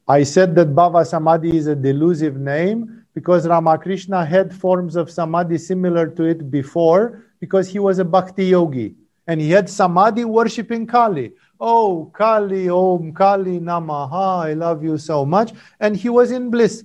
[0.08, 5.58] I said that Bhava Samadhi is a delusive name because Ramakrishna had forms of Samadhi
[5.58, 8.94] similar to it before because he was a Bhakti yogi
[9.26, 11.32] and he had Samadhi worshipping Kali.
[11.58, 15.52] Oh, Kali, Om Kali Namaha, I love you so much.
[15.80, 16.84] And he was in bliss.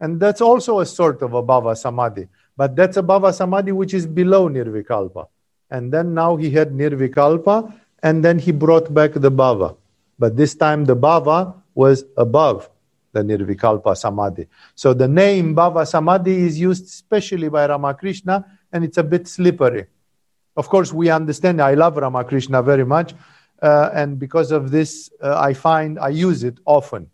[0.00, 2.28] And that's also a sort of a Bhava Samadhi.
[2.56, 5.26] But that's a Bhava Samadhi which is below Nirvikalpa.
[5.70, 9.76] And then now he had Nirvikalpa, and then he brought back the Bhava.
[10.18, 12.70] But this time the Bhava was above
[13.12, 14.46] the Nirvikalpa Samadhi.
[14.74, 19.86] So the name Bhava Samadhi is used specially by Ramakrishna, and it's a bit slippery.
[20.56, 21.60] Of course, we understand.
[21.60, 23.14] I love Ramakrishna very much,
[23.62, 27.10] uh, and because of this, uh, I find I use it often.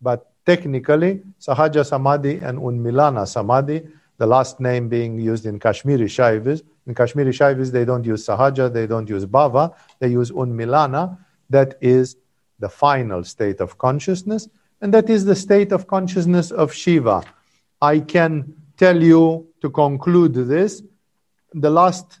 [0.00, 3.82] But technically, Sahaja Samadhi and Unmilana Samadhi,
[4.18, 6.62] the last name being used in Kashmiri Shaivis.
[6.86, 11.18] In Kashmiri Shaivis, they don't use Sahaja, they don't use Bhava, they use Unmilana.
[11.50, 12.16] That is
[12.58, 14.48] the final state of consciousness,
[14.80, 17.22] and that is the state of consciousness of Shiva.
[17.80, 20.82] I can tell you to conclude this
[21.54, 22.20] the last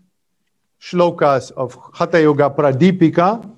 [0.80, 3.50] shlokas of Hatha Yoga Pradipika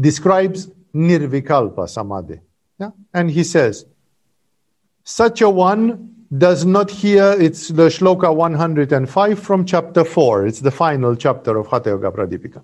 [0.00, 2.40] describes Nirvikalpa Samadhi.
[2.78, 2.90] Yeah?
[3.12, 3.84] And he says,
[5.04, 10.46] such a one does not hear, it's the shloka 105 from chapter 4.
[10.46, 12.62] It's the final chapter of Hatha Yoga Pradipika.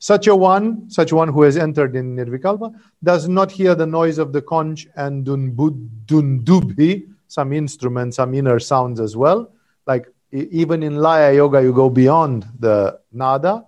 [0.00, 2.74] Such a one, such one who has entered in Nirvikalpa,
[3.04, 8.98] does not hear the noise of the conch and dundubhi, some instruments, some inner sounds
[8.98, 9.52] as well,
[9.86, 13.66] like even in Laya Yoga, you go beyond the nada.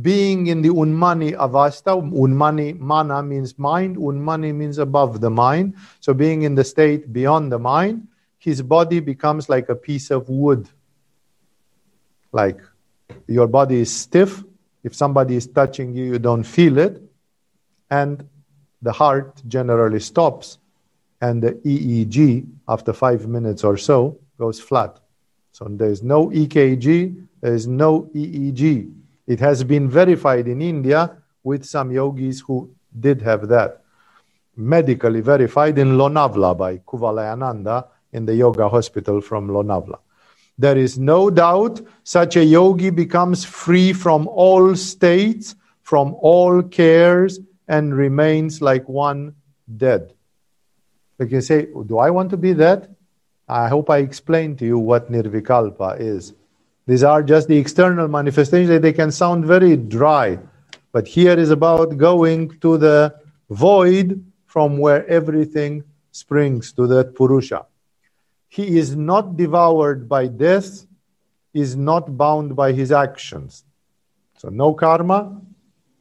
[0.00, 5.74] Being in the Unmani Avasta, Unmani Mana means mind, Unmani means above the mind.
[6.00, 8.06] So being in the state beyond the mind,
[8.38, 10.68] his body becomes like a piece of wood.
[12.30, 12.60] Like
[13.26, 14.44] your body is stiff.
[14.84, 17.02] If somebody is touching you, you don't feel it.
[17.90, 18.28] And
[18.80, 20.58] the heart generally stops.
[21.20, 24.98] And the EEG, after five minutes or so, goes flat.
[25.52, 28.92] So there is no EKG, there is no EEG.
[29.26, 33.82] It has been verified in India with some yogis who did have that.
[34.56, 39.98] Medically verified in Lonavla by Kuvalayananda in the yoga hospital from Lonavla.
[40.62, 47.40] There is no doubt such a yogi becomes free from all states, from all cares,
[47.66, 49.34] and remains like one
[49.76, 50.14] dead.
[51.18, 52.88] You can say, Do I want to be that?
[53.48, 56.32] I hope I explained to you what nirvikalpa is.
[56.86, 58.80] These are just the external manifestations.
[58.80, 60.38] They can sound very dry,
[60.92, 63.16] but here is about going to the
[63.50, 65.82] void from where everything
[66.12, 67.66] springs to that Purusha.
[68.52, 70.86] He is not devoured by death,
[71.54, 73.64] is not bound by his actions.
[74.36, 75.40] So, no karma.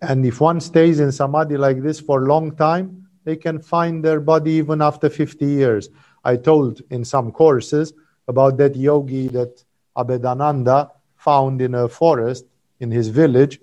[0.02, 4.04] And if one stays in samadhi like this for a long time, they can find
[4.04, 5.88] their body even after 50 years.
[6.26, 7.94] I told in some courses
[8.28, 9.64] about that yogi that
[9.96, 12.44] Abhedananda found in a forest
[12.82, 13.62] in his village,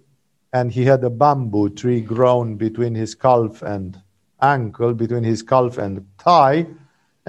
[0.54, 4.00] and he had a bamboo tree grown between his calf and
[4.40, 6.66] ankle, between his calf and thigh,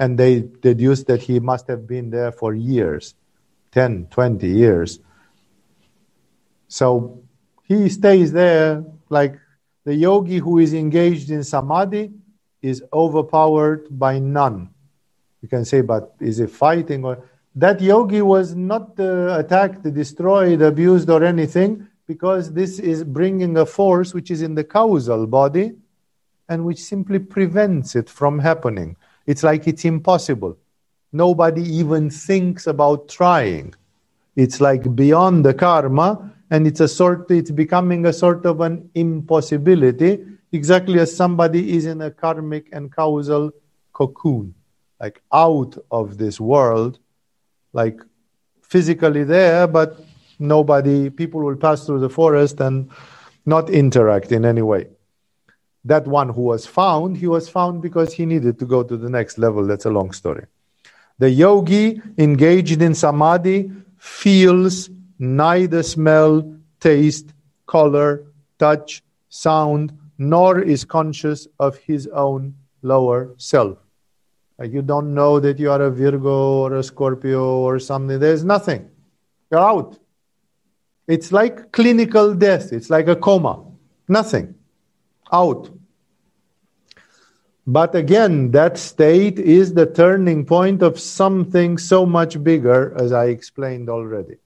[0.00, 3.14] and they deduced that he must have been there for years
[3.72, 4.98] 10, 20 years.
[6.66, 7.22] So
[7.62, 9.38] he stays there like
[9.84, 12.10] the yogi who is engaged in samadhi
[12.62, 14.70] is overpowered by none.
[15.42, 17.22] You can say, but is it fighting or
[17.54, 23.66] that yogi was not uh, attacked, destroyed, abused, or anything because this is bringing a
[23.66, 25.72] force which is in the causal body
[26.48, 28.96] and which simply prevents it from happening.
[29.26, 30.58] It's like it's impossible.
[31.12, 33.74] Nobody even thinks about trying.
[34.36, 37.30] It's like beyond the karma, and it's a sort.
[37.30, 42.90] It's becoming a sort of an impossibility, exactly as somebody is in a karmic and
[42.92, 43.52] causal
[43.92, 44.54] cocoon
[45.00, 46.98] like out of this world,
[47.72, 48.00] like
[48.62, 49.98] physically there, but
[50.38, 52.90] nobody, people will pass through the forest and
[53.46, 54.86] not interact in any way.
[55.84, 59.08] That one who was found, he was found because he needed to go to the
[59.08, 59.66] next level.
[59.66, 60.46] That's a long story.
[61.18, 67.32] The yogi engaged in samadhi feels neither smell, taste,
[67.66, 68.24] color,
[68.58, 73.78] touch, sound, nor is conscious of his own lower self.
[74.58, 78.18] Like you don't know that you are a Virgo or a Scorpio or something.
[78.18, 78.90] There's nothing.
[79.50, 79.98] You're out.
[81.06, 82.72] It's like clinical death.
[82.72, 83.64] It's like a coma.
[84.06, 84.54] Nothing.
[85.32, 85.70] Out.
[87.66, 93.26] But again, that state is the turning point of something so much bigger, as I
[93.26, 94.36] explained already.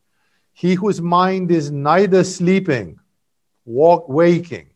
[0.52, 2.98] He whose mind is neither sleeping,
[3.64, 4.68] walk, waking,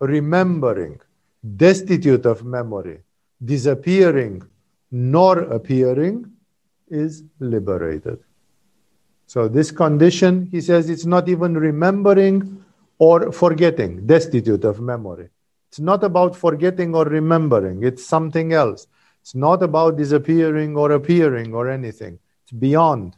[0.00, 1.00] remembering,
[1.56, 3.00] destitute of memory,
[3.44, 4.42] disappearing,
[4.90, 6.32] nor appearing
[6.88, 8.18] is liberated.
[9.26, 12.64] So, this condition, he says, it's not even remembering
[12.98, 15.30] or forgetting, destitute of memory.
[15.72, 18.86] It's not about forgetting or remembering, it's something else.
[19.22, 22.18] It's not about disappearing or appearing or anything.
[22.42, 23.16] It's beyond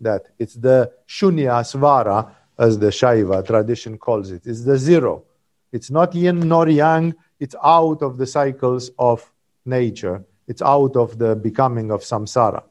[0.00, 0.26] that.
[0.38, 4.46] It's the shunya svara, as the Shaiva tradition calls it.
[4.46, 5.24] It's the zero.
[5.72, 9.28] It's not yin nor yang, it's out of the cycles of
[9.64, 12.62] nature it's out of the becoming of samsara.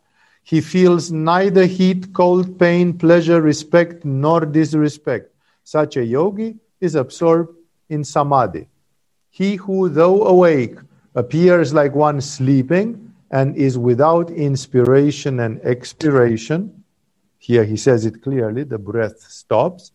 [0.44, 5.32] He feels neither heat, cold, pain, pleasure, respect, nor disrespect.
[5.64, 7.56] Such a yogi is absorbed
[7.90, 8.68] in samadhi.
[9.34, 10.76] He who, though awake,
[11.16, 16.84] appears like one sleeping and is without inspiration and expiration,
[17.40, 19.92] here he says it clearly, the breath stops,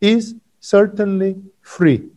[0.00, 2.10] is certainly free.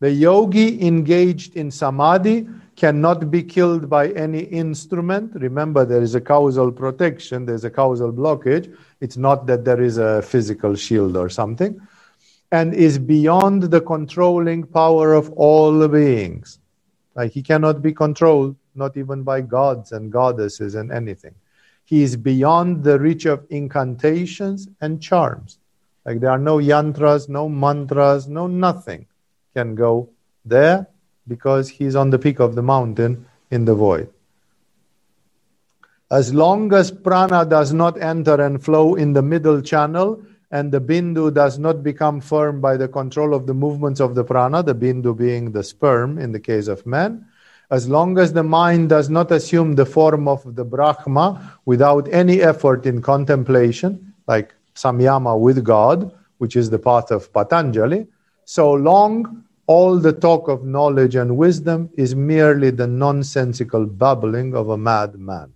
[0.00, 5.30] The yogi engaged in samadhi cannot be killed by any instrument.
[5.36, 8.76] Remember, there is a causal protection, there's a causal blockage.
[9.00, 11.80] It's not that there is a physical shield or something.
[12.52, 16.58] And is beyond the controlling power of all beings.
[17.14, 21.34] Like he cannot be controlled, not even by gods and goddesses and anything.
[21.84, 25.58] He is beyond the reach of incantations and charms.
[26.04, 29.06] Like there are no yantras, no mantras, no nothing
[29.54, 30.08] can go
[30.44, 30.86] there
[31.28, 34.08] because he's on the peak of the mountain in the void.
[36.10, 40.20] As long as prana does not enter and flow in the middle channel,
[40.50, 44.24] and the bindu does not become firm by the control of the movements of the
[44.24, 47.24] prana, the bindu being the sperm in the case of man,
[47.70, 52.42] as long as the mind does not assume the form of the Brahma without any
[52.42, 58.08] effort in contemplation, like samyama with God, which is the path of Patanjali,
[58.44, 64.70] so long all the talk of knowledge and wisdom is merely the nonsensical babbling of
[64.70, 65.52] a madman.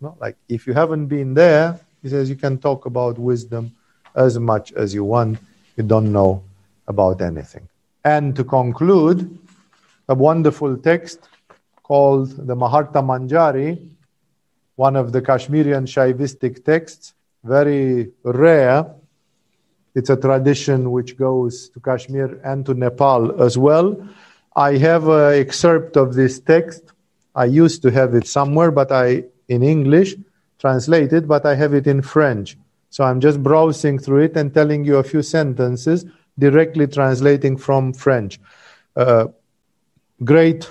[0.00, 3.72] No, like if you haven't been there, he says you can talk about wisdom
[4.14, 5.38] as much as you want.
[5.76, 6.42] You don't know
[6.88, 7.68] about anything.
[8.04, 9.38] And to conclude,
[10.08, 11.28] a wonderful text
[11.82, 13.88] called the Maharta Manjari,
[14.76, 17.14] one of the Kashmirian Shaivistic texts,
[17.44, 18.86] very rare.
[19.94, 24.08] It's a tradition which goes to Kashmir and to Nepal as well.
[24.56, 26.82] I have an excerpt of this text.
[27.34, 30.16] I used to have it somewhere, but I in English
[30.60, 32.56] translated, but I have it in French.
[32.90, 36.04] So I'm just browsing through it and telling you a few sentences
[36.38, 38.38] directly translating from French.
[38.94, 39.28] Uh,
[40.22, 40.70] great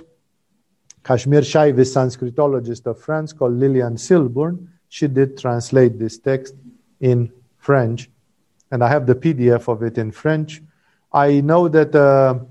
[1.04, 4.68] Kashmir Shaivist Sanskritologist of France called Lilian Silburn.
[4.90, 6.56] She did translate this text
[7.00, 8.10] in French,
[8.72, 10.62] and I have the PDF of it in French.
[11.12, 12.46] I know that a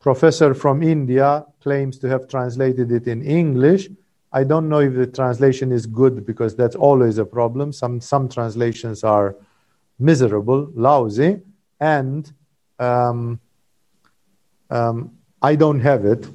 [0.00, 3.88] professor from India claims to have translated it in English.
[4.32, 7.72] I don't know if the translation is good because that's always a problem.
[7.72, 9.34] Some some translations are
[9.98, 11.40] miserable, lousy,
[11.80, 12.30] and
[12.78, 13.40] um,
[14.70, 16.28] um, I don't have it.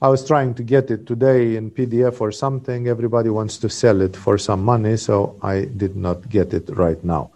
[0.00, 2.88] I was trying to get it today in PDF or something.
[2.88, 7.02] Everybody wants to sell it for some money, so I did not get it right
[7.04, 7.30] now.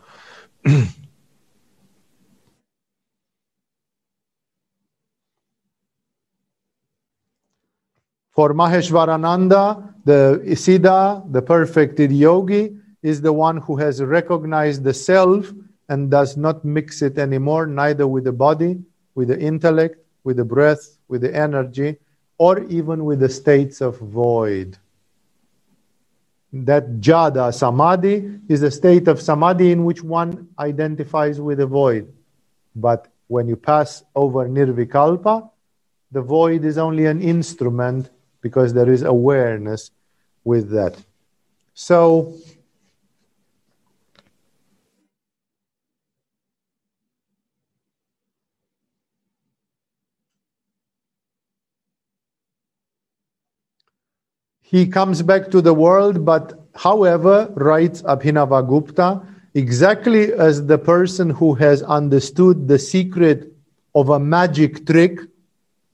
[8.37, 15.51] for Maheshwarananda, the Siddha, the perfected yogi, is the one who has recognized the self
[15.89, 18.79] and does not mix it anymore, neither with the body,
[19.15, 21.97] with the intellect, with the breath, with the energy,
[22.37, 24.77] or even with the states of void.
[26.53, 32.13] That jada samadhi is a state of samadhi in which one identifies with the void.
[32.75, 35.49] But when you pass over nirvikalpa,
[36.13, 38.11] the void is only an instrument
[38.47, 39.91] because there is awareness
[40.45, 40.95] with that.
[41.75, 42.35] So,
[54.69, 56.45] He comes back to the world, but
[56.75, 59.25] however, writes Abhinavagupta,
[59.55, 63.39] exactly as the person who has understood the secret
[63.95, 65.21] of a magic trick,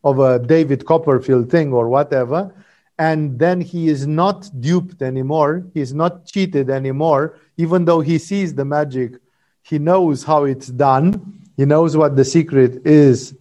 [0.04, 2.54] of a David Copperfield thing or whatever,
[2.98, 8.18] and then he is not duped anymore, he is not cheated anymore, even though he
[8.18, 9.14] sees the magic,
[9.62, 13.34] he knows how it's done, he knows what the secret is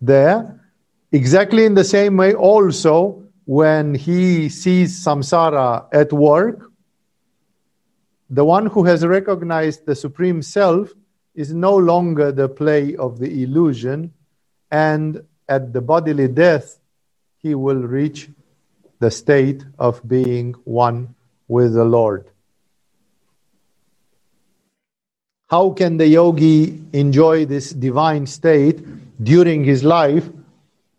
[0.00, 0.60] there.
[1.12, 6.70] Exactly in the same way, also, when he sees samsara at work,
[8.28, 10.92] the one who has recognized the Supreme Self
[11.34, 14.12] is no longer the play of the illusion,
[14.70, 16.78] and at the bodily death,
[17.38, 18.30] he will reach
[19.00, 21.14] the state of being one
[21.48, 22.30] with the Lord.
[25.50, 28.78] How can the yogi enjoy this divine state
[29.22, 30.30] during his life?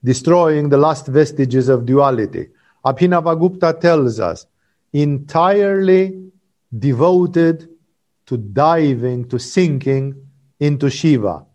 [0.04, 2.50] destroying the last vestiges of duality.
[2.86, 4.48] Abhinavagupta tells us
[4.94, 6.32] entirely
[6.78, 7.70] devoted
[8.26, 10.16] to diving, to sinking
[10.60, 11.46] into Shiva.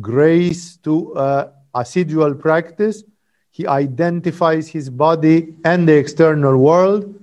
[0.00, 3.04] Grace to uh, assidual practice,
[3.50, 7.14] he identifies his body and the external world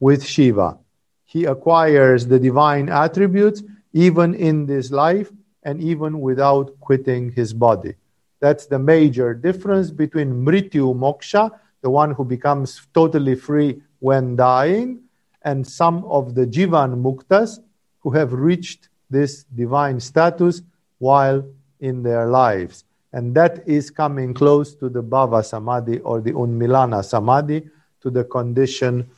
[0.00, 0.78] with Shiva.
[1.24, 3.62] He acquires the divine attributes
[3.92, 5.30] even in this life
[5.62, 7.94] and even without quitting his body.
[8.40, 11.50] That's the major difference between mrityu moksha,
[11.80, 15.02] the one who becomes totally free when dying,
[15.42, 17.60] and some of the jivan muktas
[18.00, 20.62] who have reached this divine status
[20.98, 21.44] while
[21.80, 22.84] in their lives.
[23.12, 27.68] And that is coming close to the bhava samadhi or the unmilana samadhi,
[28.00, 29.08] to the condition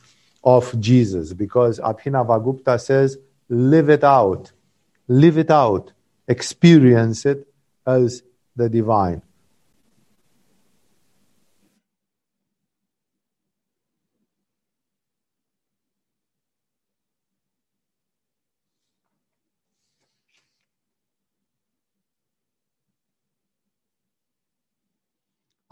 [0.43, 1.33] of Jesus.
[1.33, 3.17] Because Abhinavagupta says,
[3.49, 4.51] live it out,
[5.07, 5.91] live it out,
[6.27, 7.47] experience it
[7.87, 8.23] as
[8.55, 9.21] the divine.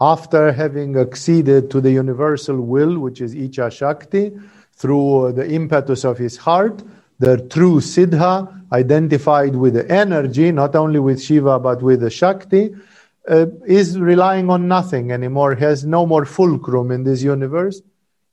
[0.04, 4.32] After having acceded to the universal will, which is Icha Shakti,
[4.74, 6.82] through the impetus of his heart,
[7.20, 12.74] the true Siddha, identified with the energy, not only with Shiva but with the Shakti,
[13.26, 17.80] uh, is relying on nothing anymore, has no more fulcrum in this universe.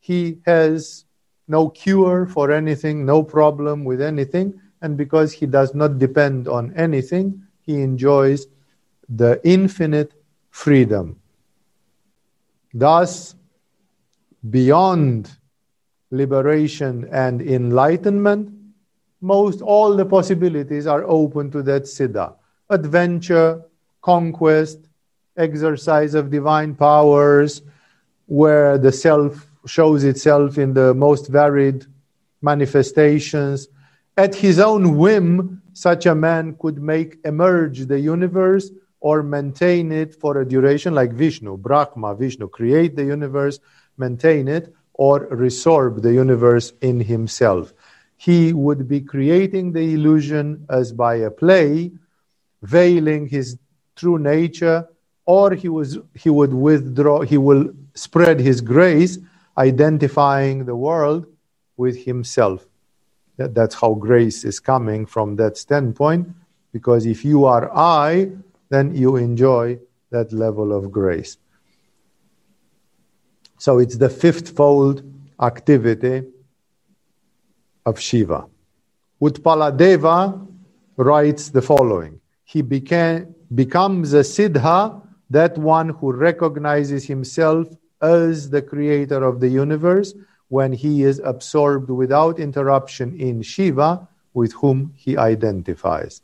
[0.01, 1.05] He has
[1.47, 6.73] no cure for anything, no problem with anything, and because he does not depend on
[6.75, 8.47] anything, he enjoys
[9.07, 10.11] the infinite
[10.49, 11.20] freedom.
[12.73, 13.35] Thus,
[14.49, 15.29] beyond
[16.09, 18.53] liberation and enlightenment,
[19.21, 22.35] most all the possibilities are open to that siddha.
[22.69, 23.61] Adventure,
[24.01, 24.79] conquest,
[25.37, 27.61] exercise of divine powers,
[28.25, 31.85] where the self shows itself in the most varied
[32.41, 33.67] manifestations.
[34.17, 40.15] At his own whim, such a man could make emerge the universe or maintain it
[40.15, 43.59] for a duration, like Vishnu, Brahma, Vishnu, create the universe,
[43.97, 47.73] maintain it, or resorb the universe in himself.
[48.17, 51.91] He would be creating the illusion as by a play,
[52.61, 53.57] veiling his
[53.95, 54.87] true nature,
[55.25, 59.17] or he, was, he would withdraw, he will spread his grace,
[59.57, 61.25] identifying the world
[61.77, 62.67] with himself.
[63.37, 66.29] That, that's how grace is coming from that standpoint,
[66.71, 68.31] because if you are I,
[68.71, 69.77] then you enjoy
[70.09, 71.37] that level of grace.
[73.59, 75.03] So it's the fifth fold
[75.39, 76.23] activity
[77.85, 78.45] of Shiva.
[79.21, 80.47] Utpaladeva
[80.97, 87.67] writes the following He became, becomes a Siddha, that one who recognizes himself
[88.01, 90.13] as the creator of the universe
[90.47, 96.21] when he is absorbed without interruption in Shiva, with whom he identifies.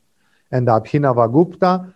[0.51, 1.93] And Abhinavagupta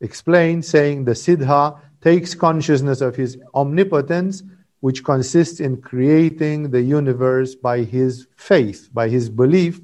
[0.00, 4.42] explains, saying the Siddha takes consciousness of his omnipotence
[4.80, 9.80] which consists in creating the universe by his faith, by his belief,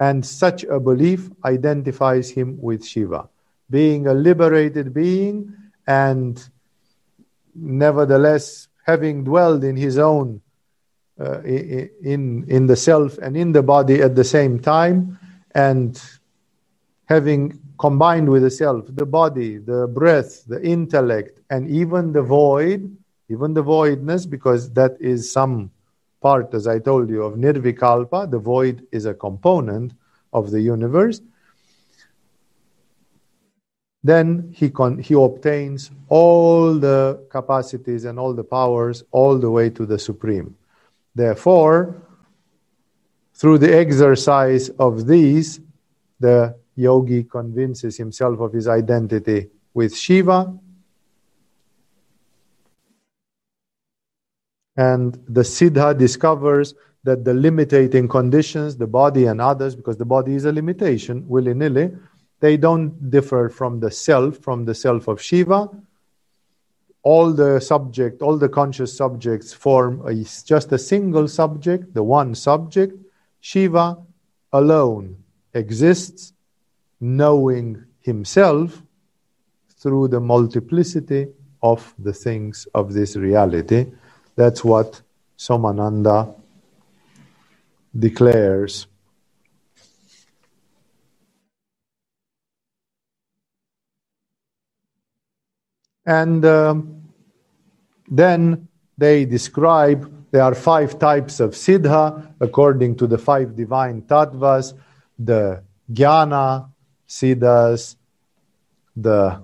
[0.00, 3.28] and such a belief identifies him with Shiva.
[3.70, 5.54] Being a liberated being
[5.86, 6.42] and
[7.54, 10.42] nevertheless having dwelled in his own
[11.18, 15.18] uh, in in the self and in the body at the same time
[15.54, 16.00] and
[17.06, 22.96] having combined with the self the body the breath the intellect and even the void
[23.28, 25.70] even the voidness, because that is some
[26.20, 28.30] part, as I told you, of nirvikalpa.
[28.30, 29.92] The void is a component
[30.32, 31.20] of the universe.
[34.04, 39.70] Then he, con- he obtains all the capacities and all the powers all the way
[39.70, 40.54] to the supreme.
[41.14, 42.00] Therefore,
[43.34, 45.60] through the exercise of these,
[46.20, 50.54] the yogi convinces himself of his identity with Shiva
[54.76, 56.74] And the Siddha discovers
[57.04, 61.54] that the limiting conditions, the body and others, because the body is a limitation, willy
[61.54, 61.92] nilly,
[62.40, 65.70] they don't differ from the self, from the self of Shiva.
[67.02, 72.34] All the subject, all the conscious subjects form a, just a single subject, the one
[72.34, 73.00] subject.
[73.40, 73.96] Shiva
[74.52, 75.16] alone
[75.54, 76.32] exists,
[77.00, 78.82] knowing himself
[79.78, 81.28] through the multiplicity
[81.62, 83.86] of the things of this reality
[84.36, 85.00] that's what
[85.38, 86.34] Somananda
[87.98, 88.86] declares.
[96.04, 97.02] And um,
[98.08, 104.74] then they describe there are five types of siddha according to the five divine tattvas
[105.18, 106.68] the jnana
[107.08, 107.96] siddhas,
[108.96, 109.42] the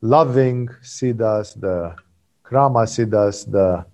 [0.00, 1.94] loving siddhas, the
[2.44, 3.84] krama siddhas, the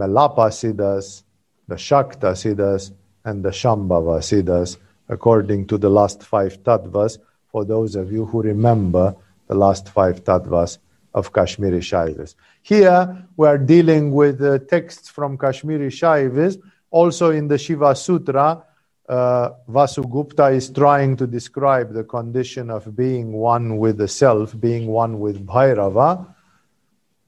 [0.00, 1.24] Melapa Siddhas,
[1.68, 2.92] the Shakta Siddhas,
[3.24, 4.78] and the Shambhava Siddhas,
[5.08, 9.14] according to the last five tattvas, for those of you who remember
[9.48, 10.78] the last five tattvas
[11.12, 12.34] of Kashmiri Shaivism.
[12.62, 16.62] Here we are dealing with uh, texts from Kashmiri Shaivism.
[16.92, 18.64] Also in the Shiva Sutra,
[19.10, 24.86] uh, Vasugupta is trying to describe the condition of being one with the self, being
[24.86, 26.32] one with Bhairava.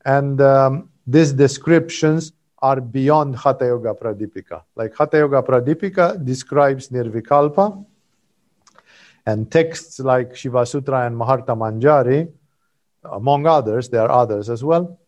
[0.05, 4.63] And um, these descriptions are beyond Hatha Yoga Pradipika.
[4.77, 7.85] Like Hatha Yoga Pradipika describes Nirvikalpa,
[9.27, 12.31] and texts like Shiva Sutra and Maharta Manjari,
[13.05, 15.01] among others, there are others as well,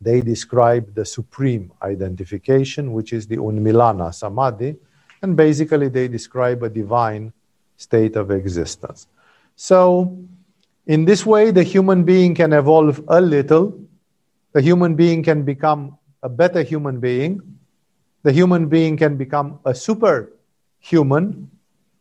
[0.00, 4.76] they describe the supreme identification, which is the Unmilana Samadhi,
[5.22, 7.32] and basically they describe a divine
[7.76, 9.06] state of existence.
[9.56, 10.18] So,
[10.86, 13.78] in this way, the human being can evolve a little,
[14.52, 17.42] the human being can become a better human being,
[18.26, 21.48] The human being can become a superhuman,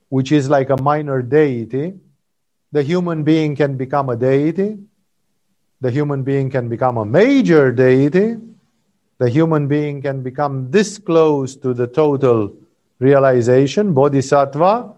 [0.10, 1.94] which is like a minor deity.
[2.72, 4.80] The human being can become a deity.
[5.82, 8.38] The human being can become a major deity.
[9.20, 12.58] The human being can become this close to the total
[13.00, 14.94] realization, bodhisattva.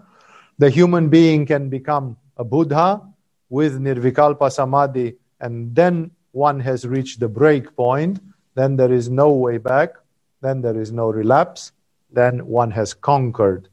[0.57, 3.01] The human being can become a Buddha
[3.49, 8.19] with Nirvikalpa Samadhi, and then one has reached the break point.
[8.55, 9.93] Then there is no way back.
[10.41, 11.71] Then there is no relapse.
[12.11, 13.69] Then one has conquered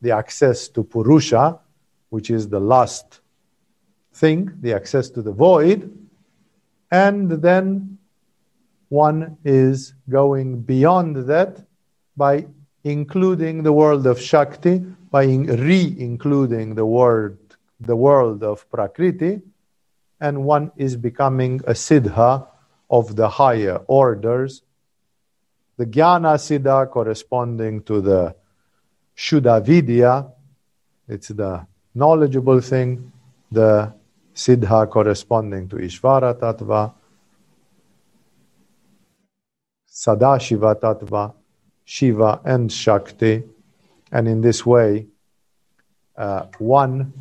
[0.00, 1.58] the access to Purusha,
[2.10, 3.20] which is the last
[4.14, 5.92] thing, the access to the void.
[6.90, 7.98] And then
[8.88, 11.64] one is going beyond that
[12.16, 12.46] by
[12.86, 14.78] including the world of Shakti,
[15.10, 17.36] by re including the world,
[17.80, 19.42] the world of Prakriti,
[20.20, 22.46] and one is becoming a Siddha
[22.88, 24.62] of the higher orders.
[25.76, 28.36] The Jnana Siddha corresponding to the
[29.16, 30.28] Shuddha Vidya,
[31.08, 33.10] it's the knowledgeable thing,
[33.50, 33.92] the
[34.32, 36.94] Siddha corresponding to Ishvara Tattva,
[39.90, 41.34] Sadashiva Tattva,
[41.86, 43.44] Shiva and Shakti,
[44.10, 45.06] and in this way,
[46.16, 47.12] uh, one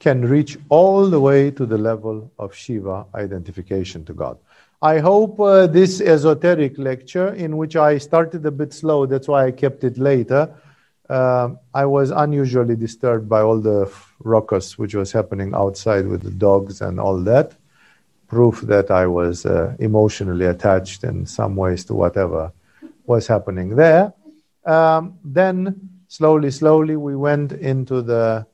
[0.00, 4.38] can reach all the way to the level of Shiva identification to God.
[4.80, 9.46] I hope uh, this esoteric lecture, in which I started a bit slow, that's why
[9.46, 10.54] I kept it later.
[11.08, 16.30] Uh, I was unusually disturbed by all the ruckus which was happening outside with the
[16.30, 17.54] dogs and all that.
[18.26, 22.52] Proof that I was uh, emotionally attached in some ways to whatever
[23.06, 24.12] was happening there.
[24.64, 28.46] Um, then, slowly, slowly, we went into the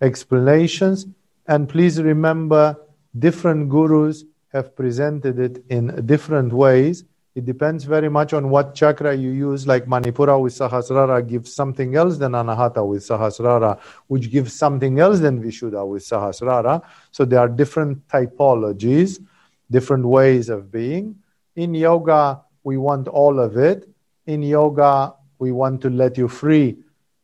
[0.00, 1.06] explanations.
[1.46, 2.76] And please remember,
[3.18, 7.04] different gurus have presented it in different ways.
[7.34, 11.94] It depends very much on what chakra you use, like Manipura with Sahasrara gives something
[11.94, 16.80] else than Anahata with Sahasrara, which gives something else than Vishuddha with Sahasrara.
[17.10, 19.22] So there are different typologies,
[19.70, 21.16] different ways of being.
[21.56, 23.88] In yoga, we want all of it.
[24.26, 26.76] In yoga, we want to let you free,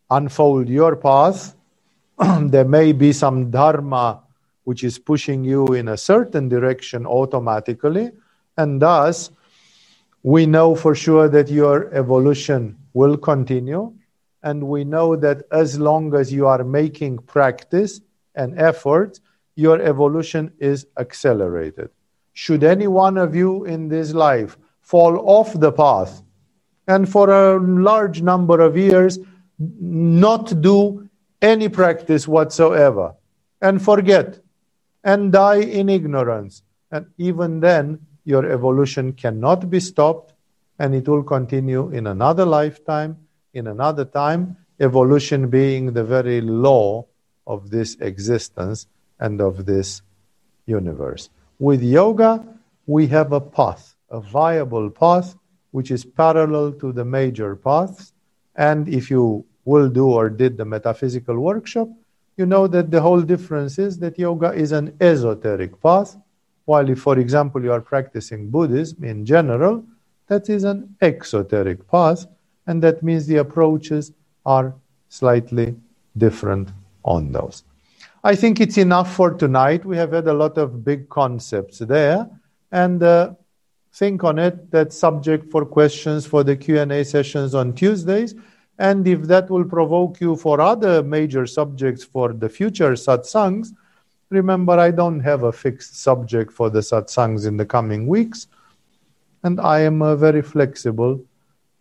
[0.09, 1.56] unfold your path.
[2.43, 4.23] there may be some dharma
[4.62, 8.12] which is pushing you in a certain direction automatically,
[8.56, 9.32] and thus
[10.23, 13.93] we know for sure that your evolution will continue.
[14.44, 18.01] And we know that as long as you are making practice
[18.36, 19.19] and effort,
[19.56, 21.90] your evolution is accelerated.
[22.32, 26.22] Should any one of you in this life fall off the path.
[26.86, 29.18] And for a large number of years
[29.59, 31.09] not do
[31.40, 33.14] any practice whatsoever.
[33.60, 34.40] And forget.
[35.04, 36.62] And die in ignorance.
[36.90, 40.34] And even then, your evolution cannot be stopped.
[40.78, 43.16] And it will continue in another lifetime,
[43.54, 47.06] in another time, evolution being the very law
[47.46, 48.86] of this existence
[49.20, 50.02] and of this
[50.66, 51.30] universe.
[51.59, 52.44] With yoga,
[52.86, 55.34] we have a path, a viable path,
[55.72, 58.12] which is parallel to the major paths.
[58.55, 61.89] And if you will do or did the metaphysical workshop,
[62.36, 66.16] you know that the whole difference is that yoga is an esoteric path,
[66.66, 69.84] while if, for example, you are practicing Buddhism in general,
[70.28, 72.26] that is an exoteric path,
[72.66, 74.12] and that means the approaches
[74.47, 74.74] are
[75.09, 75.74] slightly
[76.16, 76.68] different
[77.05, 77.64] on those.
[78.24, 79.84] I think it's enough for tonight.
[79.84, 82.28] We have had a lot of big concepts there,
[82.70, 83.34] and uh,
[83.93, 84.70] think on it.
[84.70, 88.35] That subject for questions for the Q and A sessions on Tuesdays.
[88.78, 93.69] And if that will provoke you for other major subjects for the future satsangs,
[94.31, 98.48] remember I don't have a fixed subject for the satsangs in the coming weeks.
[99.44, 101.20] And I am uh, very flexible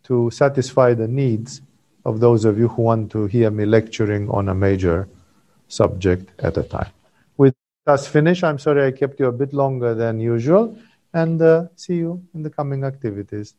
[0.04, 1.62] to satisfy the needs
[2.06, 5.08] of those of you who want to hear me lecturing on a major
[5.68, 6.92] subject at a time.
[7.38, 7.56] With
[7.88, 10.78] us finished, I'm sorry I kept you a bit longer than usual,
[11.14, 13.56] and uh, see you in the coming activities.